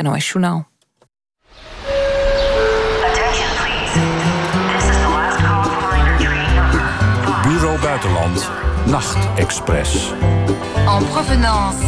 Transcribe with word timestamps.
NOS 0.00 0.24
Journaal. 0.24 0.64
Bureau 7.42 7.76
Buitenland, 7.78 8.50
Nachtexpress. 8.86 10.12
En 10.86 11.04
provenance 11.04 11.78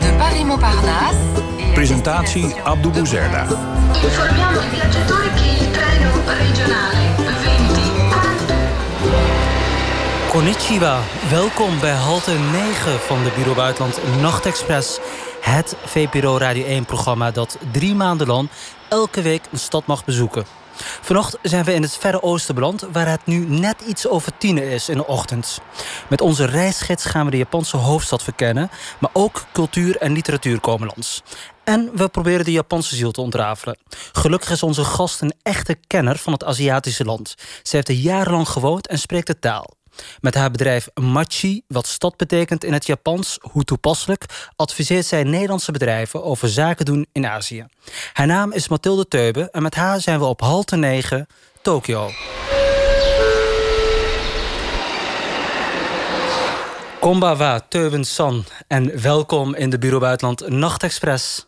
de 0.00 0.12
Paris-Montparnasse. 0.18 1.16
Presentatie 1.72 2.54
Abdou 2.64 2.90
Bouzerda. 2.90 3.46
Informiamo 4.02 4.60
i 4.60 4.68
viaggiatori 4.68 5.28
che 5.34 5.64
il 5.64 5.70
treno 5.70 6.10
regionale 6.26 7.13
Konnichiwa, 10.34 11.00
welkom 11.30 11.80
bij 11.80 11.92
halte 11.92 12.30
9 12.30 13.00
van 13.00 13.22
de 13.22 13.32
Bureau 13.34 13.56
Buitenland 13.56 14.20
Nachtexpress. 14.20 14.98
Het 15.40 15.76
VPRO 15.84 16.38
Radio 16.38 16.82
1-programma 16.82 17.30
dat 17.30 17.58
drie 17.72 17.94
maanden 17.94 18.26
lang 18.26 18.48
elke 18.88 19.22
week 19.22 19.42
een 19.52 19.58
stad 19.58 19.86
mag 19.86 20.04
bezoeken. 20.04 20.44
Vanochtend 21.00 21.40
zijn 21.42 21.64
we 21.64 21.74
in 21.74 21.82
het 21.82 21.96
Verre 21.96 22.22
Oosten 22.22 22.54
beland, 22.54 22.86
waar 22.92 23.08
het 23.08 23.26
nu 23.26 23.46
net 23.48 23.80
iets 23.80 24.08
over 24.08 24.38
tien 24.38 24.58
is 24.58 24.88
in 24.88 24.96
de 24.96 25.06
ochtend. 25.06 25.60
Met 26.08 26.20
onze 26.20 26.44
reisgids 26.44 27.04
gaan 27.04 27.24
we 27.24 27.30
de 27.30 27.36
Japanse 27.36 27.76
hoofdstad 27.76 28.22
verkennen, 28.22 28.70
maar 28.98 29.10
ook 29.12 29.44
cultuur 29.52 29.96
en 29.96 30.12
literatuur 30.12 30.60
komen 30.60 30.86
langs. 30.86 31.22
En 31.64 31.90
we 31.94 32.08
proberen 32.08 32.44
de 32.44 32.52
Japanse 32.52 32.96
ziel 32.96 33.10
te 33.10 33.20
ontrafelen. 33.20 33.78
Gelukkig 34.12 34.50
is 34.50 34.62
onze 34.62 34.84
gast 34.84 35.20
een 35.20 35.34
echte 35.42 35.76
kenner 35.86 36.18
van 36.18 36.32
het 36.32 36.44
Aziatische 36.44 37.04
land. 37.04 37.34
Ze 37.62 37.76
heeft 37.76 37.88
er 37.88 37.94
jarenlang 37.94 38.48
gewoond 38.48 38.86
en 38.86 38.98
spreekt 38.98 39.26
de 39.26 39.38
taal. 39.38 39.82
Met 40.20 40.34
haar 40.34 40.50
bedrijf 40.50 40.88
Machi, 40.94 41.62
wat 41.68 41.86
stad 41.86 42.16
betekent 42.16 42.64
in 42.64 42.72
het 42.72 42.86
Japans, 42.86 43.38
hoe 43.40 43.64
toepasselijk, 43.64 44.24
adviseert 44.56 45.06
zij 45.06 45.22
Nederlandse 45.22 45.72
bedrijven 45.72 46.24
over 46.24 46.48
zaken 46.48 46.84
doen 46.84 47.06
in 47.12 47.26
Azië. 47.26 47.66
Haar 48.12 48.26
naam 48.26 48.52
is 48.52 48.68
Mathilde 48.68 49.08
Teube 49.08 49.50
en 49.50 49.62
met 49.62 49.74
haar 49.74 50.00
zijn 50.00 50.18
we 50.18 50.24
op 50.24 50.40
halte 50.40 50.76
9, 50.76 51.26
Tokio. 51.62 52.10
Kombawa, 57.00 57.60
Teuben-san 57.68 58.44
en 58.68 59.02
welkom 59.02 59.54
in 59.54 59.70
de 59.70 59.78
Bureau 59.78 60.02
Buitenland 60.02 60.48
Nachtexpress. 60.48 61.46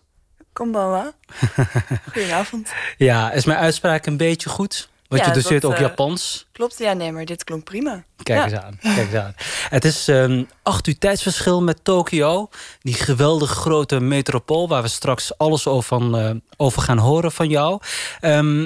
Kombawa. 0.52 1.12
Goedenavond. 2.12 2.72
Ja, 2.96 3.32
is 3.32 3.44
mijn 3.44 3.58
uitspraak 3.58 4.06
een 4.06 4.16
beetje 4.16 4.48
goed? 4.48 4.88
Want 5.08 5.20
Ja, 5.22 5.28
je 5.28 5.34
doseert 5.34 5.62
dat, 5.62 5.70
ook 5.70 5.76
eh, 5.76 5.82
Japans. 5.82 6.46
Klopt, 6.52 6.78
ja, 6.78 6.92
nee, 6.92 7.12
maar 7.12 7.24
dit 7.24 7.44
klonk 7.44 7.64
prima. 7.64 8.04
Kijk 8.22 8.38
Ja. 8.38 8.44
eens 8.44 8.64
aan. 8.64 8.78
Kijk 8.94 9.06
eens 9.12 9.14
aan. 9.22 9.34
Het 9.68 9.84
is 9.84 10.08
ehm 10.08 10.44
acht 10.62 10.86
uur 10.86 10.98
tijdsverschil 10.98 11.62
met 11.62 11.84
Tokio. 11.84 12.48
Die 12.80 12.94
geweldig 12.94 13.50
grote 13.50 14.00
metropool... 14.00 14.68
waar 14.68 14.82
we 14.82 14.88
straks 14.88 15.38
alles 15.38 15.66
over, 15.66 15.82
van, 15.88 16.18
eh, 16.18 16.30
over 16.56 16.82
gaan 16.82 16.98
horen 16.98 17.32
van 17.32 17.48
jou. 17.48 17.80
Ehm, 18.20 18.60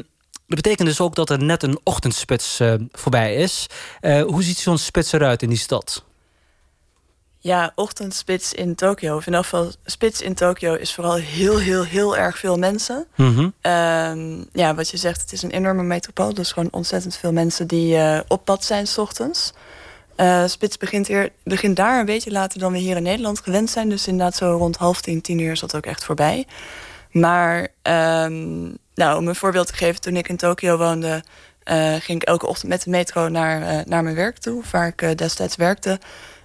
dat 0.47 0.63
betekent 0.63 0.89
dus 0.89 1.01
ook 1.01 1.15
dat 1.15 1.31
er 1.31 1.43
net 1.43 1.63
een 1.63 1.81
ochtendspits 1.85 2.61
eh, 2.61 2.75
voorbij 2.93 3.35
is. 3.35 3.67
Hoe 4.01 4.43
ziet 4.43 4.59
zo'n 4.59 4.79
spits 4.79 5.13
eruit 5.13 5.43
in 5.43 5.49
die 5.49 5.59
stad? 5.59 6.05
Ja, 7.43 7.73
ochtendspits 7.75 8.53
in 8.53 8.75
Tokio. 8.75 9.17
Of 9.17 9.27
in 9.27 9.35
elk 9.35 9.43
geval, 9.43 9.71
spits 9.85 10.21
in 10.21 10.35
Tokio 10.35 10.75
is 10.75 10.95
vooral 10.95 11.15
heel, 11.15 11.59
heel, 11.59 11.85
heel 11.85 12.17
erg 12.17 12.39
veel 12.39 12.59
mensen. 12.59 13.07
Mhm. 13.17 13.49
Ehm, 13.61 14.45
ja, 14.53 14.75
wat 14.75 14.89
je 14.91 14.97
zegt, 14.97 15.21
het 15.21 15.33
is 15.33 15.43
een 15.43 15.51
enorme 15.51 15.83
metropool. 15.83 16.35
Dus 16.35 16.53
gewoon 16.53 16.69
ontzettend 16.71 17.17
veel 17.17 17.33
mensen 17.33 17.67
die 17.67 17.97
eh, 17.97 18.21
op 18.29 18.45
pad 18.45 18.65
zijn 18.65 18.87
s 18.87 18.99
ochtends. 18.99 19.53
Eh, 20.17 20.45
spits 20.47 20.77
begint, 20.77 21.07
hier, 21.07 21.31
begint 21.45 21.77
daar 21.77 21.99
een 22.01 22.05
beetje 22.07 22.31
later 22.31 22.61
dan 22.61 22.73
we 22.73 22.79
hier 22.79 22.97
in 22.97 23.03
Nederland 23.03 23.41
gewend 23.41 23.71
zijn. 23.71 23.89
Dus 23.89 24.07
inderdaad 24.07 24.37
zo 24.37 24.57
rond 24.57 24.77
half 24.77 25.01
tien, 25.01 25.21
tien 25.21 25.39
uur 25.39 25.53
is 25.53 25.61
dat 25.61 25.77
ook 25.77 25.87
echt 25.87 26.05
voorbij. 26.05 26.47
Maar 27.11 27.69
ehm, 27.83 28.63
nou, 28.95 29.19
om 29.19 29.29
een 29.29 29.35
voorbeeld 29.35 29.67
te 29.67 29.75
geven, 29.75 30.01
toen 30.01 30.17
ik 30.17 30.29
in 30.29 30.37
Tokio 30.37 30.77
woonde... 30.77 31.23
eh, 31.63 31.95
ging 31.95 32.23
ik 32.23 32.29
elke 32.29 32.47
ochtend 32.47 32.71
met 32.71 32.83
de 32.83 32.91
metro 32.91 33.29
naar, 33.29 33.83
naar 33.87 34.03
mijn 34.03 34.17
werk 34.17 34.39
toe, 34.39 34.63
waar 34.71 34.87
ik 34.97 35.19
destijds 35.19 35.57
werkte. 35.57 35.99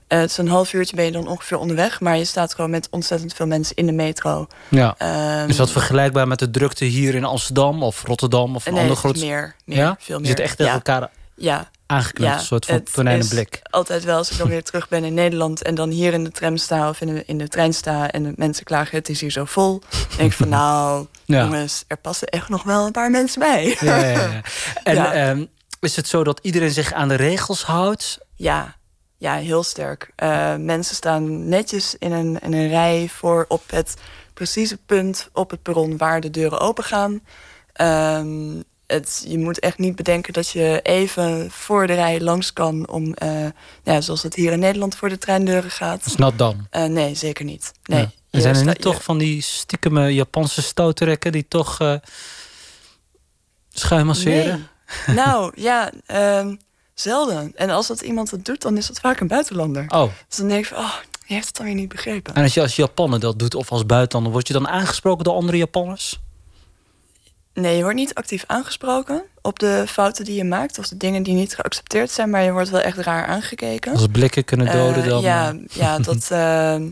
Eh, 0.07 0.19
het 0.19 0.29
is 0.29 0.38
een 0.38 0.47
half 0.47 0.73
uurtje 0.73 0.95
ben 0.95 1.05
je 1.05 1.11
dan 1.11 1.27
ongeveer 1.27 1.57
onderweg, 1.57 1.99
maar 1.99 2.17
je 2.17 2.25
staat 2.25 2.53
gewoon 2.53 2.69
met 2.69 2.88
ontzettend 2.91 3.33
veel 3.33 3.47
mensen 3.47 3.75
in 3.75 3.85
de 3.85 3.91
metro. 3.91 4.47
Ja. 4.69 4.95
Ehm, 4.97 5.49
Is 5.49 5.55
dat 5.55 5.71
vergelijkbaar 5.71 6.27
met 6.27 6.39
de 6.39 6.51
drukte 6.51 6.85
hier 6.85 7.16
in 7.16 7.23
Amsterdam 7.23 7.83
of 7.83 8.03
Rotterdam 8.03 8.55
of 8.55 8.66
een 8.66 8.73
nee, 8.73 8.81
ander 8.81 8.97
het 8.97 9.05
is 9.05 9.11
groot... 9.11 9.29
meer, 9.29 9.55
meer, 9.66 9.77
ja? 9.77 9.95
veel 9.99 10.16
Je 10.16 10.21
meer. 10.21 10.29
zit 10.29 10.39
echt 10.39 10.57
tegen 10.57 10.71
ja. 10.71 10.77
elkaar 10.77 11.09
Ja, 11.35 11.69
ja, 12.13 12.33
een 12.33 12.39
soort 12.39 12.66
van 12.66 12.83
tonijnenblik. 12.83 13.59
altijd 13.69 14.03
wel 14.03 14.17
als 14.17 14.31
ik 14.31 14.38
dan 14.38 14.47
weer 14.47 14.63
terug 14.69 14.88
ben 14.88 15.03
in 15.03 15.13
Nederland 15.13 15.61
en 15.61 15.75
dan 15.75 15.89
hier 15.89 16.13
in 16.13 16.23
de 16.23 16.31
tram 16.31 16.57
sta 16.57 16.89
of 16.89 17.01
in 17.01 17.07
de, 17.07 17.23
in 17.25 17.37
de 17.37 17.47
trein 17.47 17.73
sta 17.73 18.11
en 18.11 18.23
de 18.23 18.33
mensen 18.35 18.66
klagen 18.66 18.97
het 18.97 19.09
is 19.09 19.22
hier 19.22 19.31
zo 19.31 19.45
vol. 19.45 19.79
Dan 19.79 19.99
denk 20.17 20.31
ik 20.31 20.37
van 20.37 20.49
nou, 20.59 21.05
jongens, 21.25 21.83
er 21.87 21.97
passen 21.97 22.27
echt 22.27 22.49
nog 22.49 22.63
wel 22.63 22.85
een 22.85 22.91
paar 22.91 23.11
mensen 23.11 23.39
bij. 23.39 23.77
Ja, 23.79 23.95
ja, 23.97 24.09
ja. 24.09 24.41
En 24.83 25.11
ehm, 25.11 25.45
is 25.79 25.95
het 25.95 26.07
zo 26.07 26.23
dat 26.23 26.39
iedereen 26.41 26.72
zich 26.72 26.93
aan 26.93 27.07
de 27.07 27.16
regels 27.16 27.63
houdt? 27.63 28.17
Ja, 28.35 28.75
ja 29.17 29.35
heel 29.35 29.63
sterk. 29.63 30.11
Eh, 30.15 30.55
mensen 30.55 30.95
staan 30.95 31.47
netjes 31.49 31.95
in 31.99 32.11
een, 32.11 32.39
in 32.39 32.53
een 32.53 32.67
rij 32.67 33.09
voor 33.09 33.45
op 33.47 33.63
het 33.67 33.95
precieze 34.33 34.77
punt 34.77 35.29
op 35.33 35.49
het 35.49 35.61
perron 35.61 35.97
waar 35.97 36.21
de 36.21 36.29
deuren 36.29 36.59
open 36.59 36.83
gaan. 36.83 37.21
Ehm, 37.73 38.61
het, 38.87 39.25
je 39.27 39.37
moet 39.37 39.59
echt 39.59 39.77
niet 39.77 39.95
bedenken 39.95 40.33
dat 40.33 40.49
je 40.49 40.79
even 40.83 41.51
voor 41.51 41.87
de 41.87 41.93
rij 41.93 42.21
langs 42.21 42.53
kan 42.53 42.89
om, 42.89 43.13
eh, 43.13 43.45
ja, 43.83 44.01
zoals 44.01 44.23
het 44.23 44.35
hier 44.35 44.51
in 44.51 44.59
Nederland 44.59 44.95
voor 44.95 45.09
de 45.09 45.17
treindeuren 45.17 45.71
gaat. 45.71 46.17
Nat 46.17 46.37
dan. 46.37 46.67
Eh, 46.69 46.83
nee, 46.83 47.15
zeker 47.15 47.45
niet. 47.45 47.71
Nee. 47.83 47.99
Ja. 47.99 48.05
Je 48.05 48.11
En 48.29 48.41
zijn 48.41 48.55
er 48.55 48.65
niet 48.65 48.81
toch 48.81 49.03
van 49.03 49.17
die 49.17 49.41
stiekeme 49.41 50.13
Japanse 50.13 50.61
stoutrekken 50.61 51.31
die 51.31 51.47
toch 51.47 51.99
schuim 53.69 54.05
masseren? 54.05 54.67
Nee. 55.05 55.15
nou, 55.15 55.51
ja, 55.55 55.91
ehm, 56.05 56.55
zelden. 56.95 57.51
En 57.56 57.69
als 57.69 57.88
dat 57.88 58.01
iemand 58.01 58.29
dat 58.29 58.45
doet, 58.45 58.61
dan 58.61 58.78
is 58.78 58.88
dat 58.88 59.00
vaak 59.00 59.19
een 59.19 59.28
buitenlander. 59.28 59.85
Oh, 59.88 60.11
Dus 60.28 60.38
dan 60.38 60.47
denk 60.47 60.59
ik 60.66 60.69
van, 60.73 60.78
oh, 60.83 60.94
je 61.25 61.33
heeft 61.33 61.47
het 61.47 61.56
dan 61.56 61.66
weer 61.66 61.75
niet 61.75 61.89
begrepen. 61.89 62.33
en 62.35 62.44
als 62.44 62.53
je 62.53 62.61
als 62.61 62.75
Japaner 62.75 63.19
dat 63.19 63.39
doet 63.39 63.56
of 63.56 63.72
als 63.72 63.85
buitenlander, 63.85 64.31
word 64.31 64.47
je 64.47 64.53
dan 64.53 64.67
aangesproken 64.67 65.23
door 65.23 65.34
andere 65.34 65.57
Japanners? 65.57 66.19
Nee, 67.53 67.75
je 67.78 67.81
wordt 67.81 67.97
niet 67.97 68.13
actief 68.13 68.44
aangesproken 68.47 69.23
op 69.41 69.59
de 69.59 69.84
fouten 69.88 70.25
die 70.25 70.35
je 70.35 70.44
maakt... 70.44 70.79
of 70.79 70.88
de 70.88 70.97
dingen 70.97 71.23
die 71.23 71.34
niet 71.34 71.55
geaccepteerd 71.55 72.11
zijn... 72.11 72.29
maar 72.29 72.44
je 72.44 72.51
wordt 72.51 72.69
wel 72.69 72.79
echt 72.81 72.97
raar 72.97 73.25
aangekeken. 73.25 73.91
Als 73.94 74.07
blikken 74.11 74.45
kunnen 74.45 74.72
doden 74.72 75.03
Eh, 75.03 75.09
dan? 75.09 75.22
ja, 75.22 75.50
eh, 75.50 75.57
ja, 75.69 76.00
dat, 76.00 76.28
ehm, 76.31 76.89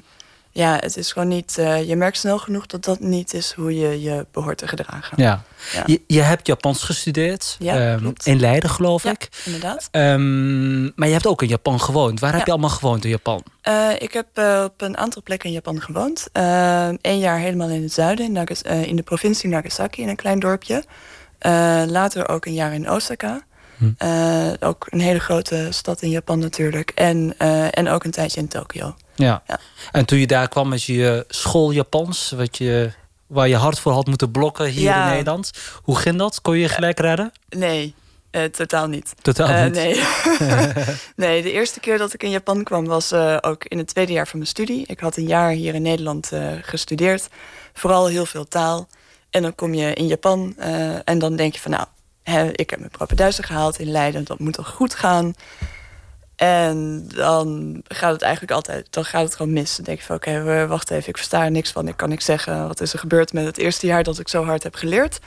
ja, 0.56 0.76
het 0.80 0.98
is 0.98 1.12
gewoon 1.12 1.28
niet... 1.28 1.58
eh, 1.58 1.88
je 1.88 1.96
merkt 1.96 2.18
snel 2.18 2.38
genoeg 2.40 2.66
dat 2.66 2.84
dat 2.86 3.00
niet 3.00 3.34
is 3.34 3.52
hoe 3.52 3.78
je 3.80 4.02
je 4.02 4.26
behoort 4.32 4.58
te 4.58 4.68
gedragen. 4.68 5.22
ja. 5.24 5.44
Ja. 5.74 5.84
Je, 5.86 6.02
je 6.08 6.22
hebt 6.22 6.48
Japans 6.48 6.84
gestudeerd. 6.84 7.56
Ja, 7.60 7.94
ehm, 7.94 8.12
in 8.24 8.40
Leiden, 8.40 8.70
geloof 8.70 9.04
Ja, 9.04 9.12
ik. 9.12 9.30
inderdaad. 9.46 9.88
Ehm, 9.92 10.84
maar 10.84 11.08
je 11.08 11.14
hebt 11.14 11.28
ook 11.28 11.42
in 11.42 11.48
Japan 11.48 11.80
gewoond. 11.80 12.20
Waar 12.20 12.34
heb 12.36 12.46
je 12.46 12.52
allemaal 12.52 12.70
gewoond 12.70 13.04
in 13.04 13.10
Japan? 13.10 13.44
Eh, 13.62 13.90
ik 13.98 14.14
heb 14.14 14.28
eh, 14.34 14.62
op 14.66 14.82
een 14.82 14.98
aantal 14.98 15.22
plekken 15.24 15.48
in 15.50 15.56
Japan 15.56 15.82
gewoond. 15.82 16.28
Eén 17.02 17.20
jaar 17.20 17.38
helemaal 17.40 17.70
in 17.70 17.82
het 17.84 17.94
zuiden, 17.94 18.26
in, 18.26 18.32
Nagas- 18.32 18.62
in 18.62 18.96
de 18.96 19.04
provincie 19.04 19.50
Nagasaki, 19.50 20.02
in 20.02 20.08
een 20.10 20.16
klein 20.16 20.40
dorpje. 20.40 20.84
Later 21.88 22.30
ook 22.30 22.46
een 22.46 22.54
jaar 22.54 22.74
in 22.74 22.90
Osaka. 22.92 23.42
Hm. 23.78 23.92
Ook 24.60 24.88
een 24.90 25.00
hele 25.00 25.20
grote 25.20 25.68
stad 25.70 26.02
in 26.02 26.10
Japan 26.10 26.40
natuurlijk. 26.40 26.92
En, 26.96 27.38
en 27.72 27.90
ook 27.90 28.04
een 28.04 28.12
tijdje 28.12 28.40
in 28.40 28.48
Tokio. 28.48 28.96
Ja. 29.16 29.44
Ja. 29.48 29.60
En 29.92 30.06
toen 30.06 30.20
je 30.20 30.28
daar 30.28 30.48
kwam 30.48 30.70
met 30.70 30.84
je 30.84 31.26
school 31.28 31.72
Japans, 31.72 32.34
wat 32.36 32.58
je, 32.58 32.92
waar 33.28 33.48
je 33.48 33.56
hard 33.56 33.80
voor 33.80 33.92
had 33.92 34.08
moeten 34.08 34.32
blokken 34.32 34.66
hier 34.66 34.82
Ja. 34.84 35.04
in 35.06 35.10
Nederland. 35.12 35.52
Hoe 35.84 35.98
ging 35.98 36.18
dat? 36.18 36.42
Kon 36.42 36.56
je 36.56 36.62
je 36.62 36.70
gelijk 36.70 37.00
redden? 37.00 37.32
Nee, 37.50 37.96
eh, 38.32 38.44
totaal 38.44 38.88
niet. 38.88 39.14
Totaal 39.22 39.48
Eh, 39.48 39.64
niet. 39.64 39.74
nee. 39.74 40.04
nee, 41.16 41.42
de 41.42 41.52
eerste 41.52 41.80
keer 41.80 41.98
dat 41.98 42.14
ik 42.14 42.24
in 42.24 42.30
Japan 42.30 42.64
kwam 42.64 42.86
was 42.86 43.12
eh, 43.12 43.38
ook 43.42 43.64
in 43.66 43.78
het 43.78 43.88
tweede 43.88 44.12
jaar 44.14 44.28
van 44.28 44.38
mijn 44.38 44.50
studie. 44.50 44.84
Ik 44.88 45.00
had 45.00 45.18
een 45.18 45.28
jaar 45.28 45.50
hier 45.50 45.74
in 45.76 45.82
Nederland 45.82 46.32
eh, 46.32 46.48
gestudeerd. 46.62 47.28
Vooral 47.74 48.08
heel 48.08 48.26
veel 48.26 48.48
taal. 48.48 48.88
En 49.30 49.42
dan 49.42 49.56
kom 49.56 49.74
je 49.74 49.94
in 49.94 50.08
Japan 50.08 50.54
eh, 50.58 50.96
en 51.10 51.20
dan 51.20 51.36
denk 51.36 51.54
je 51.54 51.60
van 51.62 51.72
nou, 51.72 51.86
hè, 52.24 52.50
ik 52.52 52.70
heb 52.70 52.80
mijn 52.80 52.92
propenduizen 52.92 53.44
gehaald 53.44 53.80
in 53.80 53.92
Leiden. 53.92 54.24
Dat 54.24 54.40
moet 54.40 54.54
toch 54.54 54.68
goed 54.70 54.96
gaan. 54.96 55.34
En 56.36 57.08
dan 57.16 57.82
gaat 57.88 58.12
het 58.12 58.22
eigenlijk 58.22 58.54
altijd, 58.54 58.88
dan 58.90 59.06
gaat 59.06 59.24
het 59.24 59.36
gewoon 59.36 59.54
mis. 59.54 59.76
Dan 59.76 59.86
denk 59.86 60.00
je 60.00 60.06
van 60.06 60.16
oké, 60.16 60.68
wacht 60.68 60.90
even, 60.92 61.10
ik 61.10 61.18
versta 61.18 61.44
er 61.44 61.52
niks 61.52 61.72
van. 61.72 61.88
Ik 61.88 61.98
kan 61.98 62.10
niks 62.10 62.26
zeggen. 62.26 62.68
Wat 62.68 62.82
is 62.82 62.94
er 62.94 63.00
gebeurd 63.00 63.34
met 63.34 63.46
het 63.46 63.58
eerste 63.58 63.88
jaar 63.88 64.04
dat 64.04 64.20
ik 64.20 64.28
zo 64.28 64.44
hard 64.46 64.64
heb 64.64 64.76
geleerd? 64.76 65.20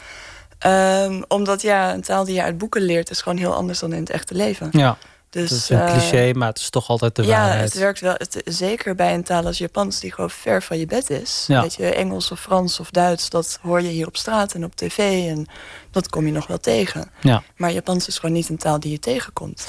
Ehm, 0.59 1.23
omdat 1.29 1.63
ja, 1.63 1.95
een 1.95 2.03
taal 2.03 2.25
die 2.25 2.35
je 2.35 2.43
uit 2.43 2.59
boeken 2.59 2.83
leert 2.83 3.11
is 3.11 3.21
gewoon 3.23 3.39
heel 3.39 3.55
anders 3.55 3.79
dan 3.79 3.93
in 3.93 4.01
het 4.01 4.11
echte 4.11 4.35
leven. 4.35 4.69
Ja, 4.73 4.99
Dus, 5.31 5.49
dat 5.51 5.59
is 5.59 5.69
een 5.69 5.81
eh, 5.81 5.93
cliché, 5.93 6.33
maar 6.33 6.49
het 6.49 6.59
is 6.59 6.71
toch 6.71 6.89
altijd 6.89 7.17
de 7.17 7.23
ja, 7.23 7.29
waarheid. 7.29 7.65
het 7.65 7.79
werkt 7.79 8.01
wel. 8.01 8.15
Het, 8.17 8.43
zeker 8.45 8.95
bij 8.95 9.15
een 9.15 9.25
taal 9.25 9.47
als 9.47 9.59
Japans, 9.59 10.01
die 10.01 10.13
gewoon 10.13 10.31
ver 10.31 10.63
van 10.63 10.79
je 10.79 10.87
bed 10.87 11.11
is. 11.11 11.45
Ja. 11.47 11.63
Weet 11.63 11.75
je, 11.75 11.95
Engels 11.95 12.31
of 12.31 12.41
Frans 12.41 12.81
of 12.81 12.91
Duits, 12.91 13.31
dat 13.31 13.59
hoor 13.63 13.83
je 13.83 13.89
hier 13.89 14.07
op 14.07 14.17
straat 14.17 14.53
en 14.55 14.65
op 14.65 14.77
tv. 14.77 15.29
En 15.29 15.47
dat 15.91 16.09
kom 16.09 16.27
je 16.27 16.33
nog 16.33 16.47
wel 16.47 16.59
tegen. 16.59 17.11
Ja. 17.21 17.43
Maar 17.57 17.73
Japans 17.73 18.09
is 18.09 18.19
gewoon 18.19 18.35
niet 18.35 18.49
een 18.49 18.57
taal 18.59 18.81
die 18.81 18.91
je 18.91 18.99
tegenkomt. 18.99 19.67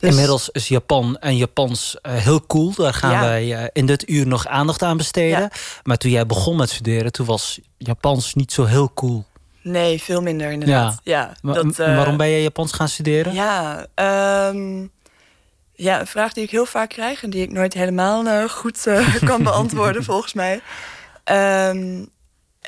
Dus- 0.00 0.10
Inmiddels 0.10 0.48
is 0.48 0.68
Japan 0.68 1.16
en 1.18 1.36
Japans 1.36 1.96
eh, 2.02 2.12
heel 2.14 2.46
cool. 2.46 2.72
Daar 2.74 2.94
gaan 2.94 3.10
Ja. 3.10 3.20
wij 3.20 3.54
eh, 3.56 3.64
in 3.72 3.86
dit 3.86 4.08
uur 4.08 4.26
nog 4.26 4.46
aandacht 4.46 4.82
aan 4.82 4.96
besteden. 4.96 5.38
Ja. 5.40 5.50
Maar 5.82 5.96
toen 5.96 6.10
jij 6.10 6.26
begon 6.26 6.56
met 6.56 6.70
studeren, 6.70 7.12
toen 7.12 7.26
was 7.26 7.60
Japans 7.78 8.34
niet 8.34 8.52
zo 8.52 8.64
heel 8.64 8.92
cool. 8.94 9.24
Nee, 9.62 10.02
veel 10.02 10.22
minder 10.22 10.50
inderdaad. 10.50 11.00
Ja. 11.04 11.32
Wa- 11.42 11.52
dat, 11.52 11.78
eh, 11.78 11.96
waarom 11.96 12.16
ben 12.16 12.26
je 12.28 12.42
Japans 12.42 12.72
gaan 12.72 12.88
studeren? 12.88 13.32
Ja, 13.34 13.86
ehm, 13.94 14.86
ja, 15.74 16.00
een 16.00 16.06
vraag 16.06 16.32
die 16.32 16.44
ik 16.44 16.50
heel 16.50 16.66
vaak 16.66 16.88
krijg 16.88 17.22
en 17.22 17.30
die 17.30 17.42
ik 17.42 17.52
nooit 17.52 17.74
helemaal 17.74 18.26
eh, 18.26 18.44
goed 18.48 18.86
eh, 18.86 19.14
kan 19.24 19.42
beantwoorden, 19.42 20.04
volgens 20.12 20.32
mij. 20.32 20.60
Ehm, 21.24 22.04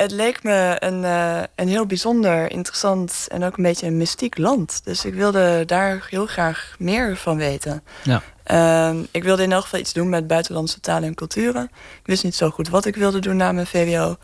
het 0.03 0.11
leek 0.11 0.43
me 0.43 0.77
een, 0.79 1.05
eh, 1.05 1.43
een 1.55 1.69
heel 1.69 1.87
bijzonder, 1.87 2.51
interessant 2.51 3.27
en 3.29 3.45
ook 3.45 3.57
een 3.57 3.63
beetje 3.63 3.87
een 3.87 3.97
mystiek 3.97 4.39
land. 4.39 4.81
Dus 4.85 5.05
ik 5.05 5.15
wilde 5.15 5.63
daar 5.67 6.07
heel 6.11 6.27
graag 6.27 6.75
meer 6.79 7.17
van 7.17 7.37
weten. 7.37 7.83
Ja. 8.03 8.23
Ehm, 8.45 9.05
ik 9.11 9.23
wilde 9.23 9.43
in 9.43 9.53
elk 9.53 9.63
geval 9.63 9.81
iets 9.81 9.93
doen 9.93 10.09
met 10.09 10.27
buitenlandse 10.27 10.81
talen 10.81 11.09
en 11.09 11.15
culturen. 11.15 11.65
Ik 11.73 12.07
wist 12.07 12.25
niet 12.25 12.35
zo 12.35 12.51
goed 12.51 12.69
wat 12.69 12.85
ik 12.85 12.97
wilde 12.97 13.19
doen 13.19 13.37
na 13.37 13.53
mijn 13.53 13.67
VWO. 13.67 14.17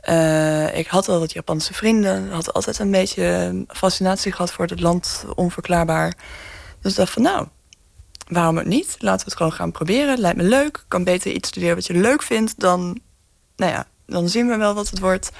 Eh, 0.00 0.78
ik 0.78 0.86
had 0.86 1.08
al 1.08 1.18
wat 1.18 1.32
Japanse 1.32 1.74
vrienden. 1.74 2.30
Had 2.30 2.52
altijd 2.52 2.78
een 2.78 2.90
beetje 2.90 3.64
fascinatie 3.68 4.32
gehad 4.32 4.52
voor 4.52 4.66
het 4.66 4.80
land, 4.80 5.24
onverklaarbaar. 5.34 6.14
Dus 6.80 6.90
ik 6.90 6.98
dacht 6.98 7.12
van 7.12 7.22
nou, 7.22 7.46
waarom 8.28 8.58
ook 8.58 8.64
niet? 8.64 8.96
Laten 8.98 9.18
we 9.18 9.30
het 9.30 9.36
gewoon 9.36 9.52
gaan 9.52 9.72
proberen. 9.72 10.18
Lijkt 10.18 10.36
me 10.36 10.42
leuk. 10.42 10.76
Ik 10.76 10.84
kan 10.88 11.04
beter 11.04 11.32
iets 11.32 11.48
studeren 11.48 11.74
wat 11.74 11.86
je 11.86 11.94
leuk 11.94 12.22
vindt 12.22 12.60
dan, 12.60 13.00
nou 13.56 13.72
ja, 13.72 13.86
dan 14.08 14.28
zien 14.28 14.48
we 14.48 14.56
wel 14.56 14.74
wat 14.74 14.90
het 14.90 14.98
wordt. 14.98 15.30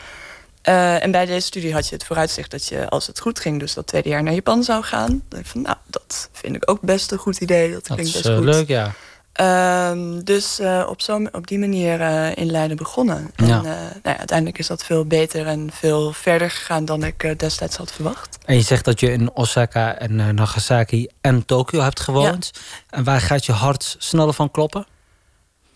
Eh, 0.62 1.02
en 1.04 1.10
bij 1.10 1.26
deze 1.26 1.46
studie 1.46 1.72
had 1.72 1.88
je 1.88 1.94
het 1.94 2.04
vooruitzicht 2.04 2.50
dat 2.50 2.66
je, 2.66 2.88
als 2.88 3.06
het 3.06 3.20
goed 3.20 3.40
ging, 3.40 3.60
dus 3.60 3.74
dat 3.74 3.86
tweede 3.86 4.08
jaar 4.08 4.22
naar 4.22 4.34
Japan 4.34 4.62
zou 4.64 4.82
gaan. 4.84 5.08
Dan 5.08 5.22
dacht 5.28 5.42
ik 5.44 5.46
van, 5.50 5.62
nou, 5.62 5.76
dat 5.86 6.28
vind 6.32 6.56
ik 6.56 6.70
ook 6.70 6.80
best 6.80 7.12
een 7.12 7.18
goed 7.18 7.38
idee. 7.40 7.72
Dat 7.72 7.86
Dat 7.86 7.96
klinkt 7.96 8.06
is 8.06 8.12
best 8.12 8.26
eh, 8.26 8.36
goed. 8.36 8.44
leuk, 8.44 8.68
ja. 8.68 8.92
Ehm, 9.32 10.20
dus 10.24 10.58
eh, 10.58 10.86
op, 10.88 11.00
zo, 11.02 11.22
op 11.32 11.46
die 11.46 11.58
manier 11.58 12.00
eh, 12.00 12.36
in 12.36 12.50
Leiden 12.50 12.76
begonnen. 12.76 13.30
En 13.36 13.46
Ja. 13.46 13.56
eh, 13.58 13.62
nou 13.62 13.80
ja, 14.02 14.16
uiteindelijk 14.18 14.58
is 14.58 14.66
dat 14.66 14.84
veel 14.84 15.04
beter 15.04 15.46
en 15.46 15.70
veel 15.72 16.12
verder 16.12 16.50
gegaan 16.50 16.84
dan 16.84 17.02
ik 17.04 17.38
destijds 17.38 17.76
had 17.76 17.92
verwacht. 17.92 18.38
En 18.44 18.54
je 18.54 18.62
zegt 18.62 18.84
dat 18.84 19.00
je 19.00 19.12
in 19.12 19.30
Osaka 19.34 19.98
en 19.98 20.34
Nagasaki 20.34 21.08
en 21.20 21.44
Tokio 21.44 21.80
hebt 21.80 22.00
gewoond. 22.00 22.50
En 22.90 23.04
waar 23.04 23.20
gaat 23.20 23.44
je 23.46 23.52
hart 23.52 23.96
sneller 23.98 24.34
van 24.34 24.50
kloppen? 24.50 24.86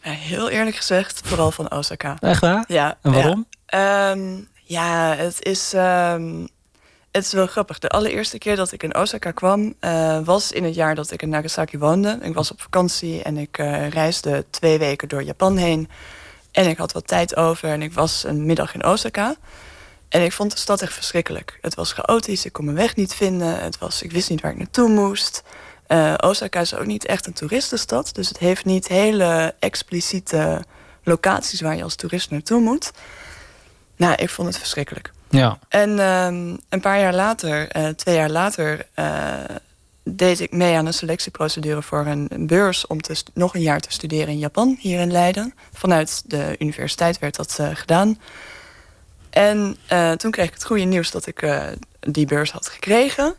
Ja, 0.03 0.11
heel 0.11 0.51
eerlijk 0.51 0.77
gezegd, 0.77 1.21
vooral 1.25 1.51
van 1.51 1.71
Osaka. 1.73 2.17
Echt 2.21 2.41
waar? 2.41 2.65
Ja, 2.69 2.99
En 3.03 3.13
waarom? 3.13 3.47
Ja, 3.67 4.11
Ehm, 4.11 4.41
ja 4.65 5.15
het 5.17 5.43
is. 5.45 5.73
ehm, 5.75 6.47
het 7.11 7.25
is 7.25 7.33
wel 7.33 7.47
grappig. 7.47 7.79
De 7.79 7.89
allereerste 7.89 8.39
keer 8.39 8.57
dat 8.57 8.73
ik 8.73 8.83
in 8.83 8.97
Osaka 8.97 9.31
kwam, 9.31 9.75
eh, 9.81 10.19
was 10.25 10.53
in 10.53 10.65
het 10.65 10.75
jaar 10.75 10.95
dat 10.95 11.11
ik 11.11 11.23
in 11.23 11.29
Nagasaki 11.29 11.79
woonde. 11.79 12.19
Ik 12.23 12.35
was 12.35 12.51
op 12.51 12.61
vakantie 12.63 13.23
en 13.23 13.37
ik 13.37 13.59
eh, 13.59 13.89
reisde 13.89 14.45
twee 14.51 14.79
weken 14.79 15.09
door 15.09 15.23
Japan 15.23 15.57
heen. 15.57 15.89
En 16.53 16.69
ik 16.69 16.79
had 16.79 16.93
wat 16.93 17.07
tijd 17.07 17.37
over 17.37 17.69
en 17.69 17.83
ik 17.83 17.93
was 17.93 18.25
een 18.25 18.47
middag 18.47 18.75
in 18.75 18.85
Osaka. 18.87 19.35
En 20.09 20.23
ik 20.23 20.33
vond 20.33 20.51
de 20.51 20.59
stad 20.59 20.83
echt 20.83 20.93
verschrikkelijk. 20.93 21.59
Het 21.61 21.75
was 21.75 21.93
chaotisch, 21.93 22.45
ik 22.45 22.53
kon 22.53 22.65
mijn 22.65 22.77
weg 22.77 22.97
niet 22.97 23.15
vinden. 23.15 23.61
Het 23.63 23.79
was, 23.79 24.03
ik 24.03 24.13
wist 24.13 24.31
niet 24.31 24.41
waar 24.41 24.51
ik 24.51 24.59
naartoe 24.59 24.89
moest. 24.89 25.43
Eh, 25.93 26.15
Osaka 26.17 26.61
is 26.61 26.75
ook 26.75 26.87
niet 26.87 27.07
echt 27.07 27.27
een 27.27 27.33
toeristenstad. 27.33 28.15
Dus 28.15 28.29
het 28.29 28.39
heeft 28.39 28.65
niet 28.65 28.89
hele 28.89 29.55
expliciete 29.59 30.65
locaties 31.03 31.61
waar 31.61 31.77
je 31.77 31.83
als 31.83 31.95
toerist 31.95 32.31
naartoe 32.31 32.61
moet. 32.61 32.93
Nou, 33.97 34.15
ik 34.15 34.31
vond 34.31 34.49
het 34.49 34.59
verschrikkelijk. 34.59 35.11
Ja. 35.29 35.59
En 35.69 35.99
ehm, 35.99 36.57
een 36.69 36.81
paar 36.81 37.01
jaar 37.01 37.15
later, 37.15 37.69
eh, 37.69 37.89
twee 37.89 38.15
jaar 38.15 38.31
later, 38.31 38.87
eh, 38.95 39.35
deed 40.05 40.41
ik 40.41 40.53
mee 40.53 40.77
aan 40.77 40.87
een 40.87 40.95
selectieprocedure 40.95 41.83
voor 41.83 42.07
een, 42.07 42.27
een 42.29 42.47
beurs 42.47 42.87
om 42.87 43.01
te 43.01 43.23
nog 43.35 43.55
een 43.55 43.63
jaar 43.63 43.81
te 43.81 43.93
studeren 43.93 44.29
in 44.29 44.39
Japan, 44.39 44.77
hier 44.81 45.01
in 45.01 45.13
Leiden. 45.13 45.55
Vanuit 45.73 46.23
de 46.27 46.57
universiteit 46.59 47.19
werd 47.19 47.37
dat 47.37 47.59
gedaan. 47.73 48.21
En 49.31 49.77
toen 50.17 50.31
kreeg 50.31 50.47
ik 50.47 50.55
het 50.55 50.65
goede 50.65 50.85
nieuws 50.85 51.11
dat 51.11 51.27
ik 51.27 51.47
die 52.01 52.27
beurs 52.27 52.51
had 52.51 52.69
gekregen. 52.69 53.35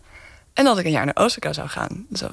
En 0.54 0.66
dat 0.66 0.78
ik 0.78 0.86
een 0.86 0.92
jaar 0.92 1.06
naar 1.06 1.24
Osaka 1.26 1.54
zou 1.54 1.68
gaan. 1.68 2.06
Zo, 2.14 2.30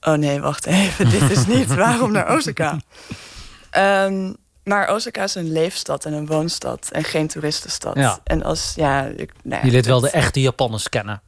oh 0.00 0.14
nee, 0.14 0.40
wacht 0.40 0.66
even, 0.66 1.10
dit 1.10 1.30
is 1.30 1.46
niet. 1.46 1.74
Waarom 1.84 2.12
naar 2.12 2.34
Osaka? 2.36 2.78
Ehm, 3.70 4.32
maar 4.64 4.94
Osaka 4.94 5.22
is 5.22 5.34
een 5.34 5.52
leefstad 5.52 6.04
en 6.04 6.12
een 6.12 6.26
woonstad 6.26 6.88
en 6.92 7.04
geen 7.04 7.26
toeristenstad. 7.28 7.96
Ja. 7.96 8.20
En 8.24 8.42
als, 8.42 8.72
ja... 8.76 9.04
Ik, 9.04 9.32
nou 9.42 9.60
ja, 9.60 9.66
Je 9.66 9.72
leert 9.72 9.86
wel 9.86 10.00
de 10.00 10.10
echte 10.10 10.40
Japanners 10.40 10.88
kennen. 10.88 11.22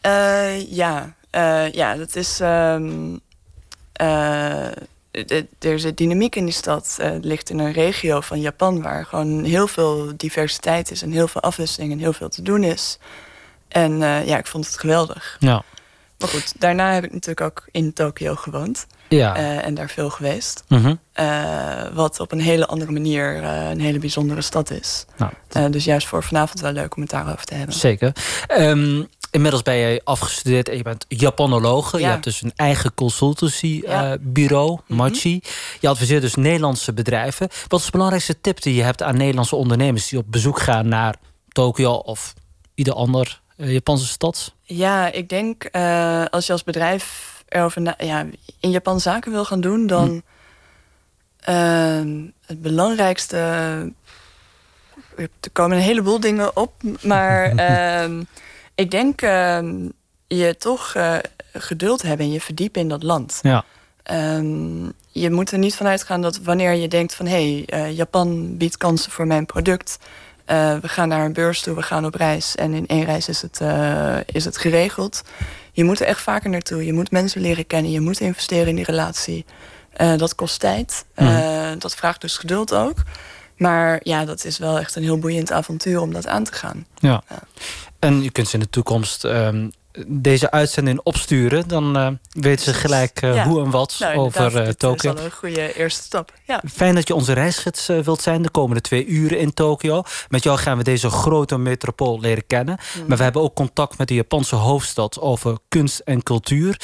eh, 0.00 0.72
ja, 0.72 1.14
eh, 1.30 1.72
ja, 1.72 1.96
dat 1.96 2.16
is. 2.16 2.40
eh, 2.40 2.76
de- 5.10 5.46
er 5.58 5.78
zit 5.80 5.96
dynamiek 5.96 6.36
in 6.36 6.44
die 6.44 6.54
stad. 6.54 6.98
Het 7.02 7.24
ligt 7.24 7.50
in 7.50 7.58
een 7.58 7.72
regio 7.72 8.20
van 8.20 8.40
Japan 8.40 8.82
waar 8.82 9.06
gewoon 9.06 9.44
heel 9.44 9.66
veel 9.66 10.12
diversiteit 10.16 10.90
is 10.90 11.02
en 11.02 11.10
heel 11.12 11.28
veel 11.28 11.40
afwisseling 11.40 11.92
en 11.92 11.98
heel 11.98 12.12
veel 12.12 12.28
te 12.28 12.42
doen 12.42 12.62
is. 12.64 12.98
En 13.72 14.02
eh, 14.02 14.26
ja, 14.26 14.38
ik 14.38 14.46
vond 14.46 14.66
het 14.66 14.78
geweldig. 14.78 15.36
Ja. 15.40 15.62
Maar 16.18 16.28
goed, 16.30 16.60
daarna 16.60 16.92
heb 16.92 17.04
ik 17.04 17.12
natuurlijk 17.12 17.40
ook 17.40 17.68
in 17.70 17.92
Tokio 17.92 18.34
gewoond 18.34 18.86
Ja. 19.08 19.36
eh, 19.36 19.64
en 19.66 19.74
daar 19.74 19.88
veel 19.90 20.10
geweest. 20.10 20.64
Mhm. 20.68 20.94
Eh, 21.12 21.82
wat 21.92 22.20
op 22.20 22.32
een 22.32 22.40
hele 22.40 22.66
andere 22.66 22.92
manier 22.92 23.44
een 23.44 23.80
hele 23.80 23.98
bijzondere 23.98 24.42
stad 24.42 24.70
is. 24.70 25.04
Nou, 25.50 25.70
dus 25.70 25.84
juist 25.84 26.06
voor 26.06 26.22
vanavond 26.22 26.60
wel 26.60 26.72
leuk 26.72 26.96
om 26.96 27.02
het 27.02 27.10
daarover 27.10 27.44
te 27.44 27.54
hebben. 27.54 27.74
Zeker. 27.74 28.12
Ehm, 28.46 29.02
inmiddels 29.30 29.62
ben 29.62 29.74
je 29.74 30.00
afgestudeerd 30.04 30.68
en 30.68 30.76
je 30.76 30.82
bent 30.82 31.04
Japanologe. 31.08 31.98
Je 31.98 32.04
hebt 32.06 32.24
dus 32.24 32.42
een 32.42 32.52
eigen 32.56 32.94
consultancy 32.94 33.80
Ja. 33.84 34.16
bureau, 34.20 34.78
Mhm. 34.86 34.96
Machi. 34.98 35.40
Je 35.80 35.88
adviseert 35.88 36.22
dus 36.22 36.34
Nederlandse 36.34 36.92
bedrijven. 36.92 37.48
Wat 37.68 37.78
is 37.80 37.84
de 37.86 37.92
belangrijkste 37.92 38.40
tip 38.40 38.62
die 38.62 38.74
je 38.74 38.82
hebt 38.82 39.02
aan 39.02 39.16
Nederlandse 39.16 39.56
ondernemers... 39.56 40.08
die 40.08 40.18
op 40.18 40.26
bezoek 40.28 40.60
gaan 40.60 40.88
naar 40.88 41.14
Tokio 41.48 41.92
of 41.92 42.34
ieder 42.74 42.94
ander 42.94 43.40
Japanse 43.70 44.06
stad? 44.06 44.54
Ja, 44.62 45.12
ik 45.12 45.28
denk 45.28 45.64
eh, 45.64 46.24
als 46.30 46.46
je 46.46 46.52
als 46.52 46.64
bedrijf 46.64 47.30
erover 47.48 47.80
na, 47.80 47.94
ja, 47.98 48.26
in 48.60 48.70
Japan 48.70 49.00
zaken 49.00 49.32
wil 49.32 49.44
gaan 49.44 49.60
doen, 49.60 49.86
dan 49.86 50.22
ehm, 51.40 52.26
het 52.46 52.62
belangrijkste. 52.62 53.36
Er 55.16 55.50
komen 55.52 55.76
een 55.76 55.82
heleboel 55.82 56.20
dingen 56.20 56.56
op, 56.56 56.72
maar 57.02 57.44
ehm, 57.56 58.22
ik 58.74 58.90
denk 58.90 59.22
ehm, 59.22 59.88
je 60.26 60.56
toch 60.58 60.94
eh, 60.94 61.16
geduld 61.52 62.02
hebben 62.02 62.26
en 62.26 62.32
je 62.32 62.40
verdiepen 62.40 62.80
in 62.80 62.88
dat 62.88 63.02
land. 63.02 63.40
Ja. 63.42 63.64
Je 65.12 65.30
moet 65.30 65.50
er 65.50 65.58
niet 65.58 65.74
van 65.74 65.86
uitgaan 65.86 66.22
dat 66.22 66.38
wanneer 66.38 66.72
je 66.72 66.88
denkt 66.88 67.14
van 67.14 67.26
hé, 67.26 67.64
hey, 67.64 67.64
eh, 67.66 67.96
Japan 67.96 68.56
biedt 68.56 68.76
kansen 68.76 69.10
voor 69.10 69.26
mijn 69.26 69.46
product. 69.46 69.98
Eh, 70.44 70.76
we 70.76 70.88
gaan 70.88 71.08
naar 71.08 71.24
een 71.24 71.32
beurs 71.32 71.60
toe, 71.60 71.74
we 71.74 71.82
gaan 71.82 72.04
op 72.04 72.14
reis 72.14 72.54
en 72.54 72.72
in 72.72 72.86
één 72.86 73.04
reis 73.04 73.28
is 73.28 73.42
het, 73.42 73.60
eh, 73.60 74.16
is 74.26 74.44
het 74.44 74.56
geregeld. 74.56 75.22
Je 75.72 75.84
moet 75.84 76.00
er 76.00 76.06
echt 76.06 76.20
vaker 76.20 76.50
naartoe. 76.50 76.84
Je 76.84 76.92
moet 76.92 77.10
mensen 77.10 77.40
leren 77.40 77.66
kennen, 77.66 77.90
je 77.90 78.00
moet 78.00 78.20
investeren 78.20 78.68
in 78.68 78.76
die 78.76 78.84
relatie. 78.84 79.44
Eh, 79.92 80.16
dat 80.16 80.34
kost 80.34 80.60
tijd. 80.60 81.04
Eh, 81.14 81.70
dat 81.78 81.94
vraagt 81.94 82.20
dus 82.20 82.36
geduld 82.36 82.74
ook. 82.74 82.96
Maar 83.56 84.00
ja, 84.02 84.24
dat 84.24 84.44
is 84.44 84.58
wel 84.58 84.78
echt 84.78 84.96
een 84.96 85.02
heel 85.02 85.18
boeiend 85.18 85.52
avontuur 85.52 86.00
om 86.00 86.12
dat 86.12 86.26
aan 86.26 86.44
te 86.44 86.52
gaan. 86.52 86.86
Ja. 86.94 87.22
Ja. 87.28 87.42
En 87.98 88.22
je 88.22 88.30
kunt 88.30 88.48
ze 88.48 88.54
in 88.54 88.60
de 88.60 88.70
toekomst 88.70 89.24
ehm, 89.24 89.68
deze 90.06 90.50
uitzending 90.50 91.00
opsturen. 91.02 91.68
Dan 91.68 91.96
eh, 91.96 92.08
weten 92.30 92.64
ze 92.64 92.74
gelijk 92.74 93.22
eh, 93.22 93.34
Ja. 93.34 93.46
hoe 93.46 93.64
en 93.64 93.70
wat 93.70 93.96
Nou, 93.98 94.16
over 94.18 94.64
dit 94.64 94.78
Tokio. 94.78 95.12
is 95.12 95.18
al 95.18 95.24
een 95.24 95.30
goede 95.30 95.74
eerste 95.74 96.02
stap. 96.02 96.32
Ja. 96.46 96.62
Fijn 96.72 96.94
dat 96.94 97.08
je 97.08 97.14
onze 97.14 97.32
reisgids 97.32 97.86
wilt 97.86 98.22
zijn 98.22 98.42
de 98.42 98.50
komende 98.50 98.80
twee 98.80 99.06
uren 99.06 99.38
in 99.38 99.54
Tokio. 99.54 100.02
Met 100.28 100.42
jou 100.42 100.58
gaan 100.58 100.76
we 100.76 100.84
deze 100.84 101.10
grote 101.10 101.58
metropool 101.58 102.20
leren 102.20 102.46
kennen. 102.46 102.78
Maar 103.06 103.16
we 103.16 103.22
hebben 103.22 103.42
ook 103.42 103.54
contact 103.54 103.98
met 103.98 104.08
de 104.08 104.14
Japanse 104.14 104.54
hoofdstad 104.54 105.20
over 105.20 105.58
kunst 105.68 105.98
en 105.98 106.22
cultuur. 106.22 106.80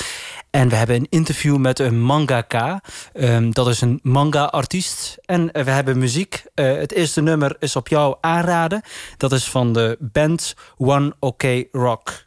En 0.50 0.68
we 0.68 0.74
hebben 0.76 0.96
een 0.96 1.06
interview 1.10 1.56
met 1.56 1.78
een 1.78 2.00
mangaka. 2.00 2.82
Ehm, 3.12 3.50
dat 3.50 3.68
is 3.68 3.80
een 3.80 4.00
manga-artiest. 4.02 5.18
En 5.24 5.46
we 5.52 5.70
hebben 5.70 5.98
muziek. 5.98 6.44
Het 6.54 6.92
eerste 6.92 7.20
nummer 7.20 7.56
is 7.58 7.76
op 7.76 7.88
jou 7.88 8.16
aanraden. 8.20 8.82
Dat 9.16 9.32
is 9.32 9.44
van 9.50 9.72
de 9.72 9.96
band 10.00 10.54
One 10.76 11.14
OK 11.18 11.42
Rock. 11.72 12.26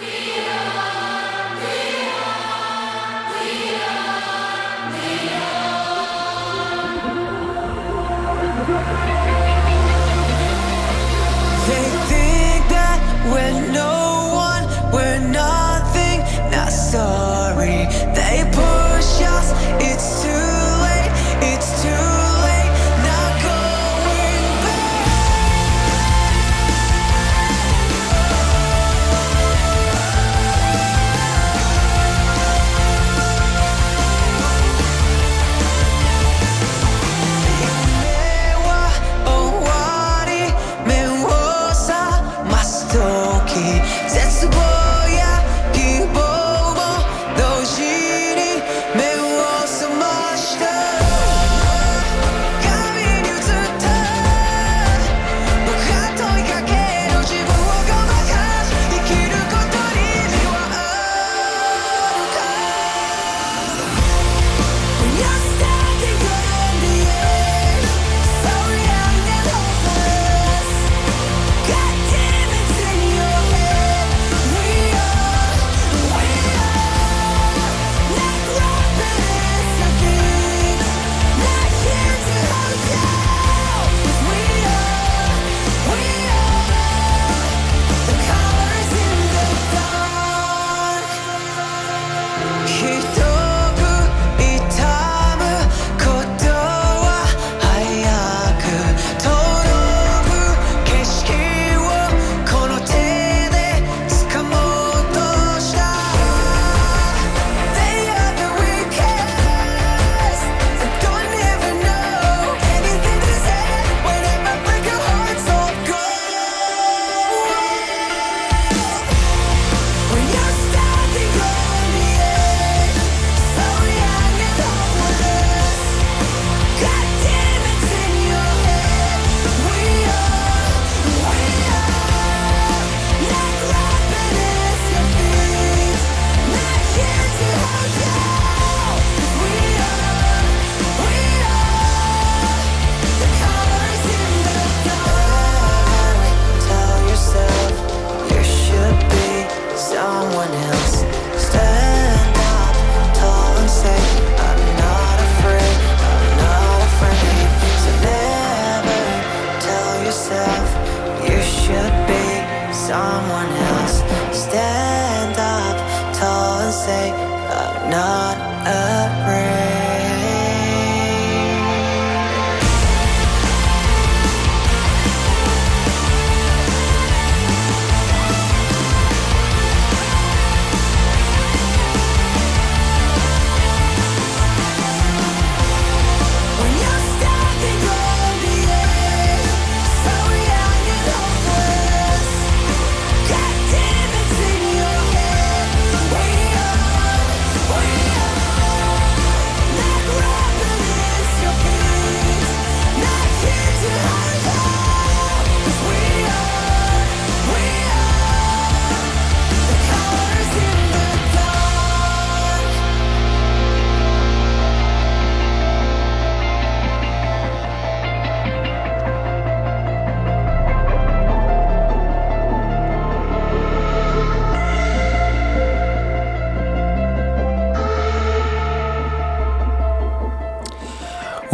We 0.00 0.47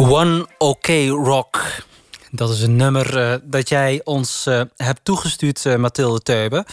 One 0.09 0.45
OK 0.57 0.87
Rock. 1.07 1.63
Dat 2.31 2.49
is 2.49 2.61
een 2.61 2.75
nummer 2.75 3.17
eh, 3.17 3.35
dat 3.43 3.69
jij 3.69 4.01
ons 4.03 4.45
eh, 4.45 4.61
hebt 4.75 4.99
toegestuurd, 5.03 5.65
eh, 5.65 5.75
Mathilde 5.75 6.21
Teube. 6.21 6.65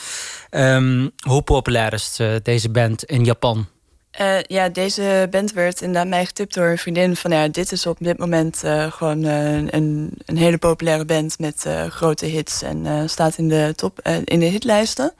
Ehm, 0.50 1.08
hoe 1.26 1.42
populair 1.42 1.92
is 1.92 2.16
eh, 2.18 2.28
deze 2.42 2.70
band 2.70 3.04
in 3.04 3.24
Japan? 3.24 3.66
Eh, 4.10 4.42
ja, 4.42 4.68
deze 4.68 5.28
band 5.30 5.52
werd 5.52 5.80
inderdaad 5.80 6.08
mij 6.08 6.26
getipt 6.26 6.54
door 6.54 6.66
een 6.66 6.78
vriendin 6.78 7.16
van 7.16 7.30
ja, 7.30 7.48
dit 7.48 7.72
is 7.72 7.86
op 7.86 7.96
dit 8.00 8.18
moment 8.18 8.64
eh, 8.64 8.92
gewoon 8.92 9.22
een, 9.22 10.10
een 10.26 10.36
hele 10.36 10.58
populaire 10.58 11.04
band 11.04 11.38
met 11.38 11.66
eh, 11.66 11.86
grote 11.86 12.26
hits 12.26 12.62
en 12.62 12.86
eh, 12.86 13.02
staat 13.06 13.38
in 13.38 13.48
de 13.48 13.72
top 13.76 13.98
eh, 13.98 14.16
in 14.24 14.40
de 14.40 14.46
hitlijsten. 14.46 15.12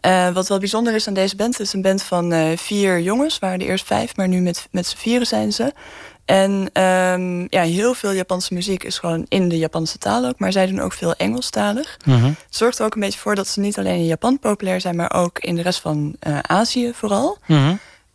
Eh, 0.00 0.30
wat 0.30 0.48
wel 0.48 0.58
bijzonder 0.58 0.94
is 0.94 1.08
aan 1.08 1.14
deze 1.14 1.36
band, 1.36 1.58
het 1.58 1.66
is 1.66 1.72
een 1.72 1.82
band 1.82 2.02
van 2.02 2.32
eh, 2.32 2.56
vier 2.56 3.00
jongens, 3.00 3.38
waren 3.38 3.60
er 3.60 3.66
eerst 3.66 3.86
vijf, 3.86 4.16
maar 4.16 4.28
nu 4.28 4.40
met, 4.40 4.68
met 4.70 4.86
z'n 4.86 4.96
vieren 4.96 5.26
zijn 5.26 5.52
ze. 5.52 5.72
En 6.28 6.70
ehm, 6.72 7.40
ja, 7.40 7.62
heel 7.62 7.94
veel 7.94 8.12
Japanse 8.12 8.54
muziek 8.54 8.84
is 8.84 8.98
gewoon 8.98 9.26
in 9.28 9.48
de 9.48 9.58
Japanse 9.58 9.98
taal 9.98 10.26
ook, 10.26 10.38
maar 10.38 10.52
zij 10.52 10.66
doen 10.66 10.80
ook 10.80 10.92
veel 10.92 11.14
Engelstalig. 11.14 11.96
Het 12.04 12.36
zorgt 12.48 12.78
er 12.78 12.84
ook 12.84 12.94
een 12.94 13.00
beetje 13.00 13.18
voor 13.18 13.34
dat 13.34 13.48
ze 13.48 13.60
niet 13.60 13.78
alleen 13.78 13.98
in 13.98 14.06
Japan 14.06 14.38
populair 14.38 14.80
zijn, 14.80 14.96
maar 14.96 15.12
ook 15.14 15.38
in 15.38 15.54
de 15.54 15.62
rest 15.62 15.80
van 15.80 16.16
eh, 16.20 16.38
Azië 16.38 16.92
vooral. 16.94 17.38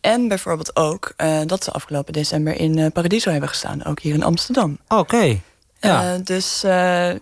En 0.00 0.28
bijvoorbeeld 0.28 0.76
ook 0.76 1.12
eh, 1.16 1.40
dat 1.46 1.64
ze 1.64 1.70
afgelopen 1.70 2.12
december 2.12 2.56
in 2.56 2.78
eh, 2.78 2.90
Paradiso 2.92 3.30
hebben 3.30 3.48
gestaan, 3.48 3.84
ook 3.84 4.00
hier 4.00 4.14
in 4.14 4.22
Amsterdam. 4.22 4.78
Oké. 4.88 5.40
Ja. 5.80 6.18
Dus 6.18 6.60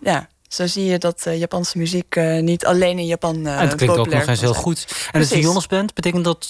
ja, 0.03 0.29
zo 0.53 0.67
zie 0.67 0.85
je 0.85 0.99
dat 0.99 1.27
eh, 1.27 1.39
Japanse 1.39 1.79
muziek 1.79 2.17
eh, 2.17 2.43
niet 2.43 2.67
alleen 2.67 2.99
in 2.99 3.07
Japan 3.07 3.47
eh 3.47 3.61
en 3.61 3.69
het 3.69 3.75
klinkt 3.75 3.99
ook 3.99 4.11
nog 4.11 4.27
eens 4.27 4.41
heel 4.41 4.53
zijn. 4.53 4.63
goed. 4.63 4.85
En 4.89 4.91
is 4.91 5.05
een 5.05 5.11
Precies. 5.13 5.45
jongensband. 5.45 5.95
Betekent 5.95 6.25
dat, 6.25 6.49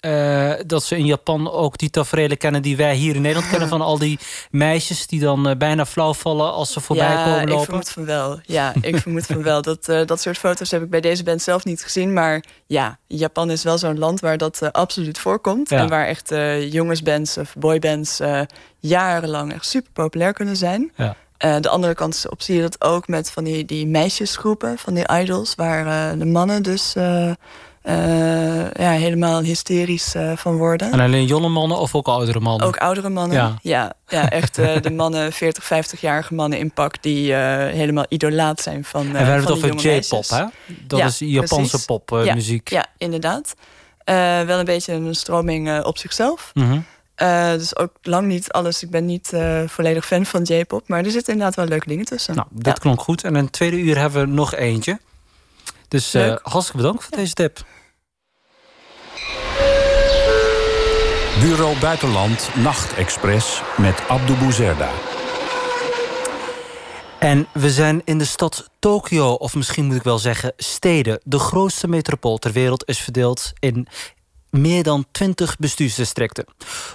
eh, 0.00 0.52
dat 0.66 0.82
ze 0.82 0.96
in 0.96 1.06
Japan 1.06 1.50
ook 1.50 1.78
die 1.78 1.90
tafereelen 1.90 2.36
kennen... 2.36 2.62
die 2.62 2.76
wij 2.76 2.94
hier 2.94 3.14
in 3.14 3.22
Nederland 3.22 3.50
kennen 3.50 3.68
van 3.68 3.80
al 3.80 3.98
die 3.98 4.18
meisjes... 4.50 5.06
die 5.06 5.20
dan 5.20 5.54
bijna 5.58 5.86
flauw 5.86 6.14
vallen 6.14 6.52
als 6.52 6.72
ze 6.72 6.80
voorbij 6.80 7.12
ja, 7.12 7.24
komen 7.24 7.42
ik 7.42 7.48
lopen? 7.48 7.64
vermoed 7.64 7.90
van 7.90 8.04
wel. 8.04 8.38
Ja, 8.42 8.72
ik 8.80 8.96
vermoed 8.96 9.26
van 9.26 9.42
wel. 9.42 9.62
Dat, 9.62 9.84
dat 9.84 10.20
soort 10.20 10.38
foto's 10.38 10.70
heb 10.70 10.82
ik 10.82 10.90
bij 10.90 11.00
deze 11.00 11.22
band 11.22 11.42
zelf 11.42 11.64
niet 11.64 11.82
gezien. 11.82 12.12
Maar 12.12 12.44
ja, 12.66 12.98
Japan 13.06 13.50
is 13.50 13.62
wel 13.62 13.78
zo'n 13.78 13.98
land 13.98 14.20
waar 14.20 14.38
dat 14.38 14.72
absoluut 14.72 15.18
voorkomt. 15.18 15.68
Ja. 15.68 15.78
En 15.78 15.88
waar 15.88 16.06
echt 16.06 16.34
jongensbands 16.72 17.38
of 17.38 17.54
boybands 17.58 18.20
jarenlang 18.80 19.52
echt 19.52 19.66
super 19.66 19.92
populair 19.92 20.32
kunnen 20.32 20.56
zijn. 20.56 20.92
Ja. 20.96 21.16
Eh, 21.36 21.56
de 21.60 21.68
andere 21.68 21.94
kant 21.94 22.26
op 22.30 22.42
zie 22.42 22.54
je 22.54 22.62
dat 22.62 22.84
ook 22.84 23.08
met 23.08 23.30
van 23.30 23.44
die, 23.44 23.64
die 23.64 23.86
meisjesgroepen, 23.86 24.78
van 24.78 24.94
die 24.94 25.08
idols, 25.20 25.54
waar 25.54 26.12
eh, 26.12 26.18
de 26.18 26.24
mannen 26.24 26.62
dus 26.62 26.94
eh, 26.94 27.32
ja, 28.74 28.90
helemaal 28.90 29.42
hysterisch 29.42 30.14
van 30.34 30.56
worden. 30.56 30.92
En 30.92 31.00
alleen 31.00 31.26
jonge 31.26 31.48
mannen 31.48 31.78
of 31.78 31.94
ook 31.94 32.08
oudere 32.08 32.40
mannen? 32.40 32.66
Ook 32.66 32.76
oudere 32.76 33.08
mannen. 33.08 33.36
Ja. 33.36 33.58
Ja, 33.62 33.92
ja, 34.08 34.30
echt 34.30 34.54
de 34.54 34.90
mannen, 34.90 35.32
40, 35.42 35.64
50-jarige 35.64 36.34
mannen 36.34 36.58
in 36.58 36.72
pak... 36.72 37.02
die 37.02 37.34
helemaal 37.34 38.06
idolaat 38.08 38.60
zijn 38.60 38.84
van, 38.84 39.06
en 39.06 39.12
we 39.12 39.18
hebben 39.18 39.40
het 39.40 39.50
over 39.50 39.74
J-pop, 39.74 40.28
hè? 40.28 40.44
Dat 40.86 40.98
Ja, 40.98 41.06
is 41.06 41.18
Japanse 41.18 41.84
popmuziek. 41.84 42.68
Ja, 42.68 42.86
inderdaad. 42.98 43.54
Eh, 44.04 44.40
wel 44.40 44.58
een 44.58 44.64
beetje 44.64 44.92
een 44.92 45.14
stroming 45.14 45.82
op 45.84 45.98
zichzelf. 45.98 46.50
Mhm. 46.54 46.80
Eh, 47.14 47.50
dus 47.52 47.76
ook 47.76 47.92
lang 48.02 48.26
niet 48.26 48.52
alles. 48.52 48.82
Ik 48.82 48.90
ben 48.90 49.04
niet 49.06 49.32
eh, 49.32 49.62
volledig 49.66 50.06
fan 50.06 50.26
van 50.26 50.42
J-pop... 50.42 50.88
maar 50.88 51.04
er 51.04 51.10
zitten 51.10 51.32
inderdaad 51.32 51.56
wel 51.56 51.66
leuke 51.66 51.88
dingen 51.88 52.04
tussen. 52.04 52.34
Nou, 52.34 52.46
dit 52.50 52.66
Ja. 52.66 52.72
klonk 52.72 53.00
goed. 53.00 53.24
En 53.24 53.36
in 53.36 53.42
het 53.44 53.52
tweede 53.52 53.76
uur 53.76 53.98
hebben 53.98 54.20
we 54.20 54.26
nog 54.32 54.54
eentje. 54.54 54.98
Dus 55.88 56.14
eh 56.14 56.34
hartstikke 56.42 56.76
bedankt 56.82 57.02
voor 57.04 57.16
deze 57.16 57.32
tip. 57.34 57.64
Bureau 61.40 61.78
Buitenland 61.78 62.48
Nachtexpress 62.54 63.62
met 63.76 64.08
Abdou 64.08 64.38
Bouzerda. 64.38 64.90
En 67.18 67.46
we 67.52 67.70
zijn 67.70 68.02
in 68.04 68.18
de 68.18 68.24
stad 68.24 68.70
Tokio, 68.78 69.32
of 69.32 69.54
misschien 69.54 69.84
moet 69.84 69.96
ik 69.96 70.02
wel 70.02 70.18
zeggen 70.18 70.52
steden. 70.56 71.20
De 71.24 71.38
grootste 71.38 71.88
metropool 71.88 72.38
ter 72.38 72.52
wereld 72.52 72.88
is 72.88 72.98
verdeeld 72.98 73.52
in 73.58 73.86
meer 74.54 74.82
dan 74.82 75.04
20 75.12 75.56
bestuursdistricten. 75.56 76.44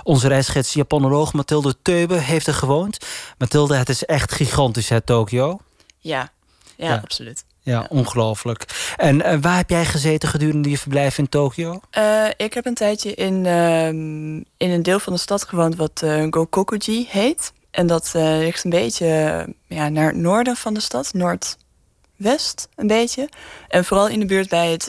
Onze 0.04 0.28
reisgids 0.28 0.74
Japanoloog 0.74 1.34
Mathilde 1.34 1.76
Teube 1.82 2.16
heeft 2.16 2.48
er 2.48 2.54
gewoond. 2.54 2.98
Mathilde, 3.38 3.76
het 3.76 3.90
is 3.90 4.06
echt 4.06 4.32
gigantisch, 4.32 4.90
hè, 4.90 5.02
Tokio? 5.02 5.60
Ja, 5.98 6.32
ja, 6.76 6.88
Ja. 6.88 7.00
absoluut. 7.04 7.44
Ja, 7.62 7.86
ongelooflijk. 7.90 8.94
En 8.98 9.22
eh, 9.22 9.38
waar 9.42 9.58
heb 9.58 9.70
jij 9.70 9.86
gezeten 9.86 10.30
gedurende 10.30 10.70
je 10.70 10.78
verblijf 10.78 11.18
in 11.18 11.30
Tokio? 11.30 11.80
Eh, 11.90 12.26
ik 12.38 12.54
heb 12.54 12.66
een 12.66 12.74
tijdje 12.74 13.14
in, 13.14 13.46
ehm, 13.46 14.36
in 14.58 14.72
een 14.72 14.84
deel 14.84 15.00
van 15.00 15.14
de 15.14 15.20
stad 15.20 15.44
gewoond 15.44 15.76
wat 15.76 16.02
eh, 16.04 16.26
Gokokuji 16.30 17.06
heet. 17.10 17.54
En 17.72 17.88
dat 17.88 18.12
ligt 18.14 18.64
een 18.64 18.70
beetje 18.70 19.48
ja, 19.68 19.90
naar 19.90 20.08
het 20.08 20.16
noorden 20.16 20.56
van 20.56 20.74
de 20.74 20.80
stad, 20.80 21.14
noordwest 21.14 22.68
een 22.76 22.88
beetje. 22.88 23.30
En 23.68 23.86
vooral 23.86 24.08
in 24.08 24.20
de 24.20 24.26
buurt 24.26 24.50
bij 24.50 24.72
het 24.72 24.84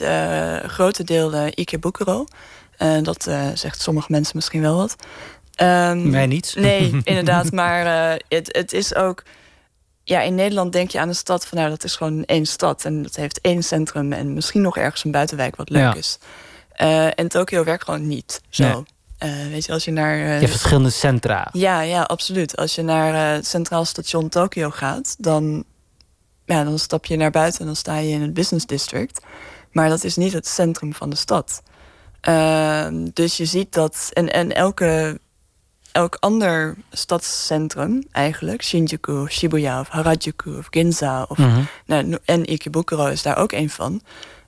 grote 0.71 1.03
deel 1.03 1.47
Ikebukuro. 1.55 2.25
Eh, 2.81 2.97
dat 3.01 3.27
eh, 3.27 3.47
zegt 3.53 3.81
sommige 3.81 4.11
mensen 4.11 4.35
misschien 4.35 4.61
wel 4.61 4.75
wat. 4.75 4.95
Ehm, 5.55 6.09
Mij 6.09 6.25
niet. 6.25 6.53
Nee, 6.57 6.97
inderdaad. 7.03 7.51
Maar 7.51 8.11
eh, 8.11 8.19
het, 8.27 8.49
het 8.51 8.73
is 8.73 8.95
ook. 8.95 9.23
Ja, 10.03 10.21
in 10.21 10.35
Nederland 10.35 10.71
denk 10.73 10.91
je 10.91 10.99
aan 10.99 11.07
een 11.07 11.15
stad 11.15 11.45
van 11.45 11.57
nou, 11.57 11.69
dat 11.69 11.83
is 11.83 11.95
gewoon 11.95 12.23
één 12.25 12.45
stad. 12.45 12.85
En 12.85 13.03
dat 13.03 13.15
heeft 13.15 13.41
één 13.41 13.63
centrum 13.63 14.13
en 14.13 14.33
misschien 14.33 14.61
nog 14.61 14.77
ergens 14.77 15.03
een 15.03 15.11
buitenwijk 15.11 15.55
wat 15.55 15.69
leuk 15.69 15.81
Ja. 15.81 15.95
is. 15.95 16.17
En 17.15 17.27
Tokio 17.27 17.63
werkt 17.63 17.83
gewoon 17.83 18.07
niet 18.07 18.41
zo. 18.49 18.85
Nee. 19.19 19.49
Weet 19.49 19.65
je, 19.65 19.71
als 19.71 19.85
je 19.85 19.91
naar. 19.91 20.17
Je 20.17 20.23
hebt 20.23 20.49
verschillende 20.49 20.89
centra. 20.89 21.49
ja, 21.51 21.81
ja, 21.81 22.01
absoluut. 22.01 22.57
Als 22.57 22.75
je 22.75 22.81
naar 22.81 23.33
het 23.33 23.47
Centraal 23.47 23.85
Station 23.85 24.29
Tokio 24.29 24.69
gaat, 24.69 25.15
dan, 25.19 25.63
ja, 26.45 26.63
dan 26.63 26.79
stap 26.79 27.05
je 27.05 27.15
naar 27.17 27.31
buiten 27.31 27.59
en 27.59 27.65
dan 27.65 27.75
sta 27.75 27.97
je 27.97 28.09
in 28.09 28.21
het 28.21 28.33
Business 28.33 28.65
District. 28.65 29.21
Maar 29.71 29.89
dat 29.89 30.03
is 30.03 30.15
niet 30.15 30.33
het 30.33 30.47
centrum 30.47 30.93
van 30.93 31.09
de 31.09 31.15
stad. 31.15 31.61
Ehm, 32.21 33.07
dus 33.13 33.37
je 33.37 33.45
ziet 33.45 33.73
dat. 33.73 34.09
En, 34.13 34.33
en 34.33 34.55
elke, 34.55 35.19
elk 35.91 36.17
ander 36.19 36.75
stadscentrum 36.91 38.03
eigenlijk, 38.11 38.63
Shinjuku 38.63 39.11
of 39.21 39.31
Shibuya 39.31 39.79
of 39.79 39.87
Harajuku 39.89 40.57
of 40.57 40.67
Ginza 40.69 41.25
of, 41.27 41.37
Mhm. 41.37 41.61
nou, 41.85 42.17
en 42.25 42.51
Ikebukuro 42.51 43.05
is 43.05 43.21
daar 43.21 43.37
ook 43.37 43.51
een 43.51 43.69
van. 43.69 44.01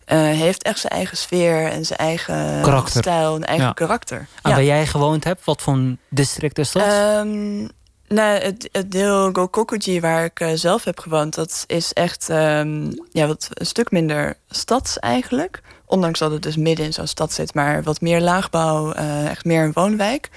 eh, 0.05 0.19
heeft 0.19 0.63
echt 0.63 0.79
zijn 0.79 0.93
eigen 0.93 1.17
sfeer 1.17 1.65
en 1.67 1.85
zijn 1.85 1.99
eigen 1.99 2.61
Karakter. 2.61 3.01
stijl 3.01 3.35
en 3.35 3.43
eigen 3.45 3.65
Ja. 3.67 3.73
karakter. 3.73 4.17
En 4.17 4.49
Ja. 4.49 4.55
waar 4.55 4.63
jij 4.63 4.87
gewoond 4.87 5.23
hebt, 5.23 5.45
wat 5.45 5.61
voor 5.61 5.73
een 5.73 5.99
district 6.09 6.57
is 6.57 6.71
dat? 6.71 6.83
Ehm, 6.83 7.59
nou, 8.07 8.39
het, 8.39 8.69
het 8.71 8.91
deel 8.91 9.29
Gokokuji 9.33 9.99
waar 9.99 10.23
ik 10.25 10.39
eh, 10.39 10.49
zelf 10.53 10.83
heb 10.83 10.99
gewoond, 10.99 11.35
dat 11.35 11.63
is 11.67 11.93
echt 11.93 12.29
ehm, 12.29 12.91
ja, 13.11 13.27
wat 13.27 13.47
een 13.53 13.65
stuk 13.65 13.91
minder 13.91 14.37
stads 14.49 14.99
eigenlijk. 14.99 15.61
Ondanks 15.85 16.19
dat 16.19 16.31
het 16.31 16.41
dus 16.41 16.55
midden 16.55 16.85
in 16.85 16.93
zo'n 16.93 17.07
stad 17.07 17.33
zit, 17.33 17.53
maar 17.53 17.83
wat 17.83 18.01
meer 18.01 18.21
laagbouw, 18.21 18.91
eh, 18.91 19.29
echt 19.29 19.45
meer 19.45 19.63
een 19.63 19.73
woonwijk. 19.73 20.29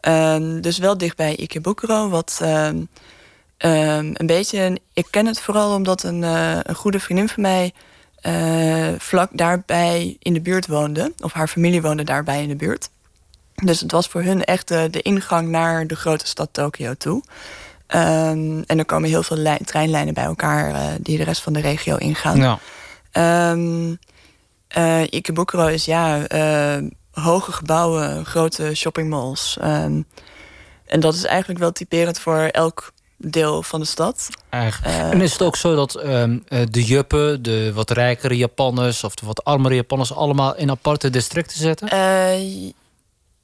Ehm, 0.00 0.60
dus 0.60 0.78
wel 0.78 0.98
dichtbij 0.98 1.36
Ikebukuro, 1.36 2.08
wat 2.08 2.40
Ehm, 3.58 4.10
een 4.14 4.26
beetje, 4.26 4.78
ik 4.92 5.06
ken 5.10 5.26
het 5.26 5.40
vooral 5.40 5.74
omdat 5.74 6.02
een, 6.02 6.24
eh, 6.24 6.58
een 6.62 6.74
goede 6.74 7.00
vriendin 7.00 7.28
van 7.28 7.42
mij 7.42 7.72
eh, 8.18 8.88
vlak 8.98 9.30
daarbij 9.32 10.16
in 10.18 10.32
de 10.32 10.40
buurt 10.40 10.66
woonde. 10.66 11.12
Of 11.20 11.32
haar 11.32 11.48
familie 11.48 11.82
woonde 11.82 12.04
daarbij 12.04 12.42
in 12.42 12.48
de 12.48 12.56
buurt. 12.56 12.90
Dus 13.54 13.80
het 13.80 13.92
was 13.92 14.08
voor 14.08 14.22
hun 14.22 14.44
echt 14.44 14.68
de, 14.68 14.88
de 14.90 15.02
ingang 15.02 15.48
naar 15.48 15.86
de 15.86 15.96
grote 15.96 16.26
stad 16.26 16.48
Tokio 16.52 16.94
toe. 16.94 17.22
En 17.86 18.64
er 18.66 18.84
komen 18.84 19.08
heel 19.08 19.22
veel 19.22 19.36
lijn- 19.36 19.64
treinlijnen 19.64 20.14
bij 20.14 20.24
elkaar 20.24 20.96
die 21.00 21.16
de 21.18 21.24
rest 21.24 21.42
van 21.42 21.52
de 21.52 21.60
regio 21.60 21.96
ingaan. 21.96 22.36
Ja. 22.36 22.58
Eh, 24.68 25.02
Ikebukuro 25.10 25.66
is 25.66 25.84
ja, 25.84 26.26
eh, 26.26 26.82
hoge 27.10 27.52
gebouwen, 27.52 28.26
grote 28.26 28.74
shoppingmalls. 28.74 29.56
Ehm, 29.60 30.02
en 30.86 31.00
dat 31.00 31.14
is 31.14 31.24
eigenlijk 31.24 31.60
wel 31.60 31.72
typerend 31.72 32.18
voor 32.18 32.38
elk 32.38 32.92
deel 33.16 33.62
van 33.62 33.80
de 33.80 33.86
stad. 33.86 34.28
Eigenlijk. 34.48 34.96
Eh, 34.96 35.10
en 35.10 35.20
is 35.20 35.32
het 35.32 35.42
ook 35.42 35.56
zo 35.56 35.74
dat 35.74 35.94
ehm, 35.94 36.38
eh, 36.48 36.60
de 36.70 36.84
juppen, 36.84 37.42
de 37.42 37.72
wat 37.72 37.90
rijkere 37.90 38.36
Japanners 38.36 39.04
of 39.04 39.14
de 39.14 39.26
wat 39.26 39.44
armere 39.44 39.74
Japanners 39.74 40.14
allemaal 40.14 40.56
in 40.56 40.70
aparte 40.70 41.10
districten 41.10 41.58
zitten? 41.58 41.88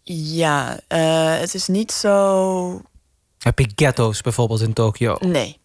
Ja, 0.03 0.79
het 1.41 1.55
is 1.55 1.67
niet 1.67 1.93
zo. 1.93 2.83
Heb 3.39 3.59
je 3.59 3.73
ghetto's 3.75 4.21
bijvoorbeeld 4.21 4.61
in 4.61 4.73
Tokio? 4.73 5.17
Nee. 5.21 5.59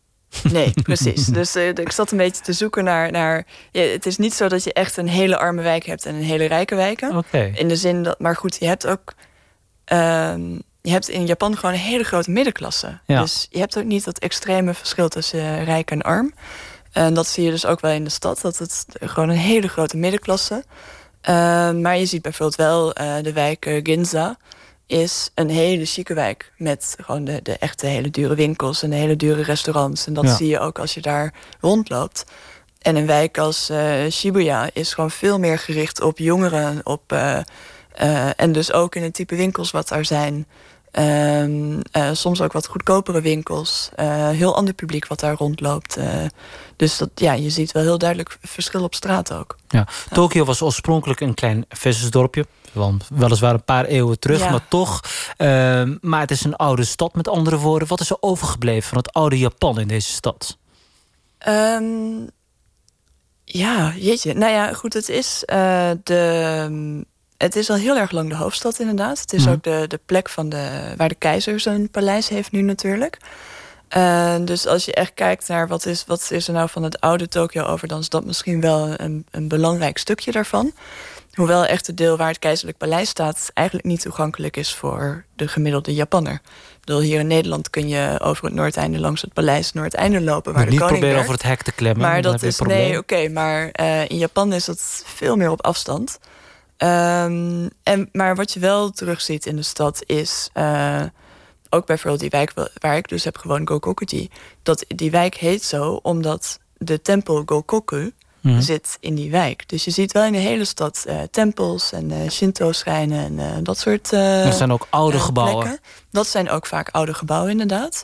Nee, 0.51 0.73
precies. 0.83 1.25
Dus 1.25 1.55
eh, 1.55 1.67
ik 1.67 1.91
zat 1.91 2.11
een 2.11 2.17
beetje 2.17 2.41
te 2.43 2.53
zoeken 2.53 2.83
naar. 2.83 3.11
naar 3.11 3.45
ja, 3.71 3.81
het 3.81 4.05
is 4.05 4.17
niet 4.17 4.33
zo 4.33 4.47
dat 4.47 4.63
je 4.63 4.73
echt 4.73 4.97
een 4.97 5.07
hele 5.07 5.37
arme 5.37 5.61
wijk 5.61 5.85
hebt 5.85 6.05
en 6.05 6.15
een 6.15 6.23
hele 6.23 6.45
rijke 6.45 6.75
wijken. 6.75 7.17
Oké. 7.17 7.51
In 7.55 7.67
de 7.67 7.75
zin 7.75 8.03
dat. 8.03 8.19
Maar 8.19 8.35
goed, 8.35 8.57
je 8.59 8.65
hebt 8.65 8.87
ook. 8.87 9.13
ehm, 9.85 10.51
je 10.81 10.91
hebt 10.91 11.09
in 11.09 11.25
Japan 11.25 11.57
gewoon 11.57 11.73
een 11.75 11.81
hele 11.81 12.03
grote 12.03 12.31
middenklasse. 12.31 12.99
Ja. 13.05 13.21
Dus 13.21 13.47
je 13.49 13.59
hebt 13.59 13.77
ook 13.77 13.83
niet 13.83 14.05
dat 14.05 14.19
extreme 14.19 14.73
verschil 14.73 15.09
tussen 15.09 15.39
eh, 15.39 15.63
rijk 15.63 15.91
en 15.91 16.01
arm. 16.01 16.33
En 16.91 17.13
dat 17.13 17.27
zie 17.27 17.43
je 17.43 17.51
dus 17.51 17.65
ook 17.65 17.79
wel 17.79 17.91
in 17.91 18.03
de 18.03 18.09
stad. 18.09 18.41
Dat 18.41 18.57
het 18.57 18.85
gewoon 18.99 19.29
een 19.29 19.35
hele 19.35 19.67
grote 19.67 19.97
middenklasse. 19.97 20.63
Ehm, 21.21 21.81
maar 21.81 21.97
je 21.97 22.05
ziet 22.05 22.21
bijvoorbeeld 22.21 22.57
wel 22.57 22.93
eh, 22.93 23.23
de 23.23 23.33
wijk 23.33 23.79
Ginza 23.83 24.37
is 24.89 25.29
een 25.35 25.49
hele 25.49 25.85
chique 25.85 26.13
wijk. 26.13 26.51
Met 26.57 26.95
gewoon 27.01 27.23
de, 27.23 27.39
de 27.43 27.57
echte 27.57 27.85
hele 27.85 28.09
dure 28.09 28.35
winkels 28.35 28.83
en 28.83 28.89
de 28.89 28.95
hele 28.95 29.15
dure 29.15 29.41
restaurants. 29.43 30.07
En 30.07 30.13
dat 30.13 30.23
Ja. 30.23 30.35
zie 30.35 30.47
je 30.47 30.59
ook 30.59 30.79
als 30.79 30.93
je 30.93 31.01
daar 31.01 31.33
rondloopt. 31.59 32.25
En 32.81 32.95
een 32.95 33.05
wijk 33.05 33.37
als 33.37 33.69
eh, 33.69 33.91
Shibuya 34.11 34.69
is 34.73 34.93
gewoon 34.93 35.11
veel 35.11 35.39
meer 35.39 35.59
gericht 35.59 36.01
op 36.01 36.17
jongeren. 36.17 36.81
Op, 36.83 37.11
eh, 37.11 37.37
eh, 37.93 38.29
en 38.35 38.51
dus 38.51 38.71
ook 38.73 38.95
in 38.95 39.03
het 39.03 39.13
type 39.13 39.35
winkels 39.35 39.71
wat 39.71 39.87
daar 39.87 40.05
zijn. 40.05 40.47
Ehm, 40.91 41.79
eh, 41.91 42.09
soms 42.13 42.41
ook 42.41 42.51
wat 42.51 42.67
goedkopere 42.67 43.21
winkels. 43.21 43.89
Heel 44.31 44.55
ander 44.55 44.73
publiek 44.73 45.07
wat 45.07 45.19
daar 45.19 45.35
rondloopt. 45.35 45.97
Dus 46.75 46.97
dat, 46.97 47.09
ja, 47.15 47.33
je 47.33 47.49
ziet 47.49 47.71
wel 47.71 47.83
heel 47.83 47.97
duidelijk 47.97 48.37
verschil 48.41 48.83
op 48.83 48.95
straat 48.95 49.33
ook. 49.33 49.57
Ja. 49.67 49.87
Tokio 50.11 50.45
was 50.45 50.61
oorspronkelijk 50.61 51.19
een 51.19 51.33
klein 51.33 51.65
vissersdorpje. 51.69 52.45
Wel- 52.73 52.97
Weliswaar 53.13 53.53
een 53.53 53.63
paar 53.63 53.85
eeuwen 53.85 54.19
terug, 54.19 54.39
Ja. 54.39 54.49
maar 54.49 54.67
toch. 54.67 55.01
Ehm, 55.37 55.95
maar 56.01 56.19
het 56.21 56.31
is 56.31 56.43
een 56.43 56.55
oude 56.55 56.83
stad, 56.83 57.15
met 57.15 57.27
andere 57.27 57.57
woorden. 57.57 57.87
Wat 57.87 57.99
is 57.99 58.09
er 58.09 58.17
overgebleven 58.19 58.89
van 58.89 58.97
het 58.97 59.13
oude 59.13 59.37
Japan 59.37 59.79
in 59.79 59.87
deze 59.87 60.11
stad? 60.11 60.57
Ehm, 61.37 62.27
ja, 63.43 63.93
jeetje. 63.97 64.33
Nou 64.33 64.51
ja, 64.53 64.73
goed, 64.73 64.93
het 64.93 65.09
is, 65.09 65.43
eh, 65.45 65.89
de, 66.03 67.05
het 67.37 67.55
is 67.55 67.69
al 67.69 67.75
heel 67.75 67.97
erg 67.97 68.11
lang 68.11 68.29
de 68.29 68.35
hoofdstad 68.35 68.79
inderdaad. 68.79 69.19
Het 69.19 69.33
is 69.33 69.43
Mhm. 69.43 69.53
ook 69.53 69.63
de, 69.63 69.85
de 69.87 69.99
plek 70.05 70.29
van 70.29 70.49
de, 70.49 70.93
waar 70.97 71.09
de 71.09 71.15
keizer 71.15 71.59
zijn 71.59 71.89
paleis 71.89 72.27
heeft 72.29 72.51
nu 72.51 72.61
natuurlijk. 72.61 73.17
Eh, 73.87 74.35
dus 74.41 74.65
als 74.67 74.85
je 74.85 74.93
echt 74.93 75.13
kijkt 75.13 75.47
naar 75.47 75.67
wat 75.67 75.85
is, 75.85 76.03
wat 76.07 76.27
is 76.31 76.47
er 76.47 76.53
nou 76.53 76.69
van 76.69 76.83
het 76.83 76.99
oude 77.01 77.27
Tokio 77.27 77.63
over... 77.63 77.87
dan 77.87 77.99
is 77.99 78.09
dat 78.09 78.25
misschien 78.25 78.61
wel 78.61 78.93
een, 78.99 79.25
een 79.31 79.47
belangrijk 79.47 79.97
stukje 79.97 80.31
daarvan. 80.31 80.71
Hoewel 81.39 81.65
echt 81.65 81.87
het 81.87 81.97
deel 81.97 82.17
waar 82.17 82.27
het 82.27 82.39
keizerlijk 82.39 82.77
paleis 82.77 83.09
staat... 83.09 83.51
eigenlijk 83.53 83.87
niet 83.87 84.01
toegankelijk 84.01 84.57
is 84.57 84.73
voor 84.73 85.25
de 85.35 85.47
gemiddelde 85.47 85.93
Japanner. 85.93 86.33
Ik 86.33 86.79
bedoel, 86.85 87.01
hier 87.01 87.19
in 87.19 87.27
Nederland 87.27 87.69
kun 87.69 87.87
je 87.87 88.19
over 88.23 88.45
het 88.45 88.53
noordeinde 88.53 88.99
langs 88.99 89.21
het 89.21 89.33
paleis 89.33 89.73
Noordeinde 89.73 90.21
lopen... 90.21 90.53
waar 90.53 90.65
de 90.65 90.71
niet 90.71 90.79
koning 90.79 90.99
proberen 90.99 91.21
over 91.21 91.33
het 91.33 91.43
hek 91.43 91.61
te 91.61 91.71
klemmen. 91.71 92.01
Maar 92.01 92.21
dat 92.21 92.43
is 92.43 92.59
nee, 92.59 92.97
oké. 92.97 93.29
maar 93.29 93.69
eh, 93.69 94.09
in 94.09 94.17
Japan 94.17 94.53
is 94.53 94.65
dat 94.65 95.03
veel 95.05 95.35
meer 95.35 95.49
op 95.49 95.65
afstand. 95.65 96.19
Ehm, 96.77 97.67
en, 97.83 98.09
maar 98.11 98.35
wat 98.35 98.53
je 98.53 98.59
wel 98.59 98.89
terugziet 98.91 99.45
in 99.45 99.55
de 99.55 99.61
stad 99.61 100.03
is 100.05 100.49
eh, 100.53 101.01
ook 101.69 101.85
bijvoorbeeld 101.85 102.21
die 102.21 102.29
wijk 102.29 102.51
wa- 102.55 102.69
waar 102.73 102.97
ik 102.97 103.07
dus 103.07 103.23
heb 103.23 103.37
gewoond, 103.37 103.69
Gokokuji. 103.69 104.29
Dat 104.63 104.85
die 104.87 105.11
wijk 105.11 105.35
heet 105.35 105.63
zo 105.63 105.99
omdat 106.01 106.59
de 106.77 107.01
tempel 107.01 107.43
Gokoku 107.45 108.13
Mhm. 108.41 108.61
zit 108.61 108.97
in 108.99 109.15
die 109.15 109.31
wijk. 109.31 109.69
Dus 109.69 109.85
je 109.85 109.91
ziet 109.91 110.11
wel 110.11 110.23
in 110.23 110.31
de 110.31 110.37
hele 110.37 110.65
stad 110.65 111.03
eh, 111.07 111.17
tempels 111.31 111.91
en 111.91 112.11
eh, 112.11 112.29
Shinto-schrijnen 112.29 113.25
en 113.25 113.39
eh, 113.39 113.57
dat 113.63 113.77
soort. 113.77 114.11
Er 114.11 114.53
zijn 114.53 114.71
ook 114.71 114.87
oude 114.89 115.19
gebouwen. 115.19 115.63
plekken. 115.63 115.81
Dat 116.11 116.27
zijn 116.27 116.49
ook 116.49 116.65
vaak 116.65 116.89
oude 116.91 117.13
gebouwen, 117.13 117.51
inderdaad. 117.51 118.03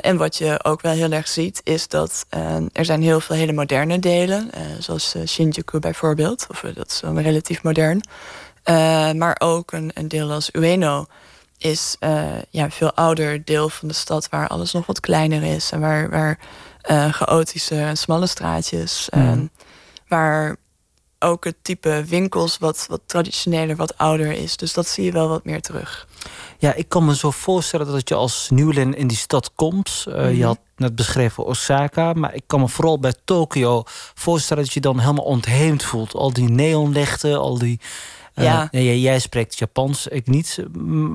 En 0.00 0.16
wat 0.16 0.36
je 0.36 0.64
ook 0.64 0.80
wel 0.82 0.92
heel 0.92 1.10
erg 1.10 1.28
ziet, 1.28 1.60
is 1.64 1.88
dat 1.88 2.26
er 2.72 2.84
zijn 2.84 3.02
heel 3.02 3.20
veel 3.20 3.36
hele 3.36 3.52
moderne 3.52 3.98
delen. 3.98 4.50
zoals 4.78 5.14
Shinjuku 5.26 5.78
bijvoorbeeld. 5.78 6.46
Of 6.50 6.64
dat 6.74 6.90
is 6.90 7.00
dan 7.00 7.18
relatief 7.18 7.62
modern. 7.62 8.00
Maar 9.16 9.36
ook 9.38 9.72
een, 9.72 9.90
een 9.94 10.08
deel 10.08 10.30
als 10.30 10.48
Ueno 10.52 11.06
is 11.58 11.96
ja, 12.50 12.64
een 12.64 12.70
veel 12.70 12.92
ouder 12.94 13.44
deel 13.44 13.68
van 13.68 13.88
de 13.88 13.94
stad... 13.94 14.28
waar 14.28 14.48
alles 14.48 14.72
nog 14.72 14.86
wat 14.86 15.00
kleiner 15.00 15.42
is. 15.42 15.70
En 15.70 15.80
waar, 15.80 16.10
waar 16.10 16.38
eh, 16.86 17.12
chaotische 17.12 17.74
en 17.74 17.96
smalle 17.96 18.26
straatjes... 18.26 19.08
Mhm. 19.10 19.46
waar 20.08 20.56
ook 21.18 21.44
het 21.44 21.56
type 21.62 22.04
winkels 22.06 22.58
wat, 22.58 22.86
wat 22.88 23.00
traditioneler, 23.06 23.76
wat 23.76 23.98
ouder 23.98 24.32
is. 24.32 24.56
Dus 24.56 24.72
dat 24.72 24.86
zie 24.86 25.04
je 25.04 25.12
wel 25.12 25.28
wat 25.28 25.44
meer 25.44 25.60
terug. 25.60 26.08
Ja, 26.58 26.74
ik 26.74 26.88
kan 26.88 27.04
me 27.04 27.16
zo 27.16 27.30
voorstellen 27.30 27.86
dat 27.86 28.08
je 28.08 28.14
als 28.14 28.50
nieuweling 28.50 28.96
in 28.96 29.06
die 29.06 29.16
stad 29.16 29.52
komt. 29.54 30.04
Eh. 30.08 30.36
Je 30.36 30.44
had 30.44 30.58
net 30.76 30.94
beschreven 30.94 31.44
Osaka, 31.44 32.12
maar 32.12 32.34
ik 32.34 32.42
kan 32.46 32.60
me 32.60 32.68
vooral 32.68 32.98
bij 32.98 33.14
Tokio 33.24 33.82
voorstellen 34.14 34.64
dat 34.64 34.72
je 34.72 34.80
dan 34.80 34.98
helemaal 34.98 35.24
ontheemd 35.24 35.82
voelt. 35.82 36.14
Al 36.14 36.32
die 36.32 36.48
neonlichten, 36.48 37.38
al 37.38 37.58
die. 37.58 37.80
Eh, 38.36 38.44
Ja. 38.44 38.68
jij, 38.70 38.98
jij 38.98 39.18
spreekt 39.18 39.58
Japans, 39.58 40.06
ik 40.06 40.26
niet. 40.26 40.58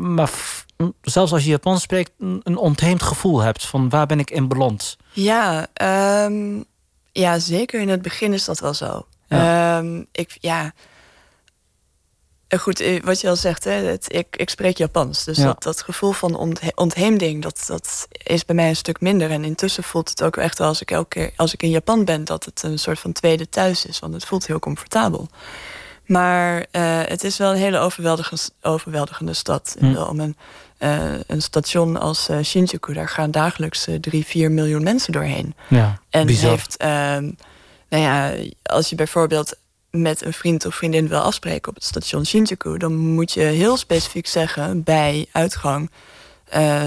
Maar 0.01 0.31
zelfs 1.01 1.31
als 1.33 1.43
je 1.43 1.49
Japans 1.49 1.81
spreekt, 1.81 2.11
een 2.19 2.57
ontheemd 2.57 3.03
gevoel 3.03 3.39
hebt 3.41 3.65
van 3.65 3.89
waar 3.89 4.05
ben 4.05 4.19
ik 4.19 4.29
in 4.31 4.47
beland. 4.47 4.97
Ja, 5.11 5.67
ehm, 5.73 6.61
ja, 7.11 7.39
zeker 7.39 7.81
in 7.81 7.89
het 7.89 8.01
begin 8.01 8.33
is 8.33 8.45
dat 8.45 8.59
wel 8.59 8.73
zo. 8.73 9.05
Ja. 9.27 9.77
Ehm, 9.77 10.03
ik, 10.11 10.37
ja. 10.39 10.73
Eh, 12.47 12.59
Goed, 12.59 12.79
eh, 12.79 13.03
wat 13.03 13.21
je 13.21 13.29
al 13.29 13.35
zegt, 13.35 13.63
hè, 13.63 13.71
het, 13.71 14.13
ik, 14.13 14.35
ik 14.35 14.49
spreek 14.49 14.77
Japans. 14.77 15.23
Dus 15.23 15.37
Ja. 15.37 15.43
dat, 15.45 15.63
dat 15.63 15.81
gevoel 15.81 16.11
van 16.11 16.35
onthe 16.35 16.71
ontheemding, 16.75 17.41
dat, 17.41 17.63
dat 17.67 18.07
is 18.23 18.45
bij 18.45 18.55
mij 18.55 18.69
een 18.69 18.75
stuk 18.75 19.01
minder. 19.01 19.31
En 19.31 19.43
intussen 19.43 19.83
voelt 19.83 20.09
het 20.09 20.23
ook 20.23 20.37
echt 20.37 20.57
wel 20.57 20.67
als 20.67 20.81
ik 20.81 20.91
elke 20.91 21.07
keer 21.09 21.31
als 21.35 21.53
ik 21.53 21.63
in 21.63 21.69
Japan 21.69 22.05
ben, 22.05 22.23
dat 22.25 22.45
het 22.45 22.63
een 22.63 22.79
soort 22.79 22.99
van 22.99 23.11
tweede 23.11 23.49
thuis 23.49 23.85
is. 23.85 23.99
Want 23.99 24.13
het 24.13 24.25
voelt 24.25 24.47
heel 24.47 24.59
comfortabel. 24.59 25.27
Maar 26.11 26.65
eh, 26.71 26.99
het 27.05 27.23
is 27.23 27.37
wel 27.37 27.51
een 27.51 27.57
hele 27.57 27.77
overweldigende, 27.77 28.41
overweldigende 28.61 29.33
stad. 29.33 29.75
Hm. 29.79 29.95
Om 29.95 30.19
een, 30.19 30.35
eh, 30.77 31.13
een 31.27 31.41
station 31.41 31.99
als 31.99 32.29
eh, 32.29 32.39
Shinjuku, 32.43 32.93
daar 32.93 33.09
gaan 33.09 33.31
dagelijks 33.31 33.87
drie, 34.01 34.25
vier 34.25 34.51
miljoen 34.51 34.83
mensen 34.83 35.11
doorheen. 35.11 35.55
Ja, 35.67 35.99
En 36.09 36.25
bizar. 36.25 36.49
heeft, 36.49 36.77
ehm, 36.77 37.31
nou 37.89 38.03
ja, 38.03 38.33
als 38.63 38.89
je 38.89 38.95
bijvoorbeeld 38.95 39.55
met 39.89 40.25
een 40.25 40.33
vriend 40.33 40.65
of 40.65 40.75
vriendin 40.75 41.07
wil 41.07 41.19
afspreken 41.19 41.69
op 41.69 41.75
het 41.75 41.83
station 41.83 42.25
Shinjuku, 42.25 42.77
dan 42.77 42.95
moet 42.95 43.31
je 43.31 43.41
heel 43.41 43.77
specifiek 43.77 44.27
zeggen 44.27 44.83
bij 44.83 45.25
uitgang 45.31 45.91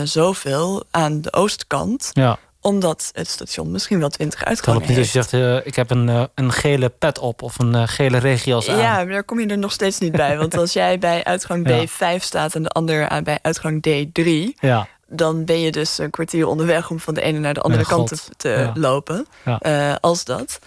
zoveel 0.05 0.85
aan 0.91 1.21
de 1.21 1.33
oostkant, 1.33 2.11
Ja, 2.13 2.39
omdat 2.64 3.11
het 3.12 3.29
station 3.29 3.70
misschien 3.70 3.98
wel 3.98 4.09
twintig 4.09 4.38
het 4.38 4.48
uitgangen 4.48 4.81
helpt 4.81 4.96
niet 4.96 5.05
als 5.05 5.12
heeft. 5.12 5.31
je 5.31 5.37
zegt, 5.38 5.61
eh, 5.61 5.66
ik 5.66 5.74
heb 5.74 5.90
een, 5.90 6.09
eh, 6.09 6.22
een 6.35 6.53
gele 6.53 6.88
pet 6.88 7.18
op 7.18 7.42
of 7.42 7.59
een 7.59 7.74
eh, 7.74 7.83
gele 7.87 8.18
regenjas 8.18 8.68
aan. 8.68 8.79
Ja, 8.79 8.94
maar 8.96 9.07
daar 9.07 9.24
kom 9.24 9.40
je 9.40 9.46
er 9.46 9.59
nog 9.59 9.72
steeds 9.72 9.98
niet 9.98 10.12
bij. 10.12 10.38
Want 10.38 10.57
als 10.57 10.72
jij 10.72 10.98
bij 10.98 11.24
uitgang 11.24 11.68
Ja. 11.68 11.85
D5 11.85 12.22
staat 12.22 12.55
en 12.55 12.62
de 12.62 12.68
ander 12.68 13.09
aan 13.09 13.24
bij 13.24 13.38
uitgang 13.42 13.87
D3, 13.88 14.55
ja. 14.61 14.87
dan 15.09 15.44
ben 15.44 15.61
je 15.61 15.70
dus 15.72 15.98
een 15.98 16.11
kwartier 16.11 16.46
onderweg 16.46 16.90
om 16.90 17.00
van 17.00 17.14
de 17.14 17.20
ene 17.22 17.38
naar 17.38 17.55
de 17.55 17.61
andere 17.61 17.85
kant 17.87 18.09
te, 18.09 18.16
god. 18.16 18.31
te 18.38 18.48
Ja. 18.48 18.72
lopen. 18.74 19.27
Ja. 19.44 19.98
Als 20.00 20.24
dat. 20.24 20.59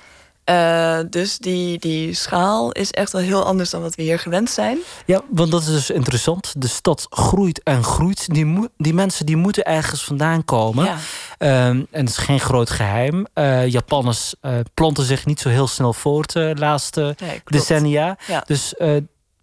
Eh, 0.47 0.99
dus 1.10 1.38
die, 1.38 1.79
die 1.79 2.13
schaal 2.13 2.71
is 2.71 2.91
echt 2.91 3.12
wel 3.12 3.21
heel 3.21 3.43
anders 3.45 3.69
dan 3.69 3.81
wat 3.81 3.95
we 3.95 4.01
hier 4.01 4.19
gewend 4.19 4.49
zijn. 4.49 4.77
Ja, 5.05 5.21
want 5.29 5.51
dat 5.51 5.62
is 5.62 5.67
dus 5.67 5.89
interessant. 5.89 6.53
De 6.62 6.67
stad 6.67 7.05
groeit 7.10 7.63
en 7.63 7.83
groeit. 7.83 8.33
Die, 8.33 8.69
die 8.77 8.93
mensen 8.93 9.25
die 9.25 9.36
moeten 9.36 9.63
ergens 9.63 10.03
vandaan 10.03 10.45
komen. 10.45 10.86
Ja. 10.86 10.97
Ehm, 11.38 11.83
en 11.91 11.99
het 12.05 12.10
is 12.10 12.17
geen 12.17 12.39
groot 12.39 12.69
geheim. 12.69 13.25
Eh, 13.33 13.67
Japanners 13.67 14.33
eh, 14.41 14.53
planten 14.73 15.03
zich 15.03 15.25
niet 15.25 15.39
zo 15.39 15.49
heel 15.49 15.67
snel 15.67 15.93
voort 15.93 16.33
de 16.33 16.53
laatste 16.57 17.15
Nee, 17.19 17.41
decennia. 17.45 18.17
Ja. 18.27 18.43
Dus 18.45 18.73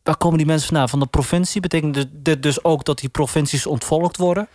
waar 0.02 0.16
komen 0.16 0.36
die 0.38 0.46
mensen 0.46 0.68
vandaan? 0.68 0.88
Van 0.88 1.00
de 1.00 1.06
provincie? 1.06 1.60
Betekent 1.60 1.94
dit- 1.94 2.08
dit 2.12 2.42
dus 2.42 2.64
ook 2.64 2.84
dat 2.84 2.98
die 2.98 3.08
provincies 3.08 3.66
ontvolkt 3.66 4.16
worden? 4.16 4.48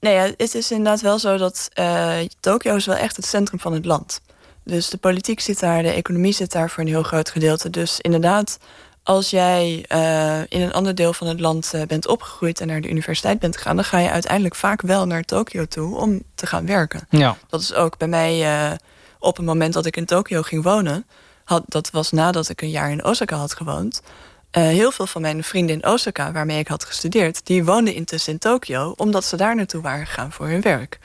Nee, 0.00 0.16
het 0.36 0.54
is 0.54 0.70
inderdaad 0.70 1.00
wel 1.00 1.18
zo 1.18 1.36
dat 1.36 1.68
uh, 1.80 2.10
Tokio 2.40 2.74
is 2.76 2.86
wel 2.86 2.96
echt 2.96 3.16
het 3.16 3.26
centrum 3.26 3.60
van 3.60 3.72
het 3.72 3.84
land. 3.84 4.20
Dus 4.68 4.88
de 4.88 4.96
politiek 4.96 5.40
zit 5.40 5.60
daar, 5.60 5.82
de 5.82 5.90
economie 5.90 6.32
zit 6.32 6.52
daar 6.52 6.70
voor 6.70 6.82
een 6.82 6.88
heel 6.88 7.02
groot 7.02 7.30
gedeelte. 7.30 7.70
Dus 7.70 8.00
inderdaad, 8.00 8.58
als 9.02 9.30
jij 9.30 9.84
uh, 9.92 10.40
in 10.48 10.60
een 10.60 10.72
ander 10.72 10.94
deel 10.94 11.12
van 11.12 11.26
het 11.26 11.40
land 11.40 11.72
uh, 11.74 11.82
bent 11.82 12.06
opgegroeid 12.06 12.60
en 12.60 12.66
naar 12.66 12.80
de 12.80 12.90
universiteit 12.90 13.38
bent 13.38 13.56
gegaan, 13.56 13.76
dan 13.76 13.84
ga 13.84 13.98
je 13.98 14.10
uiteindelijk 14.10 14.54
vaak 14.54 14.82
wel 14.82 15.06
naar 15.06 15.22
Tokio 15.22 15.64
toe 15.64 15.96
om 15.96 16.22
te 16.34 16.46
gaan 16.46 16.66
werken. 16.66 17.06
Ja. 17.10 17.36
Dat 17.48 17.60
is 17.60 17.74
ook 17.74 17.98
bij 17.98 18.08
mij 18.08 18.40
uh, 18.70 18.76
op 19.18 19.36
het 19.36 19.46
moment 19.46 19.72
dat 19.72 19.86
ik 19.86 19.96
in 19.96 20.06
Tokio 20.06 20.42
ging 20.42 20.62
wonen. 20.62 21.06
Had, 21.44 21.62
dat 21.66 21.90
was 21.90 22.10
nadat 22.10 22.48
ik 22.48 22.62
een 22.62 22.70
jaar 22.70 22.90
in 22.90 23.04
Osaka 23.04 23.36
had 23.36 23.54
gewoond. 23.54 24.02
heel 24.50 24.90
veel 24.90 25.06
van 25.06 25.22
mijn 25.22 25.44
vrienden 25.44 25.76
in 25.80 25.90
Osaka, 25.90 26.32
waarmee 26.32 26.58
ik 26.58 26.68
had 26.68 26.84
gestudeerd, 26.84 27.46
die 27.46 27.64
woonden 27.64 27.94
intussen 27.94 28.32
in 28.32 28.38
Tokio, 28.38 28.94
omdat 28.96 29.24
ze 29.24 29.36
daar 29.36 29.56
naartoe 29.56 29.82
waren 29.82 30.06
gegaan 30.06 30.32
voor 30.32 30.46
hun 30.46 30.60
werk 30.60 30.98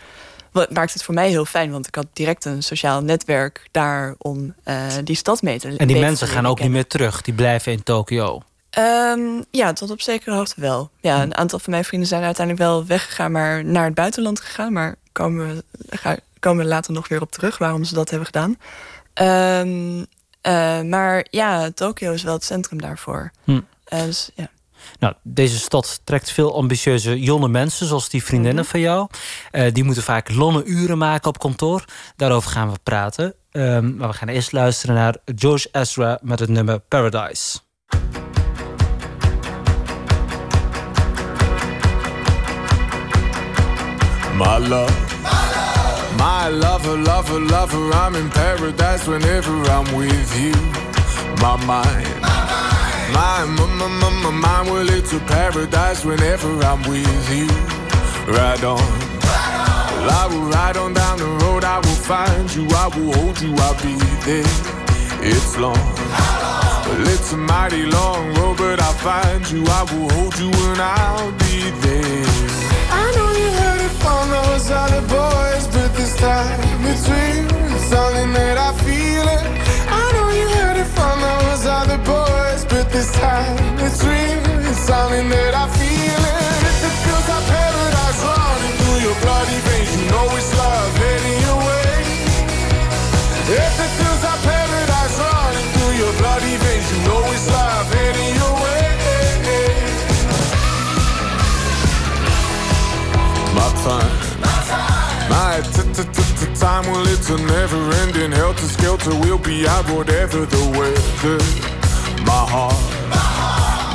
maakt 0.53 0.93
het 0.93 1.03
voor 1.03 1.13
mij 1.13 1.29
heel 1.29 1.45
fijn, 1.45 1.71
want 1.71 1.87
ik 1.87 1.95
had 1.95 2.05
direct 2.13 2.45
een 2.45 2.63
sociaal 2.63 3.01
netwerk 3.01 3.67
daar 3.71 4.15
om 4.17 4.53
uh, 4.65 4.85
die 5.03 5.15
stad 5.15 5.41
mee 5.41 5.59
te 5.59 5.77
En 5.77 5.87
die 5.87 5.99
mensen 5.99 6.27
gaan 6.27 6.45
ook 6.45 6.59
niet 6.59 6.71
meer 6.71 6.87
terug, 6.87 7.21
die 7.21 7.33
blijven 7.33 7.71
in 7.71 7.83
Tokio. 7.83 8.41
Um, 8.79 9.45
ja, 9.51 9.73
tot 9.73 9.91
op 9.91 10.01
zekere 10.01 10.35
hoogte 10.35 10.61
wel. 10.61 10.89
Ja, 11.01 11.21
een 11.21 11.35
aantal 11.35 11.59
van 11.59 11.71
mijn 11.71 11.85
vrienden 11.85 12.07
zijn 12.07 12.23
uiteindelijk 12.23 12.67
wel 12.67 12.85
weggegaan, 12.85 13.31
maar 13.31 13.65
naar 13.65 13.85
het 13.85 13.93
buitenland 13.93 14.39
gegaan. 14.39 14.73
Maar 14.73 14.95
komen 15.11 15.47
we, 15.47 15.63
ga, 15.97 16.17
komen 16.39 16.63
we 16.63 16.69
later 16.69 16.93
nog 16.93 17.07
weer 17.07 17.21
op 17.21 17.31
terug 17.31 17.57
waarom 17.57 17.83
ze 17.83 17.93
dat 17.93 18.09
hebben 18.09 18.27
gedaan. 18.27 18.57
Um, 19.67 19.97
uh, 20.47 20.81
maar 20.81 21.25
ja, 21.29 21.71
Tokio 21.71 22.11
is 22.11 22.23
wel 22.23 22.33
het 22.33 22.43
centrum 22.43 22.81
daarvoor. 22.81 23.31
Hm. 23.43 23.51
Uh, 23.51 23.61
dus, 24.01 24.29
ja. 24.35 24.49
Nou, 24.99 25.13
deze 25.23 25.59
stad 25.59 26.01
trekt 26.03 26.31
veel 26.31 26.55
ambitieuze 26.55 27.19
jonge 27.19 27.47
mensen, 27.47 27.87
zoals 27.87 28.09
die 28.09 28.23
vriendinnen 28.23 28.65
van 28.65 28.79
jou. 28.79 29.07
Uh, 29.51 29.71
die 29.71 29.83
moeten 29.83 30.03
vaak 30.03 30.31
lange 30.31 30.63
uren 30.63 30.97
maken 30.97 31.29
op 31.29 31.39
kantoor. 31.39 31.85
Daarover 32.15 32.51
gaan 32.51 32.71
we 32.71 32.79
praten. 32.83 33.33
Um, 33.51 33.95
maar 33.95 34.07
we 34.07 34.13
gaan 34.13 34.27
eerst 34.27 34.51
luisteren 34.51 34.95
naar 34.95 35.17
George 35.35 35.69
Ezra 35.71 36.19
met 36.21 36.39
het 36.39 36.49
nummer 36.49 36.79
Paradise. 36.79 37.59
My 44.33 44.67
love. 44.67 44.93
My 46.17 46.49
lover, 46.49 46.97
lover, 46.97 47.39
lover, 47.39 47.93
I'm 47.93 48.15
in 48.15 48.29
paradise 48.29 49.09
whenever 49.09 49.53
I'm 49.69 49.97
with 49.97 50.37
you. 50.37 50.53
My 51.41 51.57
mind. 51.65 52.21
My, 52.21 52.52
my, 53.13 53.45
my, 53.45 53.87
my, 53.87 54.09
my 54.23 54.31
mind, 54.31 54.69
well, 54.69 54.89
it's 54.89 55.13
a 55.13 55.19
paradise 55.19 56.03
whenever 56.03 56.49
I'm 56.63 56.81
with 56.89 57.29
you. 57.29 57.47
Ride 58.33 58.63
on. 58.63 58.79
Well, 59.97 60.09
I 60.21 60.27
will 60.29 60.49
ride 60.49 60.77
on 60.77 60.93
down 60.93 61.19
the 61.19 61.31
road, 61.43 61.63
I 61.63 61.77
will 61.77 62.01
find 62.11 62.53
you, 62.55 62.67
I 62.69 62.87
will 62.95 63.13
hold 63.13 63.39
you, 63.41 63.55
I'll 63.55 63.79
be 63.81 63.95
there. 64.27 64.55
It's 65.21 65.57
long. 65.57 65.85
Well, 66.87 67.07
it's 67.07 67.31
a 67.33 67.37
mighty 67.37 67.85
long 67.85 68.33
road, 68.35 68.57
but 68.57 68.81
I'll 68.81 68.93
find 68.93 69.49
you, 69.49 69.63
I 69.67 69.83
will 69.91 70.09
hold 70.11 70.37
you, 70.39 70.51
and 70.69 70.81
I'll 70.81 71.31
be 71.31 71.71
there. 71.85 72.25
I 72.91 73.05
know 73.15 73.29
you 73.41 73.49
heard 73.61 73.81
it 73.87 73.95
from 74.03 74.29
those 74.29 74.69
other 74.69 75.01
boys, 75.07 75.67
but 75.67 75.95
this 75.95 76.15
time 76.17 76.73
real. 77.09 77.47
It's 77.75 77.85
something 77.85 78.33
that 78.33 78.57
I 78.57 78.71
feel 78.83 79.27
it. 79.37 79.62
Those 81.63 81.71
other 81.71 81.97
boys, 81.99 82.65
but 82.65 82.89
this 82.91 83.11
time 83.13 83.55
it's 83.79 84.03
real. 84.03 84.67
It's 84.67 84.79
something 84.79 85.29
that 85.29 85.53
I 85.55 85.67
feel 85.79 86.21
it. 86.33 86.59
If 86.69 86.79
it 86.87 86.95
feels 87.03 87.27
like 87.31 87.45
paradise 87.47 88.19
running 88.23 88.75
through 88.79 88.99
your 89.07 89.17
bloody 89.23 89.59
veins, 89.67 89.91
you 89.95 90.03
know 90.11 90.25
it's 90.35 90.51
love 90.57 90.93
heading 90.97 91.39
your 91.47 91.59
way. 91.67 91.95
If 93.47 93.75
it 93.85 93.91
feels 93.99 94.21
like 94.27 94.41
paradise 94.43 95.15
running 95.23 95.69
through 95.73 95.93
your 96.03 96.13
bloody 96.19 96.55
veins, 96.63 96.87
you 96.91 96.99
know 97.07 97.21
it's 97.31 97.47
love 97.47 97.87
heading 97.95 98.33
your 98.41 98.53
way. 98.63 98.83
My 103.55 103.69
time. 103.87 104.11
My 104.43 105.61
time, 105.71 106.32
well, 106.61 107.07
it's 107.07 107.29
a 107.29 107.37
never 107.37 107.81
ending 108.03 108.31
helter 108.31 108.67
skelter. 108.67 109.11
We'll 109.11 109.37
be 109.37 109.67
out 109.67 109.89
whatever 109.89 110.45
the 110.45 110.63
weather. 110.77 111.39
My 112.25 112.45
heart, 112.53 112.77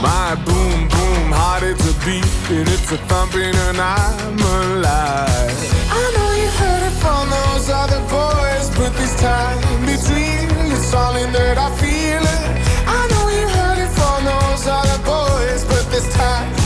my 0.03 0.35
boom, 0.45 0.89
boom, 0.89 1.33
heart, 1.33 1.63
it's 1.63 1.87
a 1.89 1.95
beat 2.05 2.25
and 2.51 2.69
it's 2.69 2.91
a 2.93 2.99
thumping, 3.09 3.55
and 3.55 3.79
I'm 3.79 4.39
alive. 4.39 5.59
I 5.91 6.05
know 6.15 6.31
you 6.41 6.49
heard 6.61 6.83
it 6.91 6.97
from 7.03 7.31
those 7.31 7.71
other 7.71 8.01
boys, 8.09 8.67
but 8.77 8.93
this 8.97 9.15
time 9.21 9.59
real. 9.87 10.73
It's 10.73 10.87
something 10.87 11.33
that 11.33 11.59
I 11.59 11.71
feel 11.77 12.23
it. 12.23 12.43
I 12.87 13.01
know 13.11 13.29
you 13.39 13.47
heard 13.49 13.79
it 13.79 13.93
from 13.99 14.25
those 14.25 14.67
other 14.67 14.99
boys, 15.05 15.65
but 15.65 15.85
this 15.91 16.13
time 16.15 16.58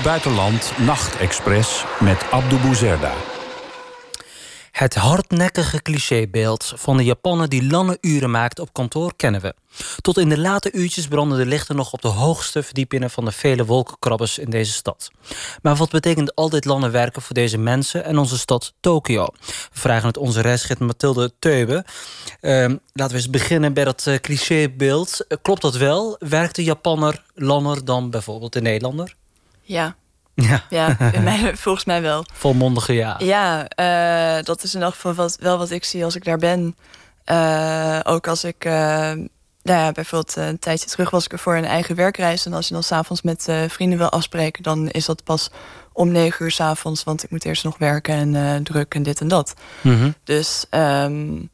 Buitenland 0.00 0.72
Nachtexpress 0.78 1.84
met 2.00 2.30
Abdou 2.30 2.60
Bouzerda. 2.60 3.12
Het 4.72 4.94
hardnekkige 4.94 5.82
clichébeeld 5.82 6.72
van 6.76 6.96
de 6.96 7.04
Japaner 7.04 7.48
die 7.48 7.66
lange 7.66 7.98
uren 8.00 8.30
maakt 8.30 8.58
op 8.58 8.72
kantoor 8.72 9.12
kennen 9.16 9.40
we. 9.40 9.54
Tot 10.00 10.18
in 10.18 10.28
de 10.28 10.38
late 10.38 10.72
uurtjes 10.72 11.06
branden 11.06 11.38
de 11.38 11.46
lichten 11.46 11.76
nog 11.76 11.92
op 11.92 12.02
de 12.02 12.08
hoogste 12.08 12.62
verdiepingen 12.62 13.10
van 13.10 13.24
de 13.24 13.32
vele 13.32 13.64
wolkenkrabbers 13.64 14.38
in 14.38 14.50
deze 14.50 14.72
stad. 14.72 15.10
Maar 15.62 15.76
wat 15.76 15.90
betekent 15.90 16.34
al 16.34 16.48
dit 16.48 16.64
lange 16.64 16.90
werken 16.90 17.22
voor 17.22 17.34
deze 17.34 17.58
mensen 17.58 18.04
en 18.04 18.18
onze 18.18 18.38
stad 18.38 18.72
Tokio? 18.80 19.26
We 19.72 19.78
vragen 19.78 20.06
het 20.06 20.16
onze 20.16 20.40
reisgids 20.40 20.80
Mathilde 20.80 21.32
Teube. 21.38 21.84
Uh, 22.40 22.52
laten 22.92 23.16
we 23.16 23.22
eens 23.22 23.30
beginnen 23.30 23.72
bij 23.72 23.84
dat 23.84 24.04
uh, 24.08 24.14
clichébeeld. 24.14 25.26
Klopt 25.42 25.62
dat 25.62 25.76
wel? 25.76 26.16
Werkt 26.18 26.56
de 26.56 26.64
Japanner 26.64 27.22
langer 27.34 27.84
dan 27.84 28.10
bijvoorbeeld 28.10 28.52
de 28.52 28.60
Nederlander? 28.60 29.20
Ja, 29.72 29.96
Ja, 30.34 30.64
ja 30.68 30.96
mij, 31.20 31.56
volgens 31.56 31.84
mij 31.84 32.02
wel. 32.02 32.24
volmondige 32.32 32.92
ja. 32.92 33.14
Ja, 33.18 33.68
eh, 33.68 34.44
dat 34.44 34.62
is 34.62 34.74
in 34.74 34.82
elk 34.82 34.94
geval 34.94 35.14
wat, 35.14 35.36
wel 35.40 35.58
wat 35.58 35.70
ik 35.70 35.84
zie 35.84 36.04
als 36.04 36.16
ik 36.16 36.24
daar 36.24 36.38
ben. 36.38 36.76
Eh, 37.24 38.00
ook 38.02 38.26
als 38.26 38.44
ik, 38.44 38.64
uh, 38.64 38.72
nou 38.72 39.28
ja, 39.62 39.92
bijvoorbeeld 39.92 40.36
een 40.36 40.58
tijdje 40.58 40.88
terug 40.88 41.10
was 41.10 41.24
ik 41.24 41.32
er 41.32 41.38
voor 41.38 41.56
een 41.56 41.64
eigen 41.64 41.96
werkreis. 41.96 42.46
En 42.46 42.52
als 42.52 42.68
je 42.68 42.74
dan 42.74 42.82
s'avonds 42.82 43.22
met 43.22 43.48
vrienden 43.68 43.98
wil 43.98 44.10
afspreken, 44.10 44.62
dan 44.62 44.88
is 44.88 45.04
dat 45.04 45.24
pas 45.24 45.50
om 45.92 46.10
negen 46.10 46.44
uur 46.44 46.50
s'avonds. 46.50 47.04
Want 47.04 47.22
ik 47.24 47.30
moet 47.30 47.44
eerst 47.44 47.64
nog 47.64 47.78
werken 47.78 48.34
en 48.34 48.62
druk 48.62 48.94
en 48.94 49.02
dit 49.02 49.20
en 49.20 49.28
dat. 49.28 49.54
Mhm. 49.80 50.10
Dus 50.24 50.66
um, 50.70 51.50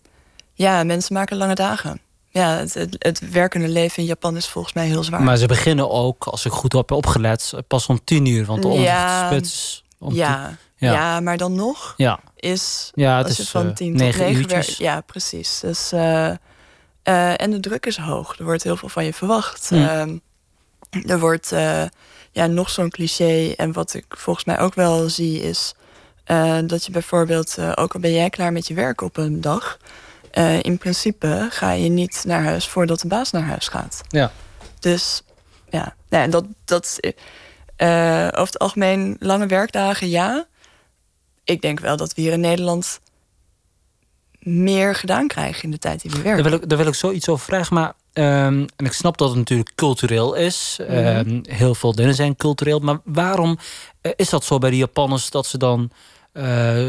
ja, 0.54 0.84
mensen 0.84 1.14
maken 1.14 1.36
lange 1.36 1.54
dagen. 1.54 2.00
Ja, 2.30 2.56
het, 2.56 2.74
het, 2.74 2.96
het, 2.98 3.30
werkende 3.30 3.68
leven 3.68 4.02
in 4.02 4.08
Japan 4.08 4.36
is 4.36 4.48
volgens 4.48 4.74
mij 4.74 4.86
heel 4.86 5.04
zwaar. 5.04 5.22
Maar 5.22 5.36
ze 5.36 5.46
beginnen 5.46 5.90
ook, 5.90 6.24
als 6.24 6.44
ik 6.44 6.52
goed 6.52 6.72
heb 6.72 6.90
opgelet, 6.90 7.52
pas 7.66 7.86
om 7.86 8.04
tien 8.04 8.26
uur. 8.26 8.44
Want 8.44 8.62
de 8.62 8.68
Ja, 8.68 9.22
ochtendspits 9.22 9.84
om 9.98 10.14
ja, 10.14 10.56
Ja. 10.76 10.92
ja. 10.92 11.20
maar 11.20 11.36
dan 11.36 11.54
nog 11.54 11.94
tien- 11.96 12.06
ja. 12.06 12.20
is 12.36 12.90
Ja, 12.94 13.18
het 13.18 13.38
is, 13.38 13.50
van 13.50 13.68
eh, 13.68 13.74
tien 13.74 13.90
tot 13.92 14.00
negen 14.00 14.48
werkt. 14.48 14.76
Ja, 14.76 15.00
precies. 15.00 15.60
Dus, 15.60 15.92
eh, 15.92 16.28
eh, 17.02 17.40
en 17.40 17.50
de 17.50 17.60
druk 17.60 17.86
is 17.86 17.96
hoog. 17.96 18.38
Er 18.38 18.44
wordt 18.44 18.62
heel 18.62 18.76
veel 18.76 18.88
van 18.88 19.04
je 19.04 19.12
verwacht. 19.12 19.70
Ehm, 19.72 20.16
er 21.06 21.18
wordt 21.18 21.48
ja, 22.32 22.46
nog 22.46 22.70
zo'n 22.70 22.90
cliché. 22.90 23.52
En 23.56 23.72
wat 23.72 23.94
ik 23.94 24.04
volgens 24.08 24.44
mij 24.44 24.58
ook 24.58 24.74
wel 24.74 25.08
zie 25.08 25.42
is... 25.42 25.74
dat 26.66 26.84
je 26.84 26.90
bijvoorbeeld, 26.92 27.58
ook 27.74 27.94
al 27.94 28.00
ben 28.00 28.12
jij 28.12 28.30
klaar 28.30 28.52
met 28.52 28.66
je 28.66 28.74
werk 28.74 29.00
op 29.00 29.16
een 29.16 29.40
dag... 29.40 29.78
eh, 30.30 30.62
in 30.62 30.78
principe 30.78 31.46
ga 31.50 31.72
je 31.72 31.88
niet 31.88 32.22
naar 32.26 32.42
huis 32.42 32.68
voordat 32.68 33.00
de 33.00 33.08
baas 33.08 33.30
naar 33.30 33.42
huis 33.42 33.68
gaat. 33.68 34.00
Ja. 34.08 34.32
Dus 34.80 35.22
ja, 35.70 35.94
ja 36.08 36.22
en 36.22 36.30
dat, 36.30 36.44
dat 36.64 36.98
eh, 37.76 38.24
over 38.26 38.46
het 38.46 38.58
algemeen 38.58 39.16
lange 39.18 39.46
werkdagen, 39.46 40.08
ja. 40.08 40.46
Ik 41.44 41.60
denk 41.60 41.80
wel 41.80 41.96
dat 41.96 42.14
we 42.14 42.20
hier 42.20 42.32
in 42.32 42.40
Nederland 42.40 43.00
meer 44.38 44.94
gedaan 44.94 45.26
krijgen 45.26 45.62
in 45.62 45.70
de 45.70 45.78
tijd 45.78 46.02
die 46.02 46.10
we 46.10 46.22
werken. 46.22 46.42
Daar 46.42 46.50
wil 46.50 46.60
ik, 46.60 46.68
daar 46.68 46.78
wil 46.78 46.86
ik 46.86 46.94
zoiets 46.94 47.28
over 47.28 47.44
vragen. 47.44 47.74
Maar, 47.74 47.92
ehm, 48.12 48.66
en 48.76 48.84
ik 48.84 48.92
snap 48.92 49.18
dat 49.18 49.28
het 49.28 49.38
natuurlijk 49.38 49.72
cultureel 49.74 50.34
is. 50.34 50.78
Ehm, 50.88 51.40
heel 51.42 51.74
veel 51.74 51.94
dingen 51.94 52.14
zijn 52.14 52.36
cultureel. 52.36 52.78
Maar 52.78 53.00
waarom 53.04 53.58
eh, 54.00 54.12
is 54.16 54.28
dat 54.28 54.44
zo 54.44 54.58
bij 54.58 54.70
de 54.70 54.76
Japanners 54.76 55.30
dat 55.30 55.46
ze 55.46 55.58
dan 55.58 55.90
eh, 56.32 56.88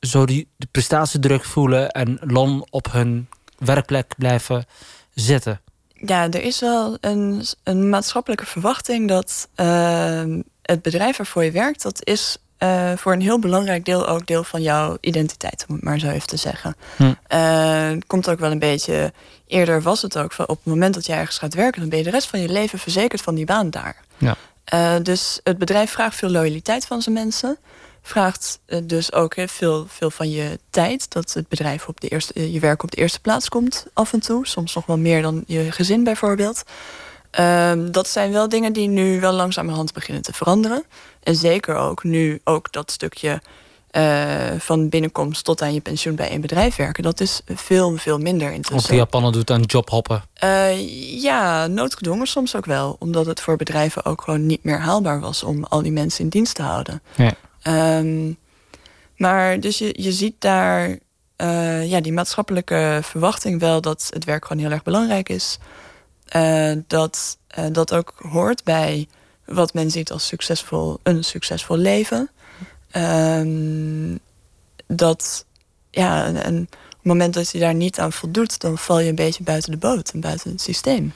zo 0.00 0.26
die 0.26 0.48
de 0.56 0.68
prestatiedruk 0.70 1.44
voelen 1.44 1.90
en 1.90 2.18
lang 2.20 2.66
op 2.70 2.92
hun 2.92 3.28
werkplek 3.58 4.14
blijven 4.16 4.66
zitten? 5.14 5.60
Ja, 5.92 6.30
er 6.30 6.42
is 6.42 6.60
wel 6.60 6.96
een, 7.00 7.44
een 7.62 7.88
maatschappelijke 7.88 8.46
verwachting 8.46 9.08
dat 9.08 9.48
ehm, 9.54 10.42
het 10.62 10.82
bedrijf 10.82 11.16
waarvoor 11.16 11.44
je 11.44 11.50
werkt, 11.50 11.82
dat 11.82 12.06
is 12.06 12.38
eh, 12.58 12.92
voor 12.96 13.12
een 13.12 13.20
heel 13.20 13.38
belangrijk 13.38 13.84
deel 13.84 14.08
ook 14.08 14.26
deel 14.26 14.44
van 14.44 14.62
jouw 14.62 14.96
identiteit, 15.00 15.64
om 15.68 15.74
het 15.74 15.84
maar 15.84 15.98
zo 15.98 16.08
even 16.08 16.26
te 16.26 16.36
zeggen. 16.36 16.76
Hm. 16.96 17.12
Eh, 17.26 17.90
komt 18.06 18.28
ook 18.28 18.38
wel 18.38 18.50
een 18.50 18.58
beetje. 18.58 19.12
Eerder 19.46 19.82
was 19.82 20.02
het 20.02 20.18
ook 20.18 20.32
van 20.32 20.48
op 20.48 20.56
het 20.56 20.66
moment 20.66 20.94
dat 20.94 21.06
je 21.06 21.12
ergens 21.12 21.38
gaat 21.38 21.54
werken, 21.54 21.80
dan 21.80 21.90
ben 21.90 21.98
je 21.98 22.04
de 22.04 22.10
rest 22.10 22.28
van 22.28 22.40
je 22.40 22.48
leven 22.48 22.78
verzekerd 22.78 23.22
van 23.22 23.34
die 23.34 23.44
baan 23.44 23.70
daar. 23.70 23.96
Ja. 24.16 24.36
Eh, 24.64 24.94
dus 25.02 25.40
het 25.42 25.58
bedrijf 25.58 25.90
vraagt 25.90 26.16
veel 26.16 26.30
loyaliteit 26.30 26.86
van 26.86 27.02
zijn 27.02 27.14
mensen. 27.14 27.58
Vraagt 28.08 28.58
eh, 28.66 28.78
dus 28.84 29.12
ook 29.12 29.36
hè, 29.36 29.48
veel, 29.48 29.86
veel 29.88 30.10
van 30.10 30.30
je 30.30 30.58
tijd. 30.70 31.12
Dat 31.12 31.32
het 31.32 31.48
bedrijf 31.48 31.88
op 31.88 32.00
de 32.00 32.08
eerste, 32.08 32.32
eh, 32.32 32.52
je 32.52 32.60
werk 32.60 32.82
op 32.82 32.90
de 32.90 32.96
eerste 32.96 33.20
plaats 33.20 33.48
komt 33.48 33.86
af 33.92 34.12
en 34.12 34.20
toe. 34.20 34.46
Soms 34.46 34.74
nog 34.74 34.86
wel 34.86 34.98
meer 34.98 35.22
dan 35.22 35.44
je 35.46 35.72
gezin 35.72 36.04
bijvoorbeeld. 36.04 36.62
Ehm, 37.30 37.90
dat 37.90 38.08
zijn 38.08 38.32
wel 38.32 38.48
dingen 38.48 38.72
die 38.72 38.88
nu 38.88 39.20
wel 39.20 39.32
langzamerhand 39.32 39.92
beginnen 39.92 40.22
te 40.22 40.32
veranderen. 40.32 40.84
En 41.22 41.34
zeker 41.34 41.74
ook 41.74 42.04
nu 42.04 42.40
ook 42.44 42.72
dat 42.72 42.90
stukje 42.90 43.40
eh, 43.90 44.36
van 44.58 44.88
binnenkomst 44.88 45.44
tot 45.44 45.62
aan 45.62 45.74
je 45.74 45.80
pensioen 45.80 46.14
bij 46.14 46.32
een 46.32 46.40
bedrijf 46.40 46.76
werken. 46.76 47.02
Dat 47.02 47.20
is 47.20 47.40
veel, 47.46 47.96
veel 47.96 48.18
minder 48.18 48.48
Of 48.48 48.54
intussen. 48.54 48.90
de 48.90 48.96
Japaner 48.96 49.32
doet 49.32 49.50
aan 49.50 49.62
jobhoppen. 49.62 50.22
Eh, 50.34 51.22
ja, 51.22 51.66
noodgedwongen 51.66 52.26
soms 52.26 52.56
ook 52.56 52.66
wel. 52.66 52.96
Omdat 52.98 53.26
het 53.26 53.40
voor 53.40 53.56
bedrijven 53.56 54.04
ook 54.04 54.22
gewoon 54.22 54.46
niet 54.46 54.64
meer 54.64 54.80
haalbaar 54.80 55.20
was 55.20 55.42
om 55.42 55.64
al 55.64 55.82
die 55.82 55.92
mensen 55.92 56.24
in 56.24 56.28
dienst 56.28 56.54
te 56.54 56.62
houden. 56.62 57.02
Ja. 57.14 57.34
Ehm, 57.68 58.32
maar 59.16 59.60
dus 59.60 59.78
je, 59.78 60.02
je 60.02 60.12
ziet 60.12 60.34
daar 60.38 60.98
eh, 61.36 61.90
ja, 61.90 62.00
die 62.00 62.12
maatschappelijke 62.12 63.00
verwachting 63.02 63.60
wel 63.60 63.80
dat 63.80 64.10
het 64.10 64.24
werk 64.24 64.46
gewoon 64.46 64.62
heel 64.62 64.72
erg 64.72 64.82
belangrijk 64.82 65.28
is. 65.28 65.58
Eh, 66.28 66.72
dat 66.86 67.38
eh, 67.48 67.64
dat 67.72 67.94
ook 67.94 68.12
hoort 68.16 68.64
bij 68.64 69.08
wat 69.44 69.74
men 69.74 69.90
ziet 69.90 70.10
als 70.12 70.26
succesvol, 70.26 70.98
een 71.02 71.24
succesvol 71.24 71.76
leven. 71.76 72.30
Ehm, 72.90 74.16
dat 74.86 75.46
ja, 75.90 76.26
en, 76.26 76.62
op 76.62 76.98
het 76.98 77.02
moment 77.02 77.34
dat 77.34 77.50
je 77.50 77.58
daar 77.58 77.74
niet 77.74 77.98
aan 77.98 78.12
voldoet, 78.12 78.60
dan 78.60 78.78
val 78.78 79.00
je 79.00 79.08
een 79.08 79.14
beetje 79.14 79.42
buiten 79.42 79.70
de 79.70 79.76
boot 79.76 80.10
en 80.10 80.20
buiten 80.20 80.50
het 80.50 80.60
systeem. 80.60 81.12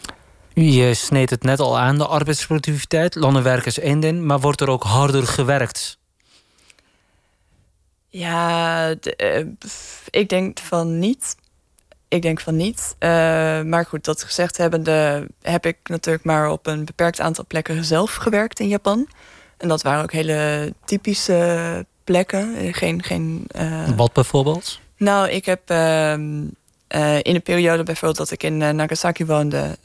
Je 0.55 0.95
sneed 0.95 1.31
het 1.31 1.43
net 1.43 1.61
al 1.61 1.79
aan, 1.79 1.99
de 1.99 2.07
arbeidsproductiviteit. 2.07 3.15
Landenwerk 3.15 3.67
is 3.67 3.79
één 3.79 4.01
ding, 4.01 4.23
maar 4.23 4.41
wordt 4.41 4.61
er 4.61 4.69
ook 4.69 4.83
harder 4.83 5.27
gewerkt? 5.27 6.01
Ja, 8.14 8.94
de- 8.94 9.16
eh, 9.16 9.46
ik 10.11 10.29
denk 10.29 10.59
van 10.59 10.98
niet. 10.98 11.37
Ik 12.09 12.22
denk 12.22 12.40
van 12.40 12.57
niet. 12.57 12.94
Eh, 12.98 13.09
maar 13.62 13.87
goed, 13.87 14.05
dat 14.05 14.22
gezegd 14.22 14.57
hebbende 14.57 15.27
heb 15.42 15.66
ik 15.66 15.77
natuurlijk 15.85 16.25
maar 16.25 16.51
op 16.51 16.66
een 16.66 16.85
beperkt 16.85 17.20
aantal 17.20 17.44
plekken 17.46 17.85
zelf 17.85 18.14
gewerkt 18.14 18.61
in 18.61 18.68
Japan. 18.68 19.09
En 19.57 19.68
dat 19.68 19.83
waren 19.83 20.03
ook 20.03 20.12
hele 20.12 20.72
typische 20.85 21.87
plekken. 22.05 22.55
Eh, 22.57 22.75
Geen, 22.75 23.03
geen, 23.03 23.46
Wat 23.96 24.12
bijvoorbeeld? 24.12 24.81
nou, 24.96 25.29
ik 25.29 25.44
heb 25.44 25.61
ehm, 25.70 26.44
eh, 26.88 27.16
in 27.22 27.33
de 27.35 27.40
periode 27.40 27.83
bijvoorbeeld 27.83 28.18
dat 28.18 28.31
ik 28.31 28.42
in 28.42 28.57
Nagasaki 28.57 29.25
woonde, 29.27 29.77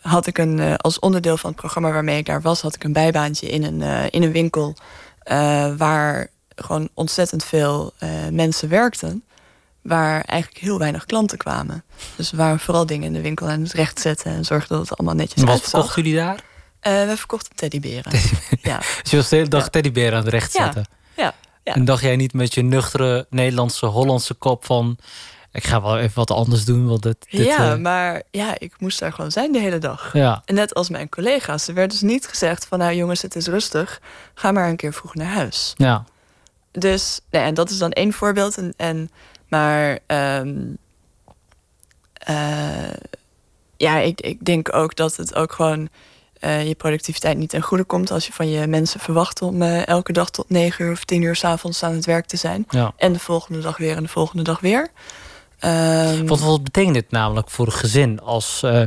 had 0.00 0.26
ik 0.26 0.38
een, 0.38 0.76
als 0.76 0.98
onderdeel 0.98 1.36
van 1.36 1.50
het 1.50 1.58
programma 1.58 1.90
waarmee 1.92 2.18
ik 2.18 2.26
daar 2.26 2.42
was, 2.42 2.60
had 2.60 2.74
ik 2.74 2.84
een 2.84 2.92
bijbaantje 2.92 3.48
in 3.48 3.62
een, 3.64 4.10
in 4.10 4.22
een 4.22 4.32
winkel 4.32 4.76
eh, 5.30 5.72
waar 5.76 6.28
gewoon 6.56 6.88
ontzettend 6.94 7.44
veel 7.44 7.92
eh, 7.98 8.08
mensen 8.30 8.68
werkten. 8.68 9.24
Waar 9.82 10.22
eigenlijk 10.24 10.62
heel 10.62 10.78
weinig 10.78 11.06
klanten 11.06 11.38
kwamen. 11.38 11.84
Dus 12.16 12.30
we 12.30 12.36
waren 12.36 12.60
vooral 12.60 12.86
dingen 12.86 13.06
in 13.06 13.12
de 13.12 13.20
winkel 13.20 13.48
aan 13.48 13.62
het 13.62 13.72
rechtzetten 13.72 14.32
en 14.32 14.44
zorgden 14.44 14.78
dat 14.78 14.88
het 14.88 14.98
allemaal 14.98 15.16
netjes 15.16 15.42
Wat 15.42 15.50
uitzag. 15.50 15.70
verkochten 15.70 16.02
jullie 16.02 16.18
daar? 16.18 16.40
Eh, 16.80 17.06
we 17.08 17.16
verkochten 17.16 17.56
teddyberen. 17.56 18.12
Ja. 18.62 18.76
Dus 19.02 19.10
je 19.10 19.16
was 19.16 19.28
de 19.28 19.36
hele 19.36 19.48
dag 19.48 19.62
Ja. 19.62 19.68
teddybeer 19.68 20.12
aan 20.12 20.18
het 20.24 20.28
recht 20.28 20.52
Ja. 20.52 20.64
zetten. 20.64 20.86
Ja. 21.16 21.34
Ja. 21.64 21.74
En 21.74 21.84
dacht 21.84 22.02
jij 22.02 22.16
niet 22.16 22.32
met 22.32 22.54
je 22.54 22.62
nuchtere 22.62 23.26
Nederlandse, 23.30 23.86
Hollandse 23.86 24.34
kop 24.34 24.64
van... 24.64 24.98
ik 25.52 25.64
ga 25.64 25.82
wel 25.82 25.98
even 25.98 26.14
wat 26.14 26.30
anders 26.30 26.64
doen, 26.64 26.86
want 26.86 27.02
dit... 27.02 27.26
dit 27.30 27.46
ja, 27.46 27.72
eh, 27.72 27.78
maar 27.78 28.22
ja, 28.30 28.58
ik 28.58 28.74
moest 28.78 28.98
daar 28.98 29.12
gewoon 29.12 29.30
zijn 29.30 29.52
de 29.52 29.58
hele 29.58 29.78
dag. 29.78 30.12
ja. 30.12 30.42
En 30.44 30.54
net 30.54 30.74
als 30.74 30.88
mijn 30.88 31.08
collega's. 31.08 31.68
Er 31.68 31.74
werd 31.74 31.90
dus 31.90 32.00
niet 32.00 32.26
gezegd 32.26 32.66
van... 32.66 32.78
nou 32.78 32.94
jongens, 32.94 33.22
het 33.22 33.36
is 33.36 33.46
rustig. 33.46 34.00
Ga 34.34 34.52
maar 34.52 34.68
een 34.68 34.76
keer 34.76 34.92
vroeg 34.92 35.14
naar 35.14 35.32
huis. 35.32 35.74
ja. 35.76 36.04
Dus, 36.72 37.20
nee, 37.30 37.42
en 37.42 37.54
dat 37.54 37.70
is 37.70 37.78
dan 37.78 37.90
één 37.90 38.12
voorbeeld. 38.12 38.56
En, 38.56 38.74
en, 38.76 39.10
maar 39.48 39.98
ehm, 40.06 40.56
eh, 42.12 42.92
ja, 43.76 43.98
ik, 43.98 44.20
ik 44.20 44.44
denk 44.44 44.74
ook 44.74 44.96
dat 44.96 45.16
het 45.16 45.34
ook 45.34 45.52
gewoon... 45.52 45.88
eh, 46.40 46.68
je 46.68 46.74
productiviteit 46.74 47.36
niet 47.38 47.50
ten 47.50 47.62
goede 47.62 47.84
komt... 47.84 48.10
als 48.10 48.26
je 48.26 48.32
van 48.32 48.48
je 48.48 48.66
mensen 48.66 49.00
verwacht 49.00 49.42
om 49.42 49.62
elke 49.62 50.12
dag 50.12 50.30
tot 50.30 50.50
negen 50.50 50.84
uur 50.84 50.92
of 50.92 51.04
tien 51.04 51.22
uur... 51.22 51.36
s'avonds 51.36 51.82
aan 51.82 51.94
het 51.94 52.06
werk 52.06 52.26
te 52.26 52.36
zijn. 52.36 52.64
ja. 52.68 52.92
En 52.96 53.12
de 53.12 53.18
volgende 53.18 53.60
dag 53.60 53.76
weer 53.76 53.96
en 53.96 54.02
de 54.02 54.08
volgende 54.08 54.42
dag 54.42 54.60
weer. 54.60 54.90
Ehm, 55.60 56.26
Wat, 56.26 56.40
wat 56.40 56.64
betekent 56.64 56.94
dit 56.94 57.10
namelijk 57.10 57.50
voor 57.50 57.66
een 57.66 57.72
gezin 57.72 58.20
als 58.20 58.62
eh, 58.62 58.82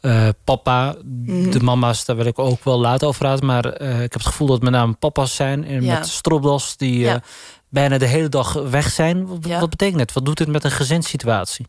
eh, 0.00 0.28
papa, 0.44 0.94
Mhm. 1.04 1.50
de 1.50 1.60
mama's, 1.60 2.04
daar 2.04 2.16
wil 2.16 2.26
ik 2.26 2.38
ook 2.38 2.64
wel 2.64 2.78
later 2.80 3.08
over 3.08 3.20
praten. 3.20 3.46
Maar 3.46 3.64
eh, 3.64 3.94
ik 3.94 4.00
heb 4.12 4.12
het 4.12 4.26
gevoel 4.26 4.46
dat 4.46 4.62
met 4.62 4.72
name 4.72 4.92
papa's 4.92 5.34
zijn 5.34 5.64
en 5.64 5.82
Ja. 5.82 5.94
met 5.98 6.08
stropdas 6.08 6.76
die 6.76 6.94
eh, 6.98 7.10
Ja. 7.12 7.22
bijna 7.68 7.98
de 7.98 8.06
hele 8.06 8.28
dag 8.28 8.52
weg 8.52 8.90
zijn. 8.90 9.26
Wat, 9.26 9.38
Ja. 9.46 9.60
wat 9.60 9.70
betekent 9.70 10.00
het? 10.00 10.12
Wat 10.12 10.24
doet 10.24 10.36
dit 10.38 10.48
met 10.48 10.64
een 10.64 10.70
gezinssituatie? 10.70 11.66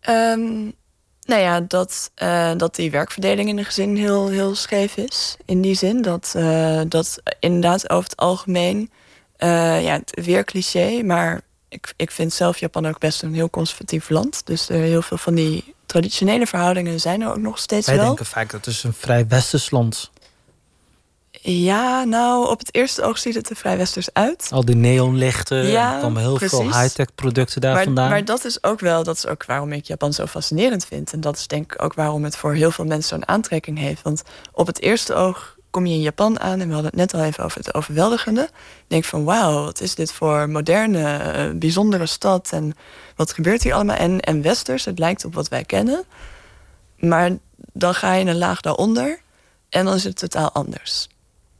Ehm, 0.00 0.50
nou 1.24 1.40
ja, 1.40 1.60
dat, 1.60 2.10
dat 2.56 2.74
die 2.74 2.90
werkverdeling 2.90 3.48
in 3.48 3.58
een 3.58 3.64
gezin 3.64 3.96
heel, 3.96 4.28
heel 4.28 4.54
scheef 4.54 4.96
is. 4.96 5.36
In 5.44 5.60
die 5.60 5.74
zin 5.74 6.02
dat, 6.02 6.34
dat 6.88 7.22
inderdaad 7.40 7.90
over 7.90 8.10
het 8.10 8.16
algemeen... 8.18 8.90
ja, 9.38 9.92
het- 9.92 10.20
weer 10.24 10.44
cliché, 10.44 11.02
maar 11.02 11.40
ik, 11.70 11.92
ik 11.96 12.10
vind 12.10 12.32
zelf 12.32 12.58
Japan 12.58 12.86
ook 12.86 12.98
best 12.98 13.22
een 13.22 13.34
heel 13.34 13.50
conservatief 13.50 14.08
land. 14.08 14.46
Dus 14.46 14.68
er 14.68 14.76
heel 14.80 15.02
veel 15.02 15.16
van 15.16 15.34
die 15.34 15.74
traditionele 15.86 16.46
verhoudingen 16.46 17.00
zijn 17.00 17.20
er 17.20 17.28
ook 17.30 17.36
nog 17.38 17.58
steeds 17.58 17.86
Wij 17.86 17.96
wel. 17.96 18.06
denken 18.06 18.26
vaak 18.26 18.50
dat 18.50 18.64
het 18.64 18.74
is 18.74 18.82
een 18.82 18.92
vrij 18.92 19.26
westers 19.26 19.70
land. 19.70 20.10
Ja, 21.42 22.04
nou, 22.04 22.48
op 22.50 22.58
het 22.58 22.74
eerste 22.74 23.02
oog 23.02 23.18
ziet 23.18 23.34
het 23.34 23.50
er 23.50 23.56
vrij 23.56 23.76
westers 23.76 24.08
uit. 24.12 24.48
Al 24.50 24.64
die 24.64 24.74
neonlichten, 24.76 25.66
Ja, 25.66 25.94
er 25.94 26.00
komen 26.00 26.22
heel 26.22 26.38
veel 26.38 26.62
high-tech 26.62 27.14
producten 27.14 27.60
daar 27.60 27.74
maar, 27.74 27.84
vandaan. 27.84 28.10
maar 28.10 28.24
dat 28.24 28.44
is 28.44 28.62
ook 28.62 28.80
wel, 28.80 29.04
dat 29.04 29.16
is 29.16 29.26
ook 29.26 29.44
waarom 29.44 29.72
ik 29.72 29.84
Japan 29.84 30.12
zo 30.12 30.26
fascinerend 30.26 30.84
vind. 30.86 31.12
En 31.12 31.20
dat 31.20 31.36
is 31.36 31.46
denk 31.46 31.72
ik 31.72 31.82
ook 31.82 31.94
waarom 31.94 32.24
het 32.24 32.36
voor 32.36 32.54
heel 32.54 32.70
veel 32.70 32.84
mensen 32.84 33.08
zo'n 33.08 33.28
aantrekking 33.28 33.78
heeft. 33.78 34.02
Want 34.02 34.22
op 34.52 34.66
het 34.66 34.80
eerste 34.80 35.14
oog 35.14 35.56
kom 35.70 35.86
je 35.86 35.94
in 35.94 36.00
Japan 36.00 36.40
aan, 36.40 36.60
en 36.60 36.66
we 36.66 36.72
hadden 36.72 36.90
het 36.90 37.00
net 37.00 37.14
al 37.14 37.22
even 37.22 37.44
over 37.44 37.58
het 37.58 37.74
overweldigende. 37.74 38.40
Je 38.50 38.84
denkt 38.86 39.06
van 39.06 39.24
wauw, 39.24 39.64
wat 39.64 39.80
is 39.80 39.94
dit 39.94 40.12
voor 40.12 40.50
moderne, 40.50 41.16
eh, 41.16 41.50
bijzondere 41.58 42.06
stad 42.06 42.52
en 42.52 42.74
wat 43.16 43.32
gebeurt 43.32 43.62
hier 43.62 43.74
allemaal? 43.74 43.96
En, 43.96 44.20
en 44.20 44.42
westers, 44.42 44.84
het 44.84 44.98
lijkt 44.98 45.24
op 45.24 45.34
wat 45.34 45.48
wij 45.48 45.64
kennen. 45.64 46.04
Maar 46.98 47.30
dan 47.72 47.94
ga 47.94 48.14
je 48.14 48.24
een 48.24 48.38
laag 48.38 48.60
daaronder 48.60 49.20
en 49.68 49.84
dan 49.84 49.94
is 49.94 50.04
het 50.04 50.18
totaal 50.18 50.52
anders. 50.52 51.08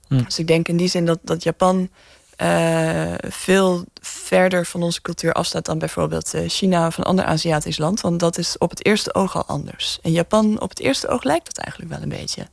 Hm. 0.09 0.25
Dus 0.25 0.38
ik 0.38 0.46
denk 0.46 0.68
in 0.68 0.77
die 0.77 0.88
zin 0.88 1.07
dat, 1.07 1.18
dat 1.23 1.42
Japan 1.42 1.90
eh, 2.37 3.14
veel 3.29 3.85
verder 4.03 4.66
van 4.66 4.83
onze 4.83 5.03
cultuur 5.03 5.33
afstaat 5.33 5.64
dan 5.64 5.79
bijvoorbeeld 5.79 6.35
eh, 6.35 6.49
China 6.49 6.87
of 6.87 6.99
een 6.99 7.05
ander 7.05 7.25
Aziatisch 7.25 7.79
land. 7.79 8.01
Want 8.01 8.20
dat 8.20 8.38
is 8.38 8.59
op 8.59 8.70
het 8.70 8.85
eerste 8.85 9.14
oog 9.14 9.37
al 9.37 9.44
anders. 9.46 9.99
En 10.03 10.12
Japan, 10.12 10.61
op 10.61 10.68
het 10.68 10.81
eerste 10.81 11.09
oog 11.09 11.23
lijkt 11.23 11.46
dat 11.46 11.59
eigenlijk 11.59 11.92
wel 11.92 12.03
een 12.03 12.18
beetje. 12.20 12.46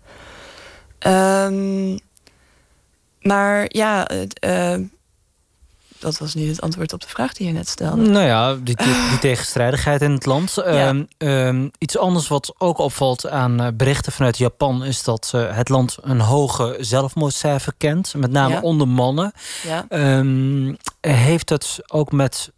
Ehm, 1.00 1.98
maar 3.22 3.66
ja, 3.68 4.08
eh, 4.08 4.76
dat 6.00 6.18
was 6.18 6.34
niet 6.34 6.50
het 6.50 6.62
antwoord 6.62 6.94
op 6.94 7.02
de 7.02 7.08
vraag 7.08 7.34
die 7.34 7.48
je 7.48 7.54
net 7.54 7.68
stelde. 7.70 8.02
Nou 8.02 8.26
ja, 8.26 8.54
die, 8.54 8.76
die, 8.76 9.08
die 9.10 9.20
tegenstrijdigheid 9.20 10.02
in 10.02 10.12
het 10.12 10.26
land. 10.26 10.58
Ehm, 10.58 11.04
ehm, 11.18 11.68
iets 11.78 11.98
anders 11.98 12.28
wat 12.28 12.54
ook 12.58 12.78
opvalt 12.78 13.30
aan 13.30 13.62
eh, 13.62 13.68
berichten 13.74 14.12
vanuit 14.12 14.38
Japan... 14.38 14.84
is 14.84 15.04
dat 15.04 15.32
eh, 15.36 15.56
het 15.56 15.70
land 15.70 15.98
een 16.02 16.20
hoge 16.20 16.78
zelfmoordcijfer 16.80 17.74
kent. 17.78 18.14
Met 18.16 18.32
name 18.32 18.54
Ja. 18.54 18.62
onder 18.62 18.88
mannen. 18.88 19.32
Ja. 19.64 19.86
Heeft 21.02 21.50
het 21.50 21.80
ook 21.88 22.12
met 22.12 22.52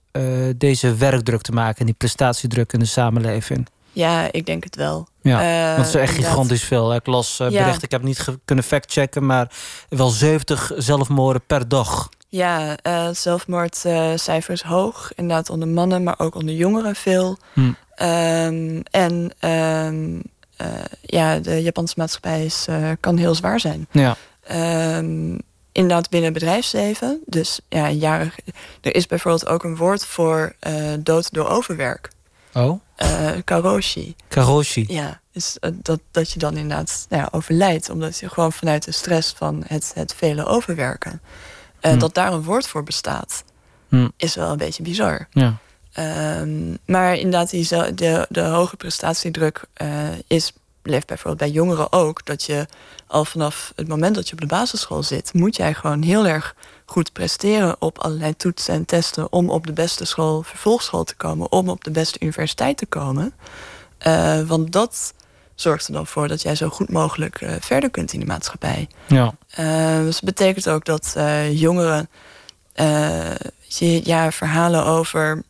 deze 0.56 0.95
werkdruk 0.95 1.41
te 1.41 1.52
maken... 1.52 1.80
en 1.80 1.86
die 1.86 1.95
prestatiedruk 1.95 2.73
in 2.73 2.80
de 2.80 2.86
samenleving? 2.86 3.67
Ja, 3.99 4.27
ik 4.31 4.45
denk 4.45 4.63
het 4.63 4.75
wel. 4.75 5.07
Ja, 5.21 5.41
Eh, 5.41 5.65
want 5.75 5.77
het 5.77 5.88
is 5.88 6.01
echt 6.01 6.09
inderdaad. 6.09 6.31
gigantisch 6.31 6.63
veel. 6.63 6.95
Ik 6.95 7.05
las 7.05 7.39
eh, 7.39 7.49
Ja. 7.49 7.59
berichten, 7.59 7.83
ik 7.83 7.91
heb 7.91 8.01
niet 8.03 8.25
kunnen 8.45 8.63
factchecken... 8.63 9.25
maar 9.25 9.51
wel 9.89 10.09
70 10.09 10.71
zelfmoorden 10.77 11.41
per 11.47 11.67
dag. 11.67 12.09
Ja, 12.31 12.77
uh, 12.88 13.09
zelfmoordcijfer 13.12 14.53
is 14.53 14.62
hoog. 14.62 15.12
Inderdaad 15.15 15.49
onder 15.49 15.67
mannen, 15.67 16.03
maar 16.03 16.15
ook 16.17 16.35
onder 16.35 16.55
jongeren 16.55 16.95
veel. 16.95 17.38
Hm. 17.53 17.71
Ehm, 17.95 18.79
en 18.91 19.31
ehm, 19.39 20.19
eh, 20.57 20.67
ja, 21.01 21.39
de 21.39 21.62
Japanse 21.62 21.93
maatschappij 21.97 22.45
is, 22.45 22.65
eh, 22.69 22.89
kan 22.99 23.17
heel 23.17 23.35
zwaar 23.35 23.59
zijn. 23.59 23.88
Ja. 23.91 24.15
Ehm, 24.43 25.38
inderdaad 25.71 26.09
binnen 26.09 26.33
bedrijfsleven. 26.33 27.19
Dus 27.25 27.59
ja, 27.69 27.89
jaren, 27.89 28.31
er 28.81 28.95
is 28.95 29.05
bijvoorbeeld 29.05 29.47
ook 29.47 29.63
een 29.63 29.75
woord 29.75 30.05
voor 30.05 30.55
dood 30.99 31.33
door 31.33 31.47
overwerk. 31.47 32.09
Oh? 32.53 32.79
karoshi. 33.43 34.15
Karoshi. 34.27 34.85
Ja, 34.88 35.19
dus 35.31 35.57
dat, 35.73 35.99
dat 36.12 36.31
je 36.31 36.39
dan 36.39 36.57
inderdaad 36.57 37.05
nou 37.09 37.21
ja, 37.21 37.27
overlijdt. 37.31 37.89
Omdat 37.89 38.19
je 38.19 38.29
gewoon 38.29 38.53
vanuit 38.53 38.85
de 38.85 38.91
stress 38.91 39.33
van 39.38 39.63
het, 39.67 39.91
het 39.95 40.13
vele 40.13 40.45
overwerken... 40.45 41.21
Uh, 41.81 41.99
Dat 41.99 42.13
daar 42.13 42.33
een 42.33 42.43
woord 42.43 42.67
voor 42.67 42.83
bestaat, 42.83 43.43
hm. 43.89 44.07
is 44.17 44.35
wel 44.35 44.51
een 44.51 44.57
beetje 44.57 44.83
bizar. 44.83 45.27
Ja. 45.31 45.57
Um, 46.39 46.77
maar 46.85 47.15
inderdaad, 47.15 47.49
die, 47.49 47.67
de, 47.95 48.25
de 48.29 48.41
hoge 48.41 48.75
prestatiedruk 48.75 49.65
uh, 49.81 50.07
is, 50.27 50.53
leeft 50.89 51.08
bijvoorbeeld 51.08 51.38
bij 51.38 51.49
jongeren 51.49 51.91
ook. 51.91 52.25
Dat 52.25 52.43
je 52.43 52.67
al 53.08 53.25
vanaf 53.25 53.73
het 53.75 53.88
moment 53.88 54.15
dat 54.15 54.28
je 54.28 54.34
op 54.34 54.41
de 54.41 54.47
basisschool 54.47 55.04
zit, 55.04 55.34
moet 55.34 55.56
jij 55.56 55.73
gewoon 55.73 56.02
heel 56.02 56.28
erg 56.28 56.56
goed 56.86 57.13
presteren 57.13 57.75
op 57.80 57.97
allerlei 57.99 58.36
toetsen 58.36 58.73
en 58.73 58.86
testen 58.86 59.32
om 59.32 59.49
op 59.49 59.67
de 59.67 59.73
beste 59.73 60.06
school, 60.06 60.41
vervolgschool 60.41 61.04
te 61.04 61.15
komen, 61.15 61.52
om 61.52 61.69
op 61.69 61.84
de 61.84 61.91
beste 61.91 62.19
universiteit 62.19 62.78
te 62.78 62.86
komen. 62.86 63.34
Uh, 64.08 64.41
want 64.41 64.71
dat 64.71 65.13
zorgt 65.56 65.88
er 65.88 65.93
dan 65.93 66.08
voor 66.08 66.28
dat 66.28 66.41
jij 66.41 66.56
zo 66.56 66.69
goed 66.69 66.89
mogelijk 66.89 67.41
uh, 67.41 67.52
verder 67.60 67.89
kunt 67.89 68.13
in 68.13 68.19
de 68.19 68.25
maatschappij. 68.25 68.88
Ja. 69.08 69.34
Uh, 69.60 69.97
dus 69.97 70.13
dat 70.13 70.23
betekent 70.23 70.69
ook 70.69 70.86
dat 70.86 71.15
jongeren 71.52 72.10
ja, 74.04 74.32
verhalen 74.32 74.86
over 74.86 75.43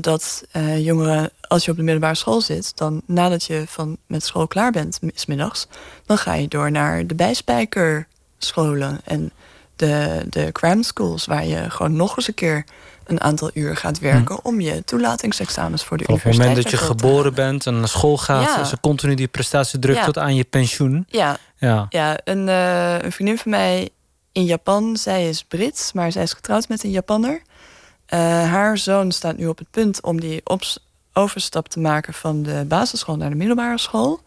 dat 0.00 0.44
jongeren, 0.78 1.30
als 1.48 1.64
je 1.64 1.70
op 1.70 1.76
de 1.76 1.82
middelbare 1.82 2.14
school 2.14 2.40
zit, 2.40 2.76
dan 2.76 3.02
nadat 3.06 3.44
je 3.44 3.64
van 3.66 3.96
met 4.06 4.24
school 4.24 4.46
klaar 4.46 4.72
bent, 4.72 4.98
smiddags, 5.14 5.66
dan 6.06 6.18
ga 6.18 6.34
je 6.34 6.48
door 6.48 6.70
naar 6.70 7.06
de 7.06 7.14
bijspijkerscholen 7.14 9.00
en 9.04 9.32
de, 9.76 10.24
de 10.28 10.52
cram 10.52 10.82
schools, 10.82 11.26
waar 11.26 11.46
je 11.46 11.70
gewoon 11.70 11.96
nog 11.96 12.16
eens 12.16 12.28
een 12.28 12.34
keer 12.34 12.64
een 13.06 13.20
aantal 13.20 13.50
uur 13.54 13.76
gaat 13.76 13.98
werken... 13.98 14.34
Hm. 14.42 14.46
om 14.46 14.60
je 14.60 14.84
toelatingsexamens 14.84 15.84
voor 15.84 15.96
de 15.96 16.02
Op 16.02 16.10
universiteit 16.10 16.40
Op 16.40 16.46
het 16.46 16.70
moment 16.70 16.72
dat 16.72 16.80
je 16.80 17.04
geboren 17.04 17.34
bent 17.34 17.66
en 17.66 17.78
naar 17.78 17.88
school 17.88 18.18
gaat... 18.18 18.44
Ja. 18.44 18.60
is 18.60 18.72
er 18.72 18.80
continu 18.80 19.14
die 19.14 19.28
prestatiedruk 19.28 19.96
ja. 19.96 20.04
tot 20.04 20.18
aan 20.18 20.34
je 20.34 20.44
pensioen. 20.44 21.04
Ja, 21.08 21.36
ja. 21.56 21.86
ja 21.88 22.18
een, 22.24 22.48
uh, 22.48 23.02
een 23.02 23.12
vriendin 23.12 23.38
van 23.38 23.50
mij 23.50 23.88
in 24.32 24.44
Japan, 24.44 24.96
zij 24.96 25.28
is 25.28 25.44
Brits... 25.44 25.92
maar 25.92 26.12
zij 26.12 26.22
is 26.22 26.32
getrouwd 26.32 26.68
met 26.68 26.84
een 26.84 26.90
Japanner. 26.90 27.42
Uh, 28.14 28.18
haar 28.50 28.78
zoon 28.78 29.12
staat 29.12 29.36
nu 29.36 29.46
op 29.46 29.58
het 29.58 29.70
punt 29.70 30.02
om 30.02 30.20
die 30.20 30.42
overstap 31.12 31.68
te 31.68 31.80
maken... 31.80 32.14
van 32.14 32.42
de 32.42 32.64
basisschool 32.68 33.16
naar 33.16 33.30
de 33.30 33.36
middelbare 33.36 33.78
school... 33.78 34.20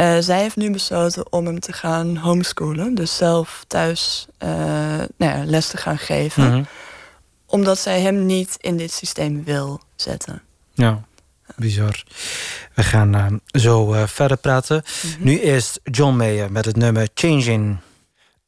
Uh, 0.00 0.16
zij 0.18 0.40
heeft 0.40 0.56
nu 0.56 0.70
besloten 0.70 1.32
om 1.32 1.46
hem 1.46 1.60
te 1.60 1.72
gaan 1.72 2.16
homeschoolen. 2.16 2.94
Dus 2.94 3.16
zelf 3.16 3.64
thuis 3.66 4.26
uh, 4.42 4.48
nou 5.16 5.38
ja, 5.38 5.44
les 5.44 5.68
te 5.68 5.76
gaan 5.76 5.98
geven. 5.98 6.44
Mm 6.44 6.50
-hmm 6.50 6.66
omdat 7.48 7.78
zij 7.78 8.00
hem 8.00 8.26
niet 8.26 8.56
in 8.60 8.76
dit 8.76 8.92
systeem 8.92 9.44
wil 9.44 9.80
zetten. 9.96 10.42
Ja, 10.72 11.02
bizar. 11.56 12.04
We 12.74 12.82
gaan 12.82 13.16
uh, 13.16 13.26
zo 13.52 13.94
uh, 13.94 14.06
verder 14.06 14.36
praten. 14.36 14.82
Mm 15.02 15.10
-hmm. 15.10 15.24
Nu 15.24 15.40
eerst 15.40 15.80
John 15.84 16.16
Mayer 16.16 16.52
met 16.52 16.64
het 16.64 16.76
nummer 16.76 17.08
Changing. 17.14 17.76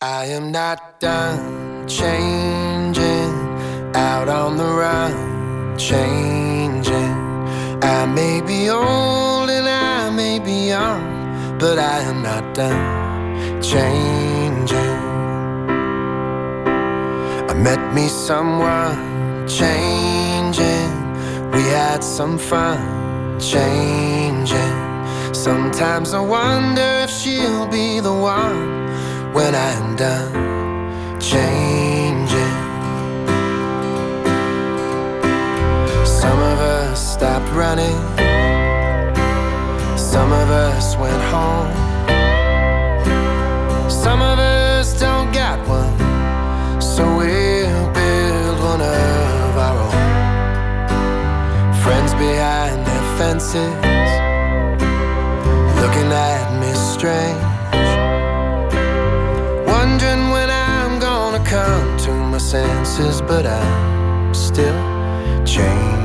I 0.03 0.35
am 0.35 0.51
not 0.51 0.81
done 0.99 1.38
changing 1.87 2.69
Out 3.94 4.29
on 4.29 4.57
the 4.57 4.64
run 4.64 5.76
Changing 5.79 7.16
I 7.83 8.07
may 8.07 8.40
be 8.40 8.68
old 8.68 9.50
and 9.50 9.68
I 9.68 10.11
may 10.11 10.38
be 10.38 10.68
young 10.68 11.59
But 11.59 11.79
I 11.79 12.00
am 12.00 12.22
not 12.22 12.55
done 12.55 13.62
changing 13.62 15.00
I 17.50 17.55
met 17.55 17.94
me 17.94 18.07
someone 18.09 19.11
changing. 19.59 20.90
We 21.50 21.62
had 21.62 22.05
some 22.05 22.38
fun 22.38 23.40
changing. 23.40 25.35
Sometimes 25.35 26.15
I 26.15 26.21
wonder 26.21 26.88
if 27.04 27.10
she'll 27.10 27.67
be 27.67 28.00
the 28.00 28.12
one 28.12 29.33
when 29.33 29.54
I 29.54 29.71
am 29.73 29.96
done 29.96 31.21
changing. 31.21 31.69
Running. 37.53 37.98
Some 39.96 40.33
of 40.33 40.51
us 40.51 40.96
went 40.96 41.23
home. 41.35 41.71
Some 43.90 44.21
of 44.23 44.38
us 44.38 44.98
don't 44.98 45.33
got 45.33 45.59
one. 45.69 45.94
So 46.81 47.05
we'll 47.17 47.90
build 47.92 48.59
one 48.73 48.81
of 48.81 49.57
our 49.67 49.79
own. 49.88 50.01
Friends 51.83 52.13
behind 52.15 52.87
their 52.87 53.05
fences, 53.19 54.11
looking 55.81 56.11
at 56.13 56.46
me 56.61 56.73
strange. 56.75 57.40
Wondering 59.67 60.31
when 60.31 60.51
I'm 60.51 60.98
gonna 61.01 61.42
come 61.44 61.96
to 61.98 62.13
my 62.13 62.38
senses, 62.38 63.21
but 63.23 63.46
I'm 63.46 64.35
still 64.35 64.81
changing, 65.44 66.00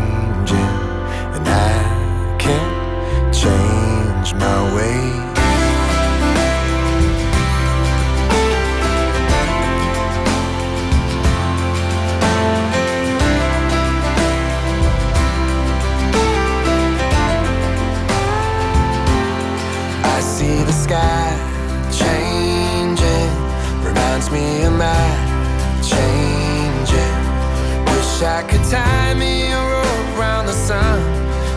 I 28.25 28.41
could 28.41 28.63
tie 28.71 29.13
me 29.13 29.51
a 29.51 29.61
rope 29.73 30.17
around 30.17 30.47
the 30.47 30.53
sun, 30.53 30.99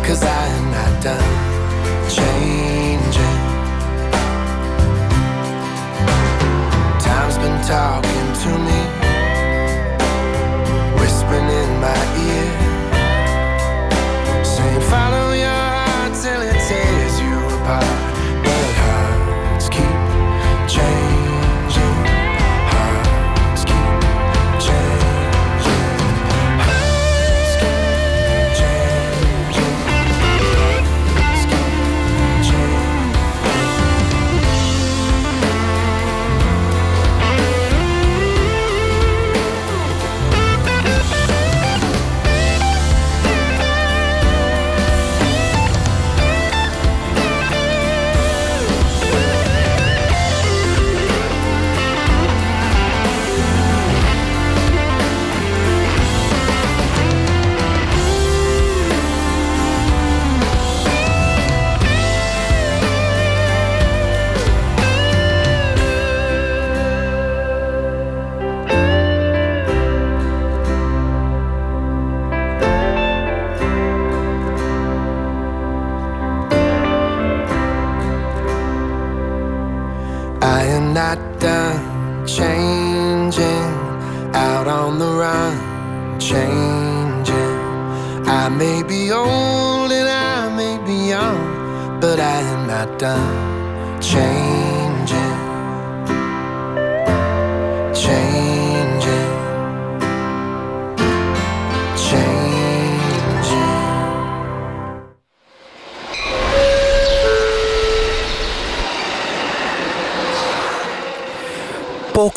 cause 0.04 0.22
I 0.22 0.46
am 0.58 0.70
not 0.70 1.02
done 1.02 1.34
changing. 2.08 3.38
Time's 7.00 7.38
been 7.38 7.58
talking 7.64 8.28
to 8.42 8.50
me, 8.68 8.80
whispering 11.00 11.48
in 11.62 11.70
my 11.80 12.00
ear, 12.28 12.50
saying, 14.44 14.82
Follow 14.90 15.27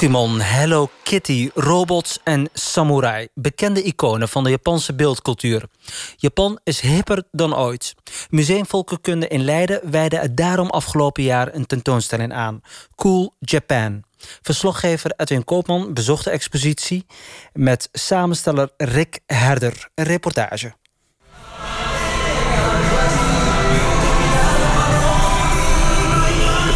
Pokémon, 0.01 0.39
Hello 0.39 0.89
Kitty, 1.03 1.49
robots 1.53 2.19
en 2.23 2.49
samurai. 2.53 3.27
Bekende 3.33 3.83
iconen 3.83 4.29
van 4.29 4.43
de 4.43 4.49
Japanse 4.49 4.95
beeldcultuur. 4.95 5.65
Japan 6.15 6.59
is 6.63 6.79
hipper 6.79 7.23
dan 7.31 7.55
ooit. 7.55 7.95
Museum 8.29 8.65
Volkenkunde 8.65 9.27
in 9.27 9.43
Leiden 9.43 9.91
wijde 9.91 10.17
het 10.17 10.37
daarom 10.37 10.69
afgelopen 10.69 11.23
jaar 11.23 11.53
een 11.53 11.65
tentoonstelling 11.65 12.33
aan. 12.33 12.61
Cool 12.95 13.35
Japan. 13.39 14.03
Verslaggever 14.41 15.13
Edwin 15.17 15.43
Koopman 15.43 15.93
bezocht 15.93 16.23
de 16.23 16.29
expositie 16.29 17.05
met 17.53 17.89
samensteller 17.91 18.69
Rick 18.77 19.19
Herder. 19.25 19.89
Een 19.95 20.05
reportage. 20.05 20.73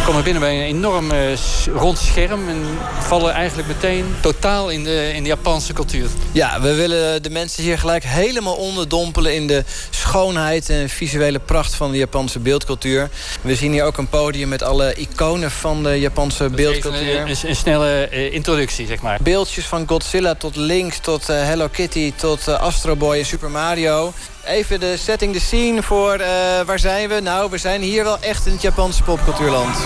Komen 0.06 0.24
binnen 0.24 0.42
bij 0.42 0.56
een 0.56 0.76
enorm 0.76 1.10
eh, 1.10 1.36
rond 1.74 1.98
scherm 1.98 2.48
en 2.48 2.78
vallen 2.98 3.32
eigenlijk 3.32 3.68
meteen 3.68 4.14
totaal 4.20 4.68
in 4.68 4.84
de, 4.84 5.12
in 5.14 5.22
de 5.22 5.28
Japanse 5.28 5.72
cultuur. 5.72 6.08
Ja, 6.32 6.60
we 6.60 6.74
willen 6.74 7.22
de 7.22 7.30
mensen 7.30 7.62
hier 7.62 7.78
gelijk 7.78 8.04
helemaal 8.04 8.54
onderdompelen 8.54 9.34
in 9.34 9.46
de 9.46 9.64
schoonheid 9.90 10.68
en 10.68 10.88
visuele 10.88 11.38
pracht 11.38 11.74
van 11.74 11.90
de 11.90 11.96
Japanse 11.96 12.38
beeldcultuur. 12.38 13.10
We 13.40 13.54
zien 13.54 13.72
hier 13.72 13.84
ook 13.84 13.96
een 13.96 14.08
podium 14.08 14.48
met 14.48 14.62
alle 14.62 14.94
iconen 14.94 15.50
van 15.50 15.82
de 15.82 16.00
Japanse 16.00 16.48
beeldcultuur. 16.48 17.20
Een, 17.20 17.28
een, 17.28 17.36
een 17.48 17.56
snelle 17.56 18.08
eh, 18.08 18.32
introductie, 18.32 18.86
zeg 18.86 19.00
maar. 19.00 19.18
Beeldjes 19.22 19.64
van 19.64 19.88
Godzilla 19.88 20.34
tot 20.34 20.56
Link, 20.56 20.92
tot 20.92 21.28
eh, 21.28 21.42
Hello 21.42 21.68
Kitty, 21.68 22.12
tot 22.16 22.48
Astro 22.48 22.96
Boy 22.96 23.18
en 23.18 23.26
Super 23.26 23.50
Mario. 23.50 24.12
Even 24.46 24.80
de 24.80 24.96
setting, 24.96 25.32
de 25.32 25.40
scene 25.40 25.82
voor 25.82 26.12
eh, 26.12 26.28
waar 26.66 26.78
zijn 26.78 27.08
we? 27.08 27.20
Nou, 27.20 27.50
we 27.50 27.58
zijn 27.58 27.80
hier 27.80 28.04
wel 28.04 28.20
echt 28.20 28.46
in 28.46 28.52
het 28.52 28.62
Japanse 28.62 29.02
popcultuurland. 29.02 29.76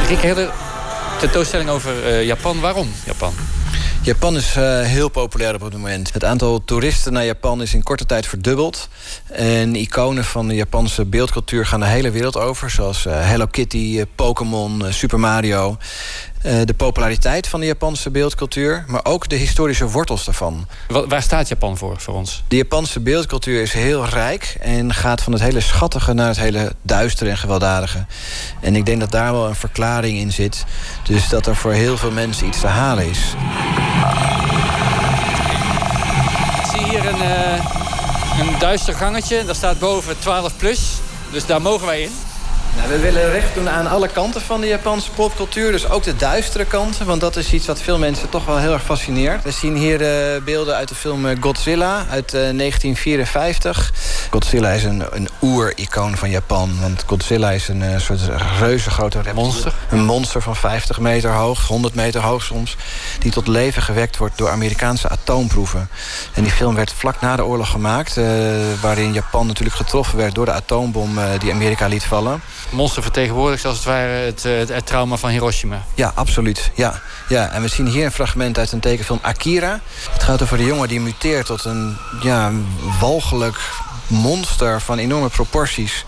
Eh, 0.00 0.08
Rick 0.08 0.20
Herder, 0.20 0.52
tentoonstelling 1.18 1.70
over 1.70 2.06
eh, 2.06 2.24
Japan. 2.24 2.60
Waarom 2.60 2.92
Japan? 3.04 3.34
Japan 4.02 4.36
is 4.36 4.54
heel 4.82 5.08
populair 5.08 5.54
op 5.54 5.60
het 5.60 5.72
moment. 5.72 6.12
Het 6.12 6.24
aantal 6.24 6.64
toeristen 6.64 7.12
naar 7.12 7.24
Japan 7.24 7.62
is 7.62 7.74
in 7.74 7.82
korte 7.82 8.06
tijd 8.06 8.26
verdubbeld. 8.26 8.88
En 9.26 9.74
iconen 9.74 10.24
van 10.24 10.48
de 10.48 10.54
Japanse 10.54 11.04
beeldcultuur 11.04 11.66
gaan 11.66 11.80
de 11.80 11.86
hele 11.86 12.10
wereld 12.10 12.36
over. 12.36 12.70
Zoals 12.70 13.04
Hello 13.04 13.46
Kitty, 13.46 14.04
Pokémon, 14.14 14.84
Super 14.88 15.20
Mario. 15.20 15.76
Eh, 16.42 16.54
de 16.64 16.74
populariteit 16.74 17.48
van 17.48 17.60
de 17.60 17.66
Japanse 17.66 18.10
beeldcultuur, 18.10 18.84
maar 18.86 19.00
ook 19.04 19.28
de 19.28 19.36
historische 19.36 19.88
wortels 19.88 20.24
daarvan. 20.24 20.66
Wa- 20.88 21.06
waar 21.06 21.22
staat 21.22 21.48
Japan 21.48 21.76
voor, 21.76 22.00
voor 22.00 22.14
ons? 22.14 22.42
De 22.48 22.56
Japanse 22.56 23.00
beeldcultuur 23.00 23.62
is 23.62 23.72
heel 23.72 24.06
rijk 24.06 24.56
en 24.60 24.94
gaat 24.94 25.22
van 25.22 25.32
het 25.32 25.42
hele 25.42 25.60
schattige 25.60 26.12
naar 26.12 26.28
het 26.28 26.38
hele 26.38 26.72
duistere 26.82 27.30
en 27.30 27.36
gewelddadige. 27.38 28.06
En 28.60 28.76
ik 28.76 28.86
denk 28.86 29.00
dat 29.00 29.10
daar 29.10 29.32
wel 29.32 29.46
een 29.46 29.54
verklaring 29.54 30.18
in 30.18 30.32
zit. 30.32 30.64
Dus 31.02 31.28
dat 31.28 31.46
er 31.46 31.56
voor 31.56 31.72
heel 31.72 31.96
veel 31.96 32.10
mensen 32.10 32.46
iets 32.46 32.60
te 32.60 32.66
halen 32.66 33.10
is. 33.10 33.18
Ik 36.62 36.66
zie 36.76 36.84
hier 36.88 37.06
een, 37.06 37.22
eh, 37.22 37.64
een 38.40 38.58
duister 38.58 38.94
gangetje. 38.94 39.44
Daar 39.44 39.54
staat 39.54 39.78
boven 39.78 40.18
12 40.18 40.56
plus. 40.56 40.80
Dus 41.32 41.46
daar 41.46 41.62
mogen 41.62 41.86
wij 41.86 42.02
in. 42.02 42.10
Nou, 42.76 42.88
we 42.88 42.98
willen 42.98 43.30
recht 43.30 43.54
doen 43.54 43.68
aan 43.68 43.86
alle 43.86 44.08
kanten 44.08 44.40
van 44.40 44.60
de 44.60 44.66
Japanse 44.66 45.10
popcultuur. 45.10 45.72
Dus 45.72 45.88
ook 45.88 46.02
de 46.02 46.16
duistere 46.16 46.64
kanten. 46.64 47.06
Want 47.06 47.20
dat 47.20 47.36
is 47.36 47.52
iets 47.52 47.66
wat 47.66 47.80
veel 47.80 47.98
mensen 47.98 48.28
toch 48.28 48.44
wel 48.44 48.58
heel 48.58 48.72
erg 48.72 48.82
fascineert. 48.82 49.44
We 49.44 49.50
zien 49.50 49.76
hier 49.76 50.00
eh, 50.34 50.42
beelden 50.42 50.74
uit 50.76 50.88
de 50.88 50.94
film 50.94 51.26
eh, 51.26 51.36
Godzilla 51.40 52.06
uit 52.10 52.34
eh, 52.34 52.40
1954. 52.40 53.92
Godzilla 54.30 54.70
is 54.70 54.84
een, 54.84 55.04
een 55.10 55.28
oer-icoon 55.42 56.16
van 56.16 56.30
Japan. 56.30 56.70
Want 56.80 57.04
Godzilla 57.06 57.50
is 57.50 57.68
een 57.68 57.82
eh, 57.82 57.98
soort 58.00 58.20
reuze 58.60 58.90
grote 58.90 59.20
reptiel. 59.20 59.42
Monster. 59.44 59.72
Een 59.90 60.04
monster 60.04 60.42
van 60.42 60.56
50 60.56 61.00
meter 61.00 61.30
hoog, 61.30 61.66
100 61.66 61.94
meter 61.94 62.20
hoog 62.20 62.42
soms. 62.42 62.76
Die 63.18 63.30
tot 63.30 63.46
leven 63.46 63.82
gewekt 63.82 64.16
wordt 64.16 64.38
door 64.38 64.50
Amerikaanse 64.50 65.08
atoomproeven. 65.08 65.88
En 66.34 66.42
die 66.42 66.52
film 66.52 66.74
werd 66.74 66.92
vlak 66.92 67.20
na 67.20 67.36
de 67.36 67.44
oorlog 67.44 67.70
gemaakt. 67.70 68.16
eh, 68.16 68.24
waarin 68.80 69.12
Japan 69.12 69.46
natuurlijk 69.46 69.76
getroffen 69.76 70.16
werd 70.18 70.34
door 70.34 70.44
de 70.44 70.52
atoombom 70.52 71.18
eh, 71.18 71.24
die 71.38 71.52
Amerika 71.52 71.86
liet 71.86 72.04
vallen. 72.04 72.40
Monster 72.70 73.02
vertegenwoordigt 73.02 73.64
als 73.64 73.76
het 73.76 73.86
ware 73.86 74.12
het, 74.12 74.44
eh, 74.44 74.58
het, 74.58 74.68
het 74.68 74.86
trauma 74.86 75.16
van 75.16 75.30
Hiroshima. 75.30 75.82
Ja, 75.94 76.12
absoluut. 76.14 76.70
Ja. 76.74 77.00
Ja, 77.28 77.50
en 77.50 77.62
we 77.62 77.68
zien 77.68 77.86
hier 77.86 78.04
een 78.04 78.12
fragment 78.12 78.58
uit 78.58 78.72
een 78.72 78.80
tekenfilm 78.80 79.18
Akira. 79.22 79.80
Het 80.10 80.22
gaat 80.22 80.42
over 80.42 80.56
de 80.56 80.64
jongen 80.64 80.88
die 80.88 81.00
muteert 81.00 81.46
tot 81.46 81.64
een 81.64 81.96
ja, 82.22 82.52
walgelijk 83.00 83.58
monster 84.10 84.80
van 84.80 84.98
enorme 84.98 85.28
proporties. 85.28 86.04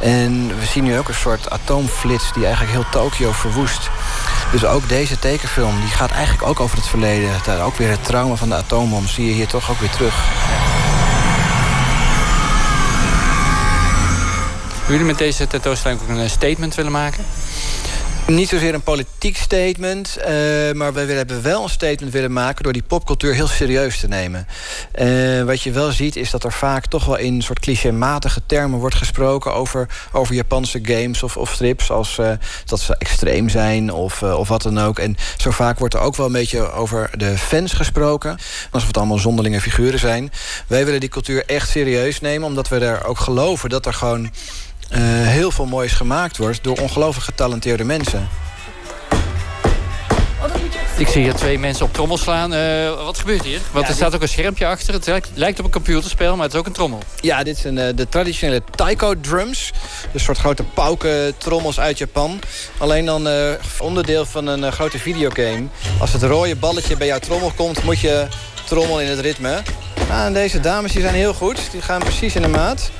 En 0.00 0.58
we 0.58 0.66
zien 0.66 0.84
nu 0.84 0.98
ook 0.98 1.08
een 1.08 1.14
soort 1.14 1.50
atoomflits 1.50 2.32
die 2.32 2.44
eigenlijk 2.44 2.72
heel 2.74 2.90
Tokio 2.90 3.32
verwoest. 3.32 3.90
Dus 4.52 4.64
ook 4.64 4.88
deze 4.88 5.18
tekenfilm 5.18 5.80
die 5.80 5.88
gaat 5.88 6.10
eigenlijk 6.10 6.48
ook 6.48 6.60
over 6.60 6.76
het 6.76 6.86
verleden. 6.86 7.30
Daar 7.44 7.64
ook 7.64 7.76
weer 7.76 7.90
het 7.90 8.04
trauma 8.04 8.34
van 8.34 8.48
de 8.48 8.54
atoombom 8.54 9.06
zie 9.06 9.26
je 9.26 9.32
hier 9.32 9.46
toch 9.46 9.70
ook 9.70 9.78
weer 9.78 9.90
terug. 9.90 10.14
Jullie 14.88 15.04
met 15.04 15.18
deze 15.18 15.46
tentoonstelling 15.46 16.00
ook 16.00 16.08
een 16.08 16.20
eh, 16.20 16.28
statement 16.28 16.74
willen 16.74 16.92
maken? 16.92 17.24
Niet 18.26 18.48
zozeer 18.48 18.74
een 18.74 18.82
politiek 18.82 19.36
statement, 19.36 20.16
eh, 20.16 20.32
maar 20.72 20.92
we 20.92 21.00
hebben 21.00 21.42
wel 21.42 21.62
een 21.62 21.68
statement 21.68 22.12
willen 22.12 22.32
maken 22.32 22.62
door 22.64 22.72
die 22.72 22.82
popcultuur 22.82 23.34
heel 23.34 23.46
serieus 23.46 24.00
te 24.00 24.08
nemen. 24.08 24.46
Eh, 24.92 25.42
wat 25.42 25.62
je 25.62 25.70
wel 25.70 25.92
ziet 25.92 26.16
is 26.16 26.30
dat 26.30 26.44
er 26.44 26.52
vaak 26.52 26.86
toch 26.86 27.04
wel 27.04 27.16
in 27.16 27.42
soort 27.42 27.58
clichématige 27.58 28.40
termen 28.46 28.78
wordt 28.78 28.94
gesproken 28.94 29.54
over, 29.54 29.88
over 30.12 30.34
Japanse 30.34 30.80
games 30.82 31.22
of, 31.22 31.36
of 31.36 31.52
strips, 31.52 31.90
als 31.90 32.20
dat 32.64 32.80
ze 32.80 32.96
extreem 32.98 33.48
zijn 33.48 33.92
of, 33.92 34.22
of 34.22 34.48
wat 34.48 34.62
dan 34.62 34.80
ook. 34.80 34.98
En 34.98 35.16
zo 35.36 35.50
vaak 35.50 35.78
wordt 35.78 35.94
er 35.94 36.00
ook 36.00 36.16
wel 36.16 36.26
een 36.26 36.32
beetje 36.32 36.72
over 36.72 37.10
de 37.16 37.38
fans 37.38 37.72
gesproken, 37.72 38.38
alsof 38.70 38.88
het 38.88 38.96
allemaal 38.96 39.18
zonderlinge 39.18 39.60
figuren 39.60 39.98
zijn. 39.98 40.32
Wij 40.66 40.84
willen 40.84 41.00
die 41.00 41.08
cultuur 41.08 41.44
echt 41.46 41.68
serieus 41.68 42.20
nemen, 42.20 42.48
omdat 42.48 42.68
we 42.68 42.78
er 42.78 43.04
ook 43.04 43.18
geloven 43.18 43.68
dat 43.68 43.86
er 43.86 43.94
gewoon 43.94 44.30
heel 44.90 45.50
veel 45.50 45.66
moois 45.66 45.92
gemaakt 45.92 46.36
wordt 46.36 46.64
door 46.64 46.76
ongelooflijk 46.76 47.24
getalenteerde 47.24 47.84
mensen. 47.84 48.28
Ik 50.96 51.08
zie 51.08 51.22
hier 51.22 51.34
twee 51.34 51.58
mensen 51.58 51.86
op 51.86 51.92
trommel 51.92 52.16
slaan. 52.16 52.54
Eh, 52.54 53.04
wat 53.04 53.18
gebeurt 53.18 53.44
hier? 53.44 53.60
Want 53.72 53.88
er 53.88 53.94
staat 53.94 54.14
ook 54.14 54.22
een 54.22 54.28
schermpje 54.28 54.66
achter. 54.66 54.94
Het 54.94 55.06
lijkt, 55.06 55.30
lijkt 55.34 55.58
op 55.58 55.64
een 55.64 55.70
computerspel, 55.70 56.34
maar 56.34 56.44
het 56.44 56.52
is 56.52 56.58
ook 56.58 56.66
een 56.66 56.72
trommel. 56.72 56.98
Ja, 57.20 57.42
dit 57.42 57.58
zijn 57.58 57.78
eh, 57.78 57.96
de 57.96 58.08
traditionele 58.08 58.62
taiko 58.74 59.20
drums. 59.20 59.72
Een 60.12 60.20
soort 60.20 60.38
grote 60.38 60.62
paukentrommels 60.62 61.80
uit 61.80 61.98
Japan. 61.98 62.40
Alleen 62.78 63.04
dan 63.04 63.28
eh, 63.28 63.50
onderdeel 63.78 64.26
van 64.26 64.46
een 64.46 64.64
eh, 64.64 64.72
grote 64.72 64.98
videogame. 64.98 65.66
Als 66.00 66.12
het 66.12 66.22
rode 66.22 66.56
balletje 66.56 66.96
bij 66.96 67.06
jouw 67.06 67.18
trommel 67.18 67.52
komt, 67.56 67.82
moet 67.82 68.00
je 68.00 68.26
trommel 68.64 69.00
in 69.00 69.08
het 69.08 69.18
ritme. 69.18 69.62
Nou, 70.08 70.26
en 70.26 70.32
deze 70.32 70.60
dames 70.60 70.92
die 70.92 71.02
zijn 71.02 71.14
heel 71.14 71.34
goed. 71.34 71.70
Die 71.70 71.82
gaan 71.82 72.00
precies 72.00 72.34
in 72.34 72.42
de 72.42 72.48
maat. 72.48 72.90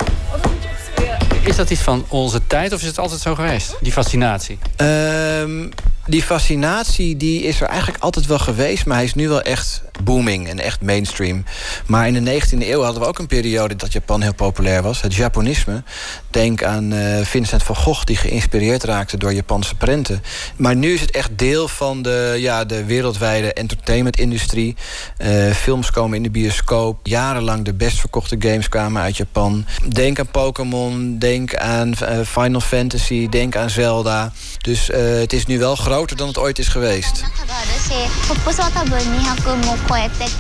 Is 1.45 1.57
dat 1.57 1.71
iets 1.71 1.81
van 1.81 2.05
onze 2.09 2.41
tijd 2.47 2.73
of 2.73 2.81
is 2.81 2.87
het 2.87 2.99
altijd 2.99 3.21
zo 3.21 3.35
geweest? 3.35 3.77
Die 3.81 3.93
fascinatie. 3.93 4.59
Ehm, 4.77 5.69
die 6.07 6.23
fascinatie 6.23 7.17
die 7.17 7.43
is 7.43 7.61
er 7.61 7.67
eigenlijk 7.67 8.03
altijd 8.03 8.27
wel 8.27 8.39
geweest... 8.39 8.87
maar 8.87 8.97
hij 8.97 9.05
is 9.05 9.15
nu 9.15 9.29
wel 9.29 9.43
echt 9.43 9.83
booming 10.05 10.49
en 10.49 10.61
echt 10.61 10.81
mainstream. 10.81 11.45
Maar 11.87 12.07
in 12.07 12.25
de 12.25 12.41
19e 12.41 12.59
eeuw 12.59 12.83
hadden 12.83 13.03
we 13.03 13.09
ook 13.09 13.19
een 13.19 13.27
periode... 13.27 13.77
dat 13.77 13.93
Japan 13.93 14.23
heel 14.23 14.35
populair 14.35 14.83
was, 14.83 15.01
het 15.01 15.15
Japonisme. 15.15 15.83
Denk 16.31 16.63
aan 16.63 16.93
eh, 16.93 17.25
Vincent 17.25 17.63
van 17.63 17.77
Gogh... 17.77 18.05
die 18.05 18.17
geïnspireerd 18.17 18.85
raakte 18.85 19.17
door 19.17 19.33
Japanse 19.33 19.75
prenten. 19.75 20.23
Maar 20.57 20.77
nu 20.77 20.93
is 20.93 21.01
het 21.01 21.11
echt 21.11 21.39
deel 21.39 21.69
van 21.69 22.03
de, 22.03 22.35
ja, 22.39 22.65
de 22.65 22.85
wereldwijde 22.85 23.53
entertainmentindustrie. 23.53 24.77
Eh, 25.17 25.51
films 25.51 25.91
komen 25.91 26.17
in 26.17 26.23
de 26.23 26.31
bioscoop. 26.31 27.07
Jarenlang 27.07 27.65
de 27.65 27.75
best 27.75 28.01
verkochte 28.01 28.37
games 28.39 28.69
kwamen 28.69 29.03
uit 29.03 29.17
Japan. 29.17 29.67
Denk 29.89 30.19
aan 30.19 30.31
Pokémon, 30.31 31.19
denk 31.19 31.57
aan 31.57 31.95
eh, 31.95 32.19
Final 32.27 32.61
Fantasy, 32.61 33.29
denk 33.29 33.57
aan 33.57 33.71
Zelda. 33.71 34.33
Dus 34.61 34.87
het 34.95 35.33
is 35.33 35.47
nu 35.47 35.59
wel 35.59 35.77
groter 35.77 36.17
dan 36.17 36.29
het 36.29 36.39
ooit 36.39 36.59
is 36.59 36.69
geweest. 36.69 37.23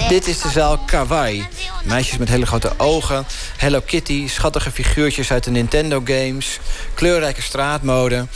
Dit 0.08 0.26
is 0.26 0.40
de 0.40 0.48
zaal 0.48 0.78
Kawaii. 0.78 1.46
Meisjes 1.84 2.18
met 2.18 2.28
hele 2.28 2.46
grote 2.46 2.72
ogen, 2.76 3.26
Hello 3.56 3.80
Kitty, 3.80 4.28
schattige 4.28 4.70
figuurtjes 4.70 5.30
uit 5.30 5.44
de 5.44 5.50
Nintendo 5.50 6.02
games, 6.04 6.58
kleurrijke 6.94 7.42
straatmode. 7.42 8.26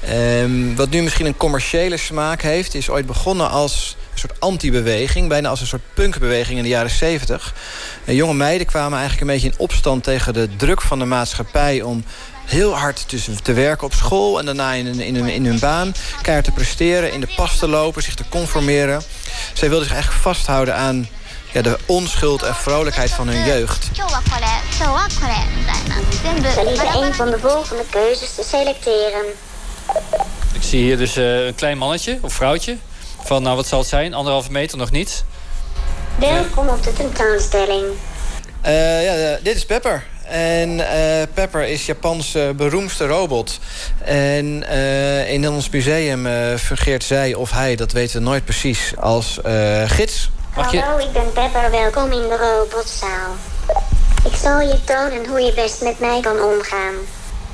Ehm, 0.00 0.74
wat 0.74 0.90
nu 0.90 1.02
misschien 1.02 1.26
een 1.26 1.36
commerciële 1.36 1.96
smaak 1.96 2.42
heeft, 2.42 2.74
is 2.74 2.90
ooit 2.90 3.06
begonnen 3.06 3.50
als 3.50 3.96
een 4.12 4.18
soort 4.18 4.40
anti-beweging, 4.40 5.28
bijna 5.28 5.48
als 5.48 5.60
een 5.60 5.66
soort 5.66 5.94
punkbeweging 5.94 6.56
in 6.56 6.62
de 6.62 6.70
jaren 6.70 6.90
70. 6.90 7.54
Eh, 8.04 8.14
jonge 8.14 8.34
meiden 8.34 8.66
kwamen 8.66 8.98
eigenlijk 8.98 9.20
een 9.20 9.34
beetje 9.34 9.48
in 9.48 9.58
opstand 9.58 10.04
tegen 10.04 10.32
de 10.32 10.48
druk 10.56 10.80
van 10.80 10.98
de 10.98 11.04
maatschappij 11.04 11.82
om 11.82 12.04
heel 12.44 12.76
hard 12.76 13.04
te 13.42 13.52
werken 13.52 13.86
op 13.86 13.94
school... 13.94 14.38
en 14.38 14.44
daarna 14.44 14.72
in, 14.72 15.00
in, 15.00 15.16
hun, 15.16 15.28
in 15.28 15.46
hun 15.46 15.58
baan 15.58 15.94
keihard 16.22 16.46
te 16.46 16.52
presteren... 16.52 17.12
in 17.12 17.20
de 17.20 17.28
pas 17.36 17.58
te 17.58 17.68
lopen, 17.68 18.02
zich 18.02 18.14
te 18.14 18.24
conformeren. 18.28 19.02
Zij 19.52 19.68
wilden 19.68 19.86
zich 19.86 19.94
eigenlijk 19.94 20.22
vasthouden 20.22 20.76
aan 20.76 21.08
ja, 21.52 21.62
de 21.62 21.78
onschuld 21.86 22.42
en 22.42 22.54
vrolijkheid 22.54 23.10
van 23.10 23.28
hun 23.28 23.44
jeugd. 23.44 23.88
Liever 26.64 27.02
een 27.02 27.14
van 27.14 27.30
de 27.30 27.38
volgende 27.38 27.84
keuzes 27.90 28.34
te 28.34 28.42
selecteren. 28.48 29.24
Ik 30.52 30.62
zie 30.62 30.82
hier 30.82 30.96
dus 30.96 31.16
eh, 31.16 31.46
een 31.46 31.54
klein 31.54 31.78
mannetje 31.78 32.18
of 32.20 32.32
vrouwtje. 32.32 32.76
Van, 33.24 33.42
nou 33.42 33.56
wat 33.56 33.66
zal 33.66 33.78
het 33.78 33.88
zijn? 33.88 34.14
Anderhalve 34.14 34.50
meter, 34.50 34.78
nog 34.78 34.90
niet. 34.90 35.24
Welkom 36.18 36.68
op 36.68 36.82
de 36.82 36.92
tentoonstelling. 36.92 37.84
Eh, 38.60 39.04
ja, 39.04 39.14
eh, 39.14 39.44
dit 39.44 39.56
is 39.56 39.66
Pepper. 39.66 40.06
En 40.28 40.80
Pepper 41.34 41.62
is 41.68 41.86
Japans 41.86 42.36
beroemdste 42.56 43.06
robot. 43.06 43.58
En 44.04 44.68
in 45.28 45.48
ons 45.48 45.68
museum 45.68 46.26
fungeert 46.58 47.04
zij 47.04 47.34
of 47.34 47.50
hij, 47.50 47.76
dat 47.76 47.92
weten 47.92 48.18
we 48.18 48.28
nooit 48.28 48.44
precies, 48.44 48.92
als 49.00 49.38
gids. 49.86 50.30
Mag 50.56 50.72
je... 50.72 50.80
Hallo, 50.80 50.98
ik 50.98 51.12
ben 51.12 51.32
Pepper. 51.32 51.70
Welkom 51.70 52.12
in 52.12 52.28
de 52.28 52.36
robotzaal. 52.36 53.36
Ik 54.24 54.36
zal 54.42 54.60
je 54.60 54.84
tonen 54.84 55.26
hoe 55.28 55.40
je 55.40 55.52
best 55.52 55.82
met 55.82 55.98
mij 55.98 56.20
kan 56.20 56.40
omgaan. 56.40 56.94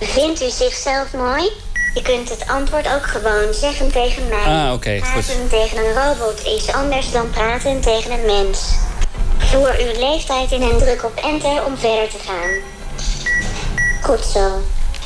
Vindt 0.00 0.42
u 0.42 0.50
zichzelf 0.50 1.12
mooi? 1.12 1.50
Je 1.94 2.02
kunt 2.02 2.28
het 2.28 2.48
antwoord 2.48 2.86
ook 2.86 3.06
gewoon 3.06 3.54
zeggen 3.54 3.92
tegen 3.92 4.28
mij. 4.28 4.44
Ah, 4.44 4.72
oké, 4.72 4.98
praten 4.98 5.48
tegen 5.48 5.78
een 5.78 5.94
robot 5.94 6.44
is 6.44 6.72
anders 6.72 7.10
dan 7.10 7.30
praten 7.30 7.80
tegen 7.80 8.10
een 8.10 8.26
mens. 8.26 8.58
Voer 9.38 9.74
uw 9.78 10.00
leeftijd 10.00 10.52
in 10.52 10.62
en 10.62 10.78
druk 10.78 11.04
op 11.04 11.16
enter 11.16 11.64
om 11.64 11.76
verder 11.76 12.08
te 12.08 12.18
gaan. 12.26 12.50
Goed 14.02 14.24
zo. 14.24 14.62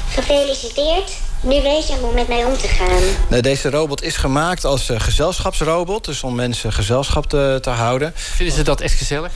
Gefeliciteerd. 0.09 1.13
Nu 1.43 1.63
weet 1.63 1.89
je 1.89 1.97
hoe 2.01 2.15
met 2.15 2.29
mij 2.29 2.45
om 2.45 2.57
te 2.57 2.69
gaan. 2.69 3.41
Deze 3.43 3.71
robot 3.71 4.03
is 4.03 4.17
gemaakt 4.17 4.65
als 4.65 4.91
uh, 4.91 5.01
gezelschapsrobot. 5.01 6.05
Dus 6.05 6.23
om 6.23 6.35
mensen 6.35 6.73
gezelschap 6.73 7.27
te, 7.27 7.59
te 7.61 7.71
houden. 7.71 8.13
Vinden 8.15 8.55
ze 8.55 8.63
dat 8.63 8.81
echt 8.81 8.95
gezellig? 8.95 9.33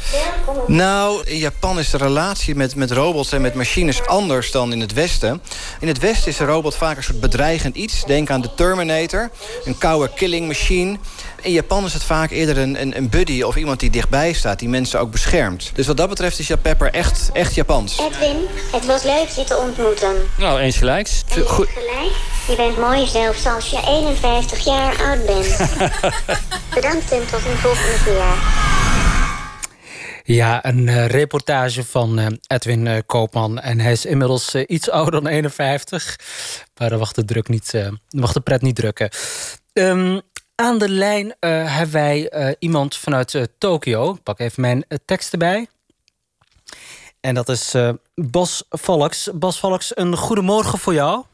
Nou, 0.67 1.23
in 1.25 1.39
Japan 1.39 1.79
is 1.79 1.91
de 1.91 1.97
relatie 1.97 2.55
met, 2.55 2.75
met 2.75 2.91
robots 2.91 3.33
en 3.33 3.41
met 3.41 3.55
machines 3.55 4.07
anders 4.07 4.51
dan 4.51 4.73
in 4.73 4.81
het 4.81 4.93
Westen. 4.93 5.43
In 5.81 5.89
het 5.89 5.99
Westen 5.99 6.31
is 6.31 6.39
een 6.39 6.47
robot 6.47 6.77
vaak 6.77 6.97
een 6.97 7.03
soort 7.03 7.21
bedreigend 7.21 7.77
iets. 7.77 8.05
Denk 8.05 8.31
aan 8.31 8.41
de 8.41 8.55
Terminator, 8.55 9.31
een 9.65 9.79
koude 9.79 10.11
killing 10.15 10.47
machine. 10.47 10.99
In 11.47 11.53
Japan 11.53 11.85
is 11.85 11.93
het 11.93 12.05
vaak 12.05 12.31
eerder 12.31 12.59
een, 12.59 12.81
een, 12.81 12.97
een, 12.97 13.09
buddy 13.09 13.43
of 13.43 13.57
iemand 13.57 13.81
die 13.81 13.91
dichtbij 13.91 14.33
staat... 14.33 14.59
die 14.59 14.69
mensen 14.69 15.01
ook 15.01 15.11
beschermt. 15.11 15.71
Dus 15.75 15.87
wat 15.87 15.97
dat 15.97 16.09
betreft 16.09 16.39
is 16.39 16.51
Pepper 16.63 16.91
echt, 16.91 17.31
echt 17.33 17.55
Japans. 17.55 17.99
Edwin, 17.99 18.37
het 18.73 18.87
was 18.87 19.03
leuk 19.03 19.29
je 19.29 19.45
te 19.45 19.57
ontmoeten. 19.57 20.15
Nou, 20.39 20.61
eens 20.61 20.77
gelijks. 20.77 21.25
Goed. 21.47 21.69
gelijk. 21.69 22.13
Je 22.49 22.57
bent 22.57 22.79
mooi 22.79 23.07
zelfs 23.07 23.47
als 23.47 23.71
je 23.71 23.81
51 23.87 24.65
jaar 24.65 25.03
oud 25.03 25.27
bent. 25.27 25.57
Bedankt 26.75 27.13
en 27.13 27.27
tot 27.31 27.45
een 27.45 27.57
volgende 27.57 28.03
keer. 28.05 28.25
Ja, 30.35 30.65
een 30.65 30.87
uh, 30.87 31.07
reportage 31.07 31.85
van 31.85 32.19
uh, 32.19 32.27
Edwin 32.47 32.87
uh, 32.87 32.97
Koopman. 33.07 33.59
En 33.61 33.81
hij 33.81 33.93
is 33.93 34.05
inmiddels 34.05 34.55
iets 34.55 34.91
ouder 34.91 35.13
dan 35.13 35.27
51. 35.27 36.19
Maar 36.77 36.89
dan 36.89 36.99
wacht 36.99 37.15
de, 37.15 37.25
druk 37.25 37.49
niet, 37.49 37.91
wacht 38.09 38.35
de 38.35 38.41
pret 38.41 38.63
niet 38.63 38.77
drukken. 38.77 39.09
Um, 39.73 40.21
aan 40.57 40.79
de 40.79 40.89
lijn 40.89 41.27
uh, 41.27 41.77
hebben 41.77 41.95
wij 41.95 42.33
uh, 42.33 42.55
iemand 42.59 42.97
vanuit 42.97 43.33
uh, 43.33 43.43
Tokio. 43.59 44.15
Ik 44.15 44.23
pak 44.23 44.39
even 44.39 44.61
mijn 44.61 44.85
tekst 45.05 45.33
erbij. 45.33 45.69
En 47.21 47.35
dat 47.35 47.49
is 47.49 47.75
Bas 48.15 48.65
Valks. 48.69 49.31
Bas 49.35 49.59
Valks, 49.59 49.97
een 49.97 50.17
goedemorgen 50.17 50.79
voor 50.79 50.95
jou. 50.95 51.25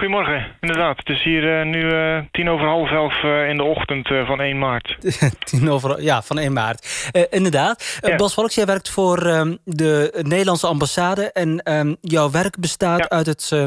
Goedemorgen, 0.00 0.46
inderdaad. 0.60 0.96
Het 0.96 1.08
is 1.08 1.22
hier 1.22 1.66
nu 1.66 1.90
tien 2.30 2.50
over 2.50 2.66
half 2.66 2.90
elf 2.90 3.22
in 3.22 3.56
de 3.56 3.62
ochtend 3.62 4.08
van 4.08 4.40
1 4.40 4.58
maart. 4.58 4.96
tien 5.50 5.70
over, 5.70 6.02
ja, 6.02 6.22
van 6.22 6.38
1 6.38 6.52
maart. 6.52 7.08
inderdaad. 7.30 7.98
Ja. 8.00 8.16
Bas 8.16 8.34
Valks, 8.34 8.54
jij 8.54 8.66
werkt 8.66 8.90
voor 8.90 9.26
um, 9.26 9.58
de 9.64 10.22
Nederlandse 10.22 10.66
ambassade. 10.66 11.32
En 11.32 11.72
um, 11.72 11.96
jouw 12.00 12.30
werk 12.30 12.58
bestaat 12.58 12.98
ja. 12.98 13.08
uit 13.08 13.26
het 13.26 13.50
uh, 13.54 13.64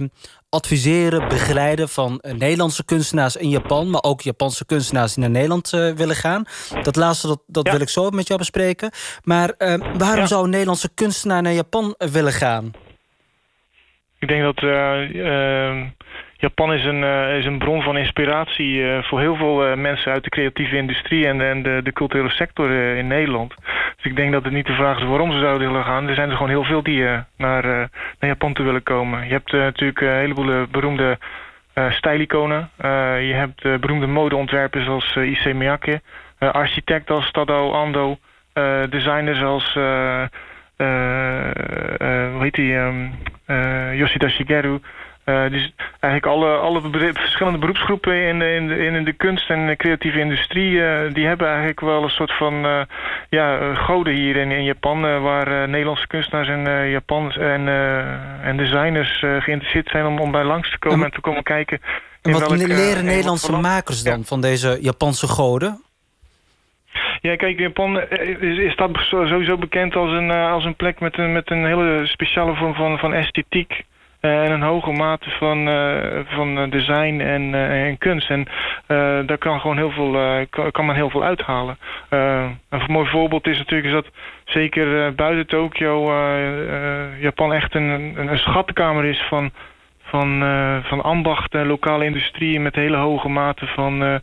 adviseren, 0.49 1.27
begeleiden 1.27 1.89
van 1.89 2.23
Nederlandse 2.37 2.85
kunstenaars 2.85 3.35
in 3.35 3.49
Japan, 3.49 3.89
maar 3.89 4.03
ook 4.03 4.21
Japanse 4.21 4.65
kunstenaars 4.65 5.13
die 5.13 5.23
naar 5.23 5.31
Nederland 5.31 5.69
willen 5.69 6.15
gaan. 6.15 6.43
Dat 6.83 6.95
laatste 6.95 7.27
dat, 7.27 7.41
dat 7.47 7.65
ja. 7.65 7.71
wil 7.71 7.81
ik 7.81 7.89
zo 7.89 8.09
met 8.09 8.27
jou 8.27 8.39
bespreken. 8.39 8.91
Maar 9.23 9.53
waarom 9.97 10.27
zou 10.27 10.43
een 10.43 10.49
Nederlandse 10.49 10.93
kunstenaar 10.93 11.41
naar 11.41 11.53
Japan 11.53 11.95
willen 11.97 12.33
gaan? 12.33 12.71
Ik 14.23 14.29
denk 14.29 14.43
dat 14.43 14.57
ehm, 14.57 15.85
Japan 16.43 16.73
is 16.73 16.85
een, 16.85 17.03
is 17.37 17.45
een 17.45 17.57
bron 17.57 17.81
van 17.81 17.97
inspiratie 17.97 19.01
voor 19.01 19.19
heel 19.19 19.35
veel 19.35 19.75
mensen 19.75 20.11
uit 20.11 20.23
de 20.23 20.29
creatieve 20.29 20.77
industrie 20.77 21.27
en, 21.27 21.41
en 21.41 21.63
de, 21.63 21.79
de 21.83 21.91
culturele 21.93 22.29
sector 22.29 22.71
in 22.71 23.07
Nederland. 23.07 23.53
Dus 23.95 24.11
ik 24.11 24.15
denk 24.15 24.31
dat 24.31 24.43
het 24.43 24.53
niet 24.53 24.65
de 24.65 24.73
vraag 24.73 24.99
is 24.99 25.05
waarom 25.05 25.31
ze 25.31 25.39
zouden 25.39 25.67
willen 25.67 25.83
gaan. 25.85 26.07
Er 26.07 26.15
zijn 26.15 26.29
er 26.29 26.35
gewoon 26.35 26.51
heel 26.51 26.63
veel 26.63 26.83
die 26.83 26.97
uh, 26.97 27.19
naar, 27.37 27.65
uh, 27.65 27.71
naar 28.19 28.29
Japan 28.29 28.53
toe 28.53 28.65
willen 28.65 28.83
komen. 28.83 29.25
Je 29.27 29.31
hebt 29.31 29.53
uh, 29.53 29.61
natuurlijk 29.61 30.01
een 30.01 30.07
heleboel 30.09 30.65
beroemde 30.71 31.17
stijliconen. 31.89 32.69
je 33.27 33.33
hebt 33.33 33.61
beroemde 33.79 34.07
modeontwerpers 34.07 34.87
als 34.87 35.15
I.C. 35.15 35.53
Miyake. 35.53 36.01
architecten 36.39 37.15
als 37.15 37.31
Tadao 37.31 37.71
Ando. 37.71 38.17
designers 38.89 39.43
als... 39.43 39.73
hoe 39.73 40.29
heet 42.39 42.55
die? 42.55 42.73
Um, 42.75 43.11
Yoshida 43.95 44.29
Shigeru. 44.29 44.79
Uh, 45.25 45.49
dus 45.49 45.73
eigenlijk 45.99 46.25
alle, 46.25 46.55
alle 46.55 46.81
verschillende 47.13 47.59
beroepsgroepen 47.59 48.27
in 48.27 48.39
de, 48.39 48.55
in, 48.55 48.95
in 48.95 49.03
de 49.03 49.13
kunst 49.13 49.49
en 49.49 49.67
de 49.67 49.75
creatieve 49.75 50.19
industrie... 50.19 50.71
Uh, 50.71 51.13
die 51.13 51.25
hebben 51.25 51.47
eigenlijk 51.47 51.79
wel 51.79 52.03
een 52.03 52.09
soort 52.09 52.37
van 52.37 52.65
uh, 52.65 52.81
ja, 53.29 53.75
goden 53.75 54.13
hier 54.13 54.35
in, 54.35 54.51
in 54.51 54.63
Japan... 54.63 55.21
waar 55.21 55.69
Nederlandse 55.69 56.07
kunstenaars 56.07 56.47
en 56.47 56.89
Japans 56.89 57.37
en, 57.37 57.67
en 58.43 58.57
designers 58.57 59.19
geïnteresseerd 59.19 59.89
zijn 59.89 60.05
om, 60.05 60.19
om 60.19 60.31
bij 60.31 60.43
langs 60.43 60.71
te 60.71 60.79
komen... 60.79 60.99
en, 60.99 61.05
en 61.05 61.11
te 61.11 61.21
komen 61.21 61.43
kijken... 61.43 61.79
En 62.21 62.31
wat 62.31 62.47
welk, 62.47 62.67
leren 62.67 63.05
Nederlandse 63.05 63.51
makers 63.51 64.03
dan 64.03 64.17
ja. 64.17 64.23
van 64.23 64.41
deze 64.41 64.77
Japanse 64.81 65.27
goden? 65.27 65.83
Ja, 67.21 67.35
kijk, 67.35 67.59
Japan 67.59 68.01
is, 68.39 68.57
is 68.57 68.75
dat 68.75 68.89
sowieso 69.09 69.57
bekend 69.57 69.95
als 69.95 70.11
een, 70.11 70.31
als 70.31 70.65
een 70.65 70.75
plek 70.75 70.99
met 70.99 71.17
een, 71.17 71.31
met 71.31 71.51
een 71.51 71.65
hele 71.65 72.07
speciale 72.07 72.55
vorm 72.55 72.73
van, 72.73 72.97
van 72.97 73.13
esthetiek 73.13 73.83
en 74.29 74.51
een 74.51 74.61
hoge 74.61 74.91
mate 74.91 75.29
van, 75.29 75.67
uh, 75.67 76.19
van 76.25 76.69
design 76.69 77.19
en, 77.19 77.53
en 77.53 77.97
kunst. 77.97 78.29
En 78.29 78.47
daar 79.25 79.37
kan, 79.37 79.59
gewoon 79.59 79.77
heel 79.77 79.91
veel, 79.91 80.45
kan, 80.71 80.85
men 80.85 80.95
heel 80.95 81.09
veel 81.09 81.23
uithalen. 81.23 81.77
een 82.09 82.81
mooi 82.87 83.09
voorbeeld 83.09 83.47
is 83.47 83.57
natuurlijk 83.57 83.87
is 83.87 83.93
dat 83.93 84.11
zeker 84.45 85.15
buiten 85.15 85.47
Tokio 85.47 86.13
Japan 87.19 87.53
echt 87.53 87.75
een, 87.75 87.89
een, 87.89 88.31
een 88.31 88.37
schatkamer 88.37 89.05
is 89.05 89.21
van 89.29 89.51
van, 90.03 90.43
van 90.83 91.01
ambacht 91.01 91.53
en 91.53 91.67
lokale 91.67 92.05
industrie 92.05 92.59
met 92.59 92.75
hele 92.75 92.97
hoge 92.97 93.29
mate 93.29 93.67
van, 93.67 94.21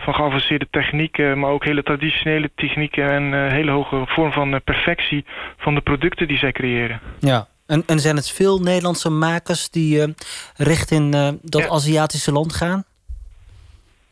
van 0.00 0.14
geavanceerde 0.14 0.66
technieken, 0.70 1.38
maar 1.38 1.50
ook 1.50 1.64
hele 1.64 1.82
traditionele 1.82 2.50
technieken 2.54 3.10
en 3.10 3.50
hele 3.50 3.70
hoge 3.70 4.02
vorm 4.06 4.32
van 4.32 4.60
perfectie 4.64 5.24
van 5.56 5.74
de 5.74 5.80
producten 5.80 6.28
die 6.28 6.38
zij 6.38 6.52
creëren. 6.52 7.00
Ja, 7.18 7.46
en, 7.66 7.82
en 7.86 7.98
zijn 7.98 8.16
het 8.16 8.30
veel 8.30 8.58
Nederlandse 8.58 9.10
makers 9.10 9.70
die 9.70 9.98
uh, 9.98 10.04
richting 10.56 11.14
uh, 11.14 11.28
dat 11.42 11.62
ja. 11.62 11.68
Aziatische 11.68 12.32
land 12.32 12.54
gaan? 12.54 12.84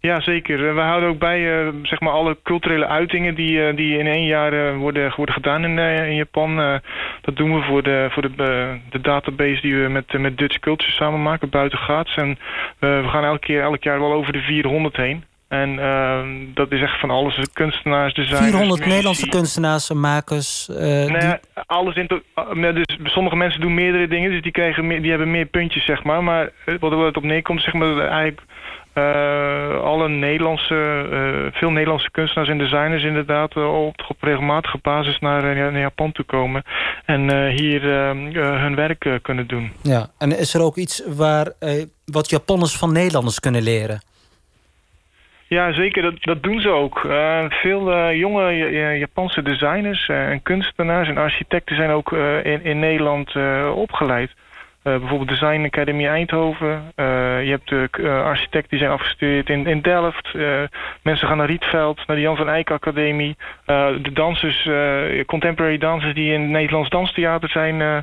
Ja, 0.01 0.21
zeker. 0.21 0.75
We 0.75 0.81
houden 0.81 1.09
ook 1.09 1.19
bij 1.19 1.41
uh, 1.41 1.75
zeg 1.83 2.01
maar 2.01 2.13
alle 2.13 2.39
culturele 2.43 2.87
uitingen 2.87 3.35
die, 3.35 3.75
die 3.75 3.99
in 3.99 4.07
één 4.07 4.27
jaar 4.27 4.77
worden, 4.77 5.13
worden 5.17 5.35
gedaan 5.35 5.65
in, 5.65 5.79
in 5.79 6.15
Japan. 6.15 6.81
dat 7.21 7.37
doen 7.37 7.55
we 7.55 7.63
voor 7.63 7.83
de, 7.83 8.09
voor 8.11 8.23
de, 8.23 8.79
de 8.91 9.01
database 9.01 9.61
die 9.61 9.77
we 9.77 9.89
met, 9.89 10.19
met 10.19 10.39
Dutch 10.39 10.59
Culture 10.59 10.93
samen 10.93 11.23
maken, 11.23 11.49
buiten 11.49 11.79
Gaats. 11.79 12.15
En 12.15 12.39
we 12.79 13.07
gaan 13.07 13.25
elke 13.25 13.47
keer, 13.47 13.63
elk 13.63 13.83
jaar 13.83 14.01
wel 14.01 14.13
over 14.13 14.33
de 14.33 14.41
400 14.41 14.97
heen. 14.97 15.25
En 15.51 15.71
uh, 15.71 16.21
dat 16.55 16.73
is 16.73 16.81
echt 16.83 17.01
van 17.01 17.11
alles. 17.11 17.39
Kunstenaars, 17.53 18.15
designers, 18.15 18.45
400 18.45 18.71
muzici. 18.71 18.89
Nederlandse 18.89 19.29
kunstenaars 19.29 19.91
en 19.91 20.01
makers. 20.01 20.69
Uh, 20.71 20.79
nee, 20.79 21.09
die... 21.09 21.35
alles 21.67 21.95
in 21.95 22.07
to... 22.07 22.21
dus 22.73 22.99
sommige 23.03 23.37
mensen 23.37 23.61
doen 23.61 23.75
meerdere 23.75 24.09
dingen, 24.09 24.31
dus 24.31 24.43
die, 24.43 24.53
krijgen 24.53 24.87
meer, 24.87 25.01
die 25.03 25.11
hebben 25.11 25.31
meer 25.31 25.47
puntjes, 25.47 25.85
zeg 25.85 26.03
maar. 26.03 26.25
Maar 26.25 26.51
wat 26.81 26.93
er 26.93 27.17
op 27.17 27.23
neerkomt, 27.23 27.63
zeg 27.63 27.73
maar, 27.73 27.99
eigenlijk 27.99 28.41
eh, 28.93 29.81
alle 29.83 30.09
Nederlandse, 30.09 31.09
eh, 31.13 31.59
veel 31.59 31.71
Nederlandse 31.71 32.11
kunstenaars 32.11 32.49
en 32.49 32.59
designers 32.59 33.05
inderdaad 33.05 33.57
eh, 33.57 33.85
op, 33.85 34.05
op 34.09 34.23
regelmatige 34.23 34.79
basis 34.83 35.19
naar, 35.19 35.45
eh, 35.45 35.57
naar 35.57 35.81
Japan 35.81 36.13
toe 36.13 36.25
komen. 36.25 36.63
En 37.05 37.31
eh, 37.31 37.57
hier 37.57 37.83
eh, 37.85 38.11
eh, 38.11 38.61
hun 38.63 38.75
werk 38.75 39.05
eh, 39.05 39.15
kunnen 39.23 39.47
doen. 39.47 39.73
Ja, 39.83 40.11
en 40.19 40.39
is 40.39 40.55
er 40.55 40.63
ook 40.63 40.77
iets 40.77 41.03
waar, 41.07 41.53
eh, 41.59 41.85
wat 42.05 42.31
Japanners 42.31 42.77
van 42.77 42.93
Nederlanders 42.93 43.41
kunnen 43.41 43.63
leren? 43.63 44.01
Ja, 45.51 45.73
zeker. 45.73 46.03
Dat, 46.03 46.15
dat 46.23 46.43
doen 46.43 46.61
ze 46.61 46.69
ook. 46.69 47.05
Eh, 47.05 47.45
veel 47.49 47.93
eh, 47.93 48.19
jonge 48.19 48.53
Ja- 48.53 48.91
Japanse 48.93 49.43
designers 49.43 50.09
eh, 50.09 50.29
en 50.29 50.43
kunstenaars 50.43 51.09
en 51.09 51.17
architecten 51.17 51.77
zijn 51.77 51.91
ook 51.91 52.13
eh, 52.13 52.45
in, 52.45 52.65
in 52.65 52.79
Nederland 52.79 53.35
eh, 53.35 53.73
opgeleid. 53.75 54.31
Eh, 54.83 54.99
bijvoorbeeld 54.99 55.29
Design 55.29 55.65
Academy 55.65 56.07
Eindhoven. 56.07 56.93
Eh, 56.95 57.05
je 57.45 57.51
hebt 57.51 57.69
de 57.69 57.89
uh, 57.99 58.25
architecten 58.25 58.71
die 58.71 58.79
zijn 58.79 58.91
afgestudeerd 58.91 59.49
in, 59.49 59.67
in 59.67 59.81
Delft. 59.81 60.35
Eh, 60.35 60.63
mensen 61.03 61.29
gaan 61.29 61.37
naar 61.37 61.47
Rietveld, 61.47 62.07
naar 62.07 62.17
de 62.17 62.23
Jan 62.23 62.37
van 62.37 62.49
Eyck 62.49 62.71
Academie. 62.71 63.37
Eh, 63.65 63.87
de 64.03 64.13
dansers, 64.13 64.67
eh, 64.67 65.25
contemporary 65.27 65.79
dansers 65.79 66.15
die 66.15 66.33
in 66.33 66.41
het 66.41 66.51
Nederlands 66.51 66.89
Danstheater 66.89 67.49
zijn, 67.49 67.81
eh, 67.81 67.97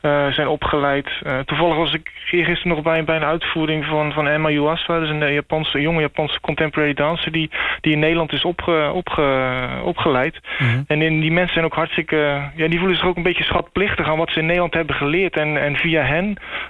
eh, 0.00 0.32
zijn 0.32 0.48
opgeleid. 0.48 1.08
Eh, 1.22 1.38
toevallig 1.38 1.76
was 1.76 1.94
ik 1.94 2.10
gisteren 2.24 2.68
nog 2.68 2.82
bij, 2.82 3.04
bij 3.04 3.16
een 3.16 3.24
uitvoering 3.24 3.84
van, 3.84 4.12
van 4.12 4.28
Emma 4.28 4.48
Yuasa. 4.48 4.94
Dat 4.94 5.02
is 5.02 5.10
een 5.10 5.22
eh, 5.22 5.34
Japanse, 5.34 5.80
jonge 5.80 6.00
Japanse 6.00 6.40
contemporary 6.40 6.94
danser 6.94 7.32
die, 7.32 7.50
die 7.80 7.92
in 7.92 7.98
Nederland 7.98 8.32
is 8.32 8.44
opge, 8.44 8.90
opge, 8.94 9.48
opgeleid. 9.84 10.40
En 10.86 11.02
in, 11.02 11.20
die 11.20 11.32
mensen 11.32 11.52
zijn 11.52 11.64
ook 11.64 11.74
hartstikke... 11.74 12.50
Ja, 12.54 12.68
die 12.68 12.78
voelen 12.78 12.96
zich 12.96 13.06
ook 13.06 13.16
een 13.16 13.22
beetje 13.22 13.44
schatplichtig 13.44 14.08
aan 14.08 14.18
wat 14.18 14.30
ze 14.30 14.38
in 14.38 14.46
Nederland 14.46 14.74
hebben 14.74 14.96
geleerd. 14.96 15.36
En, 15.36 15.56
en 15.56 15.76
via 15.76 16.02
hen 16.02 16.17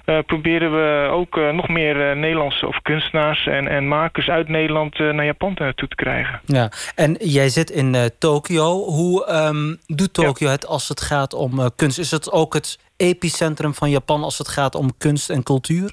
eh, 0.04 0.18
proberen 0.26 0.70
we 0.72 1.08
ook 1.10 1.36
eh, 1.36 1.50
nog 1.50 1.68
meer 1.68 2.10
eh, 2.10 2.16
Nederlandse 2.16 2.66
of 2.66 2.78
kunstenaars 2.82 3.46
en, 3.46 3.68
en 3.68 3.88
makers 3.88 4.28
uit 4.28 4.48
Nederland 4.48 4.98
naar 4.98 5.24
Japan 5.24 5.54
toe 5.54 5.88
te 5.88 5.94
krijgen. 5.94 6.40
Ja, 6.44 6.70
en 6.94 7.16
jij 7.18 7.48
zit 7.48 7.70
in 7.70 8.10
Tokio. 8.18 8.84
Hoe 8.84 9.26
ehm, 9.26 9.74
doet 9.86 10.14
Tokio 10.14 10.48
het 10.48 10.66
als 10.66 10.88
het 10.88 11.00
gaat 11.00 11.34
om 11.34 11.70
kunst? 11.76 11.98
Is 11.98 12.10
het 12.10 12.32
ook 12.32 12.54
het 12.54 12.78
epicentrum 12.96 13.74
van 13.74 13.90
Japan 13.90 14.22
als 14.22 14.38
het 14.38 14.48
gaat 14.48 14.74
om 14.74 14.96
kunst 14.98 15.30
en 15.30 15.42
cultuur? 15.42 15.92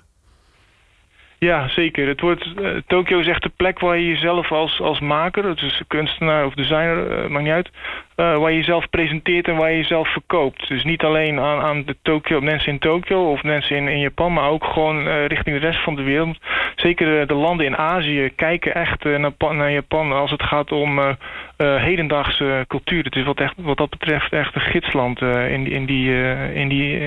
Ja, 1.40 1.68
zeker. 1.68 2.08
Het 2.08 2.22
wordt, 2.22 2.54
eh, 2.62 2.70
Tokio 2.88 3.20
is 3.20 3.28
echt 3.28 3.44
de 3.44 3.52
plek 3.56 3.80
waar 3.80 3.98
je 3.98 4.08
jezelf 4.08 4.52
als, 4.52 4.82
als 4.82 5.00
maker, 5.00 5.56
dus 5.56 5.82
kunstenaar 5.88 6.46
of 6.46 6.54
designer, 6.54 7.12
eh, 7.12 7.30
maakt 7.30 7.44
niet 7.44 7.54
uit, 7.54 7.70
eh, 8.16 8.38
waar 8.38 8.52
je 8.52 8.58
jezelf 8.58 8.90
presenteert 8.90 9.48
en 9.48 9.56
waar 9.56 9.72
je 9.72 9.78
jezelf 9.78 10.12
verkoopt. 10.12 10.68
Dus 10.68 10.84
niet 10.84 11.04
alleen 11.04 11.40
aan, 11.40 11.62
aan 11.62 11.84
de 11.84 11.96
Tokio, 12.02 12.42
mensen 12.42 12.72
in 12.72 12.80
Tokio 12.80 13.32
of 13.32 13.44
mensen 13.44 13.76
in, 13.76 13.88
in 13.88 14.00
Japan, 14.00 14.34
maar 14.34 14.50
ook 14.50 14.64
gewoon 14.64 15.08
richting 15.08 15.60
de 15.60 15.66
rest 15.66 15.84
van 15.84 15.96
de 15.96 16.04
wereld. 16.04 16.38
Zeker 16.76 17.28
de 17.28 17.34
landen 17.34 17.66
in 17.66 17.78
Azië 17.78 18.32
kijken 18.36 18.76
echt 18.76 19.04
naar, 19.04 19.32
naar 19.38 19.72
Japan 19.72 20.12
als 20.12 20.32
het 20.32 20.44
gaat 20.44 20.72
om 20.72 21.18
hedendaagse 21.58 22.66
cultuur. 22.68 23.04
Het 23.04 23.16
is 23.16 23.24
wat, 23.24 23.40
echt, 23.40 23.54
wat 23.58 23.78
dat 23.78 23.90
betreft 23.90 24.32
echt 24.32 24.56
een 24.56 24.62
gidsland 24.62 25.22
in, 25.22 25.72
in, 25.72 25.86
die, 25.86 26.34
in, 26.54 26.68
die, 26.68 27.00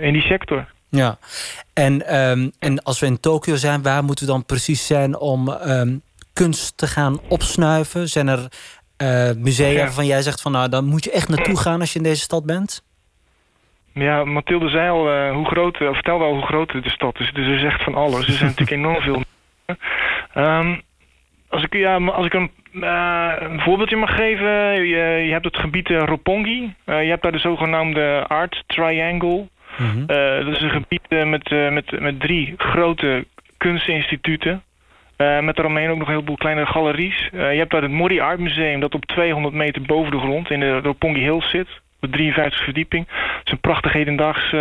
in 0.00 0.12
die 0.12 0.22
sector. 0.22 0.66
Ja, 0.90 1.18
en, 1.84 2.06
ehm, 2.06 2.48
en 2.58 2.82
als 2.82 3.00
we 3.00 3.06
in 3.06 3.20
Tokio 3.20 3.54
zijn, 3.56 3.82
waar 3.82 4.04
moeten 4.04 4.26
we 4.26 4.32
dan 4.32 4.44
precies 4.44 4.86
zijn 4.86 5.18
om 5.18 5.48
ehm, 5.48 5.96
kunst 6.32 6.76
te 6.76 6.86
gaan 6.86 7.20
opsnuiven? 7.28 8.08
Zijn 8.08 8.28
er 8.28 8.48
eh, 8.96 9.30
musea 9.38 9.66
Ja. 9.68 9.78
waarvan 9.78 10.06
jij 10.06 10.22
zegt 10.22 10.42
van 10.42 10.52
nou, 10.52 10.68
dan 10.68 10.84
moet 10.84 11.04
je 11.04 11.10
echt 11.10 11.28
naartoe 11.28 11.56
gaan 11.58 11.80
als 11.80 11.92
je 11.92 11.98
in 11.98 12.04
deze 12.04 12.20
stad 12.20 12.44
bent? 12.44 12.82
Ja, 13.92 14.24
Mathilde 14.24 14.68
zei 14.68 14.90
al, 14.90 15.10
eh, 15.10 15.32
hoe 15.32 15.46
groot, 15.46 15.80
of 15.80 15.94
vertelde 15.94 16.24
al 16.24 16.32
hoe 16.34 16.46
groot 16.46 16.72
de 16.72 16.90
stad 16.90 17.20
is. 17.20 17.32
Dus 17.32 17.46
er 17.46 17.54
is 17.56 17.64
echt 17.64 17.82
van 17.82 17.94
alles. 17.94 18.26
Er 18.26 18.32
zijn 18.32 18.54
natuurlijk 18.56 18.70
enorm 18.70 19.00
veel. 19.02 19.22
Ehm, 20.34 20.76
als 21.48 21.62
ik, 21.62 21.72
ja, 21.74 21.96
als 21.96 22.26
ik 22.26 22.34
een, 22.34 22.50
eh, 22.82 23.32
een 23.38 23.60
voorbeeldje 23.60 23.96
mag 23.96 24.14
geven. 24.14 24.48
Je, 24.86 25.22
je 25.26 25.32
hebt 25.32 25.44
het 25.44 25.56
gebied 25.58 25.90
eh, 25.90 26.02
Roppongi. 26.04 26.74
Eh, 26.84 27.02
je 27.02 27.08
hebt 27.08 27.22
daar 27.22 27.32
de 27.32 27.38
zogenaamde 27.38 28.24
Art 28.28 28.64
Triangle. 28.66 29.48
Eh, 30.06 30.44
dat 30.44 30.54
is 30.54 30.60
een 30.60 30.70
gebied 30.70 31.06
eh, 31.08 31.24
met, 31.24 31.52
eh, 31.52 31.70
met, 31.70 32.00
met 32.00 32.20
drie 32.20 32.54
grote 32.56 33.26
kunstinstituten. 33.56 34.62
Eh, 35.16 35.40
met 35.40 35.56
daaromheen 35.56 35.90
ook 35.90 35.98
nog 35.98 36.06
een 36.06 36.12
heleboel 36.12 36.36
kleine 36.36 36.66
galeries. 36.66 37.28
Je 37.32 37.38
hebt 37.38 37.70
daar 37.70 37.82
het 37.82 37.90
Mori 37.90 38.20
Art 38.20 38.38
Museum 38.38 38.80
dat 38.80 38.94
op 38.94 39.04
200 39.04 39.54
meter 39.54 39.82
boven 39.82 40.10
de 40.10 40.18
grond 40.18 40.50
in 40.50 40.60
de 40.60 40.78
Roppongi 40.78 41.20
Hills 41.20 41.50
zit. 41.50 41.68
Op 42.00 42.00
de 42.00 42.08
53 42.08 42.64
verdieping. 42.64 43.06
Het 43.08 43.46
is 43.46 43.52
een 43.52 43.60
prachtig 43.60 43.92
hedendaags 43.92 44.54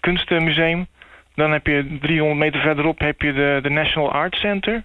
kunstmuseum. 0.00 0.86
Dan 1.34 1.52
heb 1.52 1.66
je 1.66 1.98
300 2.00 2.38
meter 2.38 2.60
verderop 2.60 2.98
heb 2.98 3.22
je 3.22 3.32
de, 3.32 3.58
de 3.62 3.70
National 3.70 4.12
Art 4.12 4.34
Center. 4.34 4.84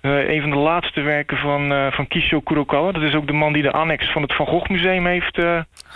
Een 0.00 0.40
van 0.40 0.50
de 0.50 0.56
laatste 0.56 1.00
werken 1.00 1.36
van, 1.36 1.92
van 1.92 2.08
Kishio 2.08 2.40
Kurokawa. 2.40 2.92
Dat 2.92 3.02
is 3.02 3.14
ook 3.14 3.26
de 3.26 3.32
man 3.32 3.52
die 3.52 3.62
de 3.62 3.72
annex 3.72 4.12
van 4.12 4.22
het 4.22 4.34
Van 4.34 4.46
Gogh 4.46 4.70
Museum 4.70 5.06
heeft 5.06 5.38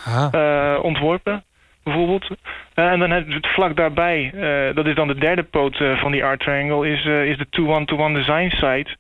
eh, 0.07 0.78
ontworpen. 0.82 1.44
Bijvoorbeeld. 1.87 2.28
Eh, 2.74 2.91
en 2.91 2.99
dan 2.99 3.11
het 3.11 3.47
vlak 3.47 3.76
daarbij, 3.76 4.30
eh, 4.34 4.74
dat 4.74 4.87
is 4.87 4.95
dan 4.95 5.09
de 5.09 5.18
derde 5.18 5.43
poot 5.43 5.80
eh, 5.80 5.99
van 5.99 6.12
die 6.12 6.24
Art 6.24 6.41
Triangle, 6.41 6.89
is, 6.89 7.05
is 7.05 7.37
de 7.37 7.47
2-1-2-1 7.51 8.12
Design 8.12 8.49
Site. 8.49 8.97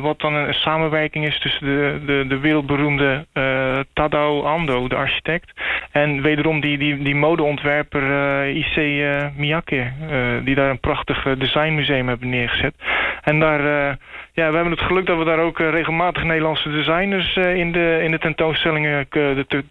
Wat 0.00 0.20
dan 0.20 0.34
een, 0.34 0.54
samenwerking 0.54 1.26
is 1.26 1.38
tussen 1.38 1.66
de, 1.66 2.00
de, 2.06 2.24
de 2.28 2.38
wereldberoemde 2.38 3.26
eh, 3.32 3.78
Tadao 3.92 4.42
Ando, 4.42 4.88
de 4.88 4.94
architect. 4.94 5.52
En 5.90 6.22
wederom 6.22 6.60
die, 6.60 6.78
die, 6.78 7.02
die 7.02 7.14
modeontwerper 7.14 8.02
Issei 8.48 9.04
eh, 9.04 9.26
Miyake. 9.36 9.92
die 10.44 10.54
daar 10.54 10.70
een 10.70 10.80
prachtig 10.80 11.34
designmuseum 11.38 12.08
hebben 12.08 12.28
neergezet. 12.28 12.74
En 13.22 13.40
daar, 13.40 13.62
ja, 14.32 14.48
we 14.48 14.54
hebben 14.54 14.70
het 14.70 14.86
geluk 14.86 15.06
dat 15.06 15.18
we 15.18 15.24
daar 15.24 15.40
ook 15.40 15.58
regelmatig 15.58 16.24
Nederlandse 16.24 16.70
designers 16.70 17.36
in, 17.36 17.72
de, 17.72 18.00
in 18.02 18.10
de 18.10 18.18
tentoonstellingen 18.18 19.08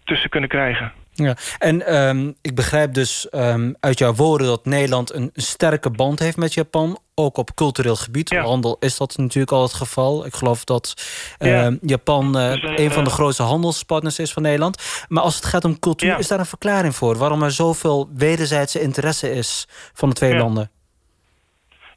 tussen 0.04 0.30
kunnen 0.30 0.48
krijgen. 0.48 0.92
Ja, 1.16 1.36
en 1.58 1.86
ehm, 1.86 2.32
ik 2.40 2.54
begrijp 2.54 2.94
dus 2.94 3.28
ehm, 3.28 3.72
uit 3.80 3.98
jouw 3.98 4.14
woorden 4.14 4.46
dat 4.46 4.64
Nederland 4.64 5.14
een 5.14 5.30
sterke 5.34 5.90
band 5.90 6.18
heeft 6.18 6.36
met 6.36 6.54
Japan. 6.54 6.98
Ook 7.14 7.36
op 7.36 7.54
cultureel 7.54 7.96
gebied. 7.96 8.30
Handel 8.30 8.76
is 8.80 8.96
dat 8.96 9.16
natuurlijk 9.16 9.52
al 9.52 9.62
het 9.62 9.72
geval. 9.72 10.26
Ik 10.26 10.34
geloof 10.34 10.64
dat 10.64 10.94
ehm, 11.38 11.50
Ja. 11.52 11.76
Japan 11.80 12.38
eh, 12.38 12.50
Dus, 12.50 12.62
eh, 12.62 12.84
een 12.84 12.90
van 12.90 13.04
de 13.04 13.10
grootste 13.10 13.42
handelspartners 13.42 14.18
is 14.18 14.32
van 14.32 14.42
Nederland. 14.42 14.82
Maar 15.08 15.22
als 15.22 15.34
het 15.34 15.44
gaat 15.44 15.64
om 15.64 15.78
cultuur, 15.78 16.18
is 16.18 16.28
daar 16.28 16.38
een 16.38 16.46
verklaring 16.46 16.94
voor? 16.94 17.16
Waarom 17.16 17.42
er 17.42 17.52
zoveel 17.52 18.08
wederzijdse 18.14 18.80
interesse 18.80 19.30
is 19.32 19.68
van 19.92 20.08
de 20.08 20.14
twee 20.14 20.36
landen? 20.36 20.70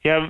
Ja, 0.02 0.28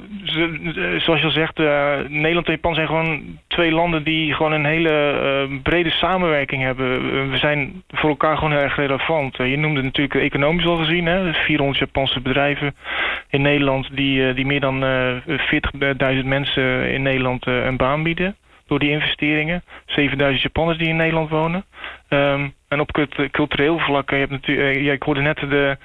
zoals 0.97 1.19
je 1.19 1.25
al 1.25 1.31
zegt, 1.31 1.59
eh, 1.59 1.97
Nederland 2.07 2.45
en 2.45 2.53
Japan 2.53 2.73
zijn 2.73 2.87
gewoon 2.87 3.39
twee 3.47 3.71
landen 3.71 4.03
die 4.03 4.33
gewoon 4.33 4.51
een 4.51 4.65
hele 4.65 4.89
eh, 4.89 5.61
brede 5.63 5.89
samenwerking 5.89 6.63
hebben. 6.63 6.91
Eh, 6.95 7.29
we 7.29 7.37
zijn 7.37 7.83
voor 7.87 8.09
elkaar 8.09 8.37
gewoon 8.37 8.51
heel 8.51 8.61
erg 8.61 8.75
relevant. 8.75 9.37
Je 9.37 9.57
noemde 9.57 9.81
natuurlijk 9.81 10.15
economisch 10.15 10.65
al 10.65 10.77
gezien, 10.77 11.05
hè, 11.05 11.33
400 11.33 11.79
Japanse 11.79 12.21
bedrijven 12.21 12.75
in 13.29 13.41
Nederland 13.41 13.89
die, 13.95 14.33
die 14.33 14.45
meer 14.45 14.59
dan 14.59 14.83
eh 14.83 15.15
40.000 16.15 16.25
mensen 16.25 16.91
in 16.91 17.01
Nederland 17.01 17.45
een 17.45 17.77
baan 17.77 18.03
bieden. 18.03 18.35
Door 18.67 18.79
die 18.79 18.89
investeringen. 18.89 19.63
7000 19.85 20.41
Japanners 20.41 20.77
die 20.77 20.87
in 20.87 20.95
Nederland 20.95 21.29
wonen. 21.29 21.65
Ehm, 22.09 22.47
en 22.67 22.79
op 22.79 22.91
cult- 22.91 23.31
cultureel 23.31 23.79
vlak, 23.79 24.09
je 24.09 24.15
hebt 24.15 24.31
natuurlijk, 24.31 24.79
ja, 24.79 24.91
ik 24.91 25.03
hoorde 25.03 25.21
net 25.21 25.39
de, 25.39 25.77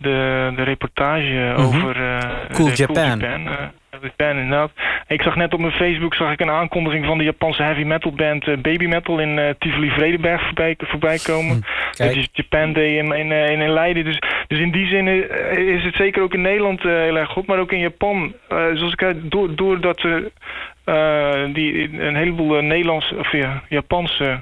de, 0.00 0.52
de 0.56 0.62
reportage 0.62 1.52
Mhm. 1.56 1.60
over 1.66 1.96
eh, 1.96 2.18
Cool 2.52 2.68
de 2.68 2.74
Japan. 2.76 3.20
eh, 3.20 3.42
Japan, 4.02 4.36
inderdaad. 4.36 4.70
Ik 5.06 5.22
zag 5.22 5.36
net 5.36 5.52
op 5.54 5.60
mijn 5.60 5.72
Facebook 5.72 6.14
zag 6.14 6.32
ik 6.32 6.40
een 6.40 6.50
aankondiging 6.50 7.06
van 7.06 7.18
de 7.18 7.24
Japanse 7.24 7.62
heavy 7.62 7.82
metal 7.82 8.12
band 8.12 8.46
eh, 8.48 8.56
Baby 8.56 8.86
Metal 8.86 9.18
in 9.18 9.54
Tivoli 9.58 9.90
Vredenberg 9.90 10.42
voorbij, 10.44 10.74
voorbij 10.78 11.18
komen. 11.18 11.64
kijk. 11.96 12.08
Het 12.08 12.18
is 12.18 12.28
Japan 12.32 12.72
Day 12.72 12.96
in, 12.98 13.12
in, 13.12 13.32
in, 13.32 13.68
Leiden. 13.72 14.04
Dus, 14.04 14.18
dus 14.46 14.58
in 14.58 14.70
die 14.70 14.86
zin 14.86 15.06
is 15.76 15.84
het 15.84 15.94
zeker 15.94 16.22
ook 16.22 16.34
in 16.34 16.40
Nederland 16.40 16.82
heel 16.82 17.16
erg 17.18 17.30
goed, 17.30 17.46
maar 17.46 17.58
ook 17.58 17.72
in 17.72 17.78
Japan. 17.78 18.34
Zoals 18.48 18.92
ik 18.92 19.00
zei, 19.00 19.20
door, 19.28 19.54
doordat 19.54 20.02
er 20.02 20.30
die, 21.52 22.00
een 22.00 22.16
heleboel 22.16 22.60
Nederlandse 22.62 23.16
of 23.16 23.32
ja, 23.32 23.62
Japanse 23.68 24.40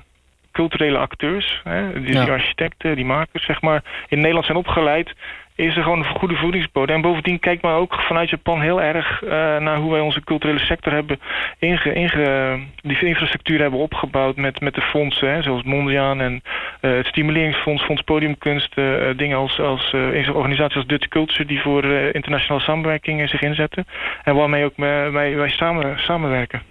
culturele 0.52 0.98
acteurs, 0.98 1.60
hè, 1.64 2.00
die, 2.00 2.12
Ja. 2.12 2.22
die 2.24 2.32
architecten, 2.32 2.96
die 2.96 3.04
makers, 3.04 3.44
zeg 3.44 3.60
maar, 3.60 3.82
in 4.08 4.16
Nederland 4.18 4.44
zijn 4.46 4.58
opgeleid, 4.58 5.12
is 5.58 5.76
er 5.76 5.82
gewoon 5.82 5.98
een 5.98 6.18
goede 6.18 6.36
voedingsbodem. 6.36 6.94
En 6.94 7.00
bovendien 7.02 7.38
kijkt 7.38 7.62
men 7.62 7.72
ook 7.72 7.94
vanuit 7.94 8.30
Japan 8.30 8.60
heel 8.60 8.82
erg 8.82 9.22
eh, 9.22 9.30
naar 9.56 9.76
hoe 9.76 9.92
wij 9.92 10.00
onze 10.00 10.24
culturele 10.24 10.58
sector 10.58 10.92
hebben 10.92 11.20
inge, 11.58 11.92
inge, 11.92 12.58
die 12.82 13.06
infrastructuur 13.06 13.60
hebben 13.60 13.80
opgebouwd 13.80 14.36
met, 14.36 14.60
met 14.60 14.74
de 14.74 14.80
fondsen, 14.80 15.32
hè, 15.32 15.42
zoals 15.42 15.62
Mondriaan 15.62 16.20
en 16.20 16.42
eh, 16.80 16.90
het 16.96 17.06
Stimuleringsfonds, 17.06 17.84
Fonds 17.84 18.02
Podiumkunst, 18.02 18.72
eh, 18.74 18.84
dingen 19.16 19.36
als, 19.36 19.60
als 19.60 19.92
organisaties 20.32 20.76
als 20.76 20.86
Dutch 20.86 21.08
Culture 21.08 21.44
die 21.44 21.60
voor 21.60 21.84
internationale 22.12 22.62
samenwerking 22.62 23.28
zich 23.28 23.42
inzetten. 23.42 23.86
En 24.24 24.34
waarmee 24.34 24.64
ook 24.64 24.76
wij 24.76 25.50
samen, 25.50 25.98
samenwerken. 25.98 26.62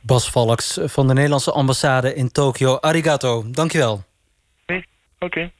Bas 0.00 0.30
Valks 0.30 0.80
van 0.82 1.06
de 1.06 1.14
Nederlandse 1.14 1.52
ambassade 1.52 2.14
in 2.14 2.32
Tokio. 2.32 2.76
Arigato, 2.80 3.44
dankjewel. 3.50 4.04
Oké. 5.18 5.50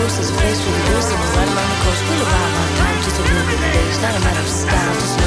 Ghost 0.00 0.20
is 0.20 0.30
a 0.30 0.34
place 0.34 0.60
for 0.64 0.70
the 0.70 0.84
ghost 0.92 1.12
and 1.12 1.20
the 1.20 1.28
right 1.36 1.48
along 1.48 1.68
the 1.68 1.80
coast. 1.84 2.00
We'll 2.08 2.22
arrive 2.24 2.54
on 2.62 2.68
time, 2.80 3.02
just 3.04 3.18
a 3.20 3.22
little 3.22 3.46
bit 3.50 3.60
late. 3.60 3.88
It's 3.90 4.00
not 4.00 4.14
a 4.16 4.20
matter 4.20 4.40
of 4.40 4.48
style, 4.48 5.19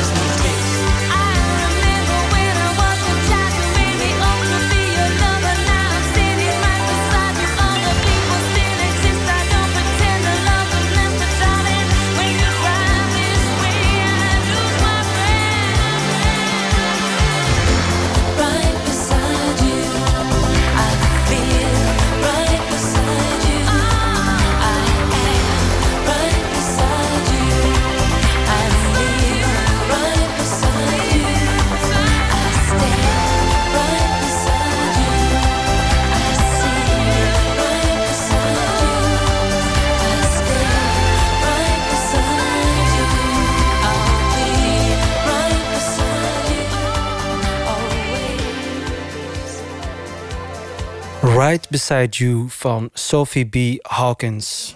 Beside 51.87 52.17
You 52.17 52.45
van 52.47 52.89
Sophie 52.93 53.45
B. 53.45 53.85
Hawkins. 53.87 54.75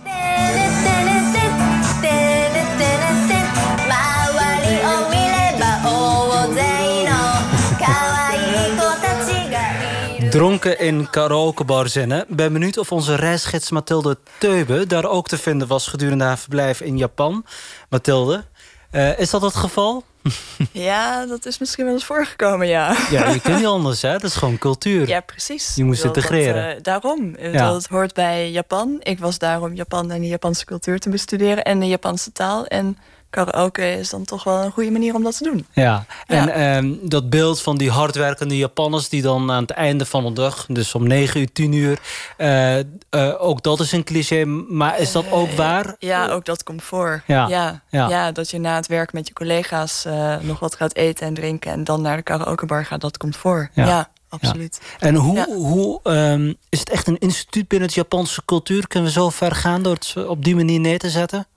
Dronken 10.30 10.80
in 10.80 11.10
karaokebar 11.10 11.90
zinnen. 11.90 12.26
Ben 12.30 12.54
benieuwd 12.54 12.78
of 12.78 12.92
onze 12.92 13.16
reisgids 13.16 13.72
Mathilde 13.72 14.18
Teube 14.38 14.88
daar 14.88 15.06
ook 15.06 15.28
te 15.28 15.38
vinden 15.38 15.68
was 15.68 15.88
gedurende 15.88 16.24
haar 16.24 16.38
verblijf 16.38 16.82
in 16.82 16.98
Japan. 16.98 17.46
Mathilde, 17.90 18.46
eh, 18.90 19.20
is 19.20 19.30
dat 19.30 19.42
het 19.42 19.56
geval? 19.56 20.04
Ja, 20.72 21.26
dat 21.26 21.46
is 21.46 21.58
misschien 21.58 21.86
wel 21.86 21.94
eens 21.94 22.06
voorgekomen, 22.06 22.68
ja. 22.68 22.96
Ja, 23.12 23.30
je 23.30 23.42
kunt 23.42 23.58
niet 23.58 23.66
anders, 23.78 24.02
hè? 24.02 24.12
Dat 24.12 24.24
is 24.24 24.36
gewoon 24.36 24.58
cultuur. 24.58 25.08
Ja, 25.08 25.20
precies. 25.20 25.76
Je 25.76 25.84
moest 25.84 26.04
integreren. 26.04 26.68
Dat, 26.68 26.78
eh, 26.78 26.84
daarom. 26.84 27.36
Ja. 27.40 27.74
Het 27.74 27.88
hoort 27.88 28.14
bij 28.14 28.52
Japan. 28.52 28.98
Ik 29.00 29.20
was 29.20 29.38
daar 29.38 29.62
om 29.62 29.76
Japan 29.76 30.12
en 30.12 30.22
de 30.22 30.28
Japanse 30.28 30.66
cultuur 30.66 31.00
te 31.00 31.10
bestuderen 31.10 31.64
en 31.64 31.80
de 31.80 31.88
Japanse 31.88 32.32
taal. 32.32 32.66
En 32.66 32.98
karaoke 33.30 33.92
is 33.92 34.10
dan 34.10 34.26
toch 34.26 34.44
wel 34.44 34.64
een 34.64 34.72
goede 34.72 34.92
manier 34.92 35.16
om 35.16 35.24
dat 35.24 35.38
te 35.38 35.44
doen. 35.44 35.66
Ja, 35.74 36.06
en 36.28 36.50
ehm, 36.50 36.94
dat 37.02 37.30
beeld 37.30 37.62
van 37.62 37.78
die 37.78 37.92
hardwerkende 37.92 38.58
Japanners 38.58 39.10
die 39.10 39.22
dan 39.22 39.52
aan 39.52 39.62
het 39.62 39.72
einde 39.72 40.06
van 40.06 40.26
de 40.26 40.34
dag, 40.34 40.66
dus 40.66 40.96
om 40.96 41.08
9 41.08 41.40
uur, 41.42 41.52
10 41.52 41.72
uur, 41.74 42.00
eh, 42.38 42.80
eh, 42.80 42.86
ook 43.38 43.64
dat 43.64 43.80
is 43.80 43.92
een 43.92 44.04
cliché, 44.04 44.46
maar 44.46 45.00
is 45.00 45.12
dat 45.12 45.32
ook 45.32 45.52
waar? 45.52 45.96
Ja, 46.00 46.28
ook 46.30 46.46
dat 46.46 46.64
komt 46.64 46.84
voor. 46.84 47.24
Ja, 47.28 47.48
Ja, 47.48 47.82
ja. 47.90 48.10
ja. 48.10 48.32
dat 48.32 48.50
je 48.50 48.60
na 48.60 48.76
het 48.76 48.88
werk 48.88 49.14
met 49.14 49.28
je 49.28 49.34
collega's 49.34 50.06
eh, 50.06 50.36
nog 50.42 50.60
wat 50.60 50.76
gaat 50.76 50.96
eten 50.96 51.28
en 51.28 51.34
drinken 51.34 51.72
en 51.72 51.84
dan 51.84 52.02
naar 52.02 52.18
de 52.18 52.24
karaokebar 52.24 52.86
gaat, 52.86 53.02
dat 53.02 53.18
komt 53.18 53.38
voor. 53.38 53.70
Ja. 53.74 53.86
Ja, 53.88 54.10
absoluut. 54.30 54.82
En 55.00 55.16
hoe, 55.16 55.36
Ja. 55.36 55.46
hoe 55.46 56.00
ehm, 56.04 56.54
is 56.70 56.80
het 56.80 56.90
echt 56.90 57.08
een 57.08 57.18
instituut 57.20 57.68
binnen 57.68 57.88
het 57.88 57.98
Japanse 57.98 58.42
cultuur? 58.46 58.88
Kunnen 58.88 59.10
we 59.10 59.20
zo 59.20 59.30
ver 59.30 59.56
gaan 59.56 59.82
door 59.84 59.94
het 59.94 60.16
op 60.28 60.44
die 60.44 60.56
manier 60.56 60.80
neer 60.80 61.00
te 61.00 61.10
zetten? 61.10 61.48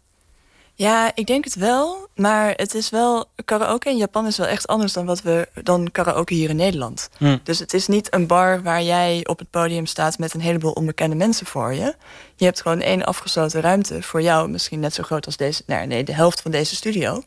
Ja, 0.80 1.10
ik 1.14 1.26
denk 1.26 1.44
het 1.44 1.54
wel. 1.54 2.08
Maar 2.14 2.52
het 2.56 2.74
is 2.74 2.90
wel. 2.90 3.24
Karaoke 3.44 3.88
in 3.88 3.96
Japan 3.96 4.26
is 4.26 4.36
wel 4.36 4.46
echt 4.46 4.66
anders 4.66 4.92
dan 4.92 5.06
wat 5.06 5.22
we 5.22 5.48
dan 5.62 5.88
karaoke 5.92 6.34
hier 6.34 6.48
in 6.48 6.56
Nederland. 6.56 7.08
Hm. 7.16 7.38
Dus 7.42 7.58
het 7.58 7.74
is 7.74 7.86
niet 7.86 8.14
een 8.14 8.26
bar 8.26 8.62
waar 8.62 8.82
jij 8.82 9.26
op 9.26 9.38
het 9.38 9.50
podium 9.50 9.86
staat 9.86 10.18
met 10.18 10.34
een 10.34 10.40
heleboel 10.40 10.72
onbekende 10.72 11.16
mensen 11.16 11.46
voor 11.46 11.74
je. 11.74 11.94
Je 12.36 12.44
hebt 12.44 12.60
gewoon 12.60 12.80
één 12.80 13.04
afgesloten 13.04 13.60
ruimte 13.60 14.02
voor 14.02 14.22
jou, 14.22 14.48
misschien 14.48 14.80
net 14.80 14.94
zo 14.94 15.02
groot 15.02 15.26
als 15.26 15.36
deze. 15.36 15.62
Nou, 15.66 15.86
nee, 15.86 16.04
de 16.04 16.14
helft 16.14 16.40
van 16.40 16.50
deze 16.50 16.74
studio. 16.74 17.22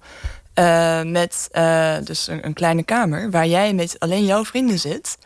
Eh, 0.53 1.01
met 1.03 1.47
eh, 1.51 1.95
dus 2.03 2.27
een, 2.27 2.45
een 2.45 2.53
kleine 2.53 2.83
kamer 2.83 3.31
waar 3.31 3.47
jij 3.47 3.73
met 3.73 3.99
alleen 3.99 4.25
jouw 4.25 4.45
vrienden 4.45 4.79
zit, 4.79 5.17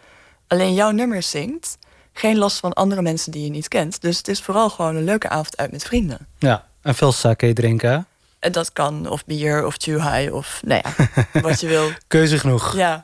alleen 0.48 0.74
jouw 0.74 0.92
nummers 0.92 1.30
zingt. 1.30 1.78
Geen 2.14 2.38
last 2.38 2.60
van 2.60 2.74
andere 2.74 3.02
mensen 3.02 3.32
die 3.32 3.44
je 3.44 3.50
niet 3.50 3.68
kent. 3.68 4.02
Dus 4.02 4.18
het 4.18 4.28
is 4.28 4.42
vooral 4.42 4.70
gewoon 4.70 4.96
een 4.96 5.04
leuke 5.04 5.30
avond 5.30 5.58
uit 5.58 5.72
met 5.72 5.84
vrienden. 5.84 6.28
Ja, 6.38 6.66
en 6.82 6.96
veel 6.96 7.12
sake 7.12 7.54
drinken. 7.54 8.08
En 8.40 8.52
dat 8.52 8.74
kan 8.74 9.10
of 9.10 9.26
bier 9.26 9.66
of 9.66 9.76
chuhai 9.78 10.30
of 10.30 10.60
nou 10.66 10.82
ja, 10.84 11.08
wat 11.42 11.60
je 11.60 11.68
wil. 11.68 11.90
Keuze 12.08 12.40
genoeg. 12.40 12.76
Ja. 12.76 13.04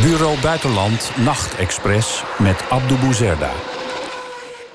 Bureau 0.00 0.40
Buitenland 0.40 1.10
Nachtexpress 1.16 2.22
met 2.38 2.64
Abdou 2.70 3.00
Bouzerda. 3.00 3.50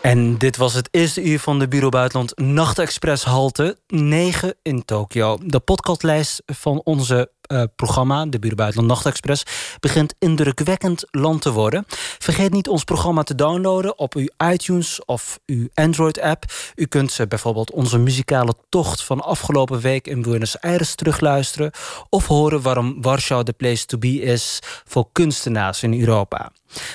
En 0.01 0.37
dit 0.37 0.57
was 0.57 0.73
het 0.73 0.87
eerste 0.91 1.23
uur 1.23 1.39
van 1.39 1.59
de 1.59 1.67
Bureau 1.67 1.91
Buitenland 1.91 2.37
Nachtexpress 2.37 3.23
halte 3.23 3.77
9 3.87 4.55
in 4.61 4.85
Tokio. 4.85 5.37
De 5.43 5.59
podcastlijst 5.59 6.41
van 6.45 6.81
onze 6.83 7.31
eh, 7.49 7.63
programma, 7.75 8.25
de 8.25 8.39
Bureau 8.39 8.55
Buitenland 8.55 8.87
Nachtexpress, 8.87 9.43
begint 9.79 10.13
indrukwekkend 10.19 11.03
land 11.11 11.41
te 11.41 11.51
worden. 11.51 11.85
Vergeet 12.19 12.51
niet 12.51 12.67
ons 12.67 12.83
programma 12.83 13.23
te 13.23 13.35
downloaden 13.35 13.97
op 13.97 14.13
uw 14.13 14.27
iTunes 14.51 15.05
of 15.05 15.39
uw 15.45 15.67
Android-app. 15.73 16.43
U 16.75 16.85
kunt 16.85 17.19
eh, 17.19 17.27
bijvoorbeeld 17.27 17.71
onze 17.71 17.97
muzikale 17.97 18.53
tocht 18.69 19.03
van 19.03 19.21
afgelopen 19.21 19.79
week 19.79 20.07
in 20.07 20.21
Buenos 20.21 20.61
Aires 20.61 20.95
terugluisteren 20.95 21.71
of 22.09 22.27
horen 22.27 22.61
waarom 22.61 23.01
Warschau 23.01 23.43
de 23.43 23.53
place 23.53 23.85
to 23.85 23.97
be 23.97 24.21
is 24.21 24.59
voor 24.85 25.07
kunstenaars 25.11 25.83
in 25.83 25.99
Europa. 25.99 26.51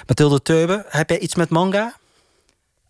Mathilde 0.07 0.43
Teube, 0.43 0.85
heb 0.89 1.09
jij 1.09 1.19
iets 1.19 1.35
met 1.35 1.49
manga? 1.49 1.95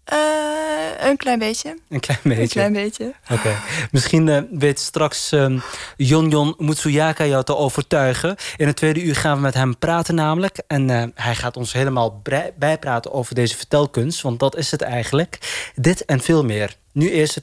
Eh, 0.04 1.08
een 1.08 1.16
klein 1.16 1.38
beetje. 1.38 1.78
Een 1.88 2.00
klein 2.00 2.18
beetje. 2.22 2.42
Een 2.42 2.48
klein 2.48 2.72
beetje. 2.72 3.12
Oké. 3.30 3.56
Misschien 3.90 4.28
eh, 4.28 4.42
weet 4.50 4.78
straks 4.80 5.32
um, 5.32 5.62
Jonjon 5.96 6.54
Mutsuyaka 6.58 7.26
jou 7.26 7.44
te 7.44 7.56
overtuigen. 7.56 8.36
In 8.56 8.66
het 8.66 8.76
tweede 8.76 9.02
uur 9.02 9.16
gaan 9.16 9.36
we 9.36 9.42
met 9.42 9.54
hem 9.54 9.78
praten 9.78 10.14
namelijk. 10.14 10.62
En 10.66 10.88
uh, 10.88 11.02
hij 11.14 11.34
gaat 11.34 11.56
ons 11.56 11.72
helemaal 11.72 12.22
bijpraten 12.58 13.12
over 13.12 13.34
deze 13.34 13.56
vertelkunst. 13.56 14.22
Want 14.22 14.40
dat 14.40 14.56
is 14.56 14.70
het 14.70 14.82
eigenlijk. 14.82 15.38
Dit 15.74 16.04
en 16.04 16.20
veel 16.20 16.44
meer. 16.44 16.76
Nu 16.92 17.10
eerst 17.10 17.34
het 17.34 17.42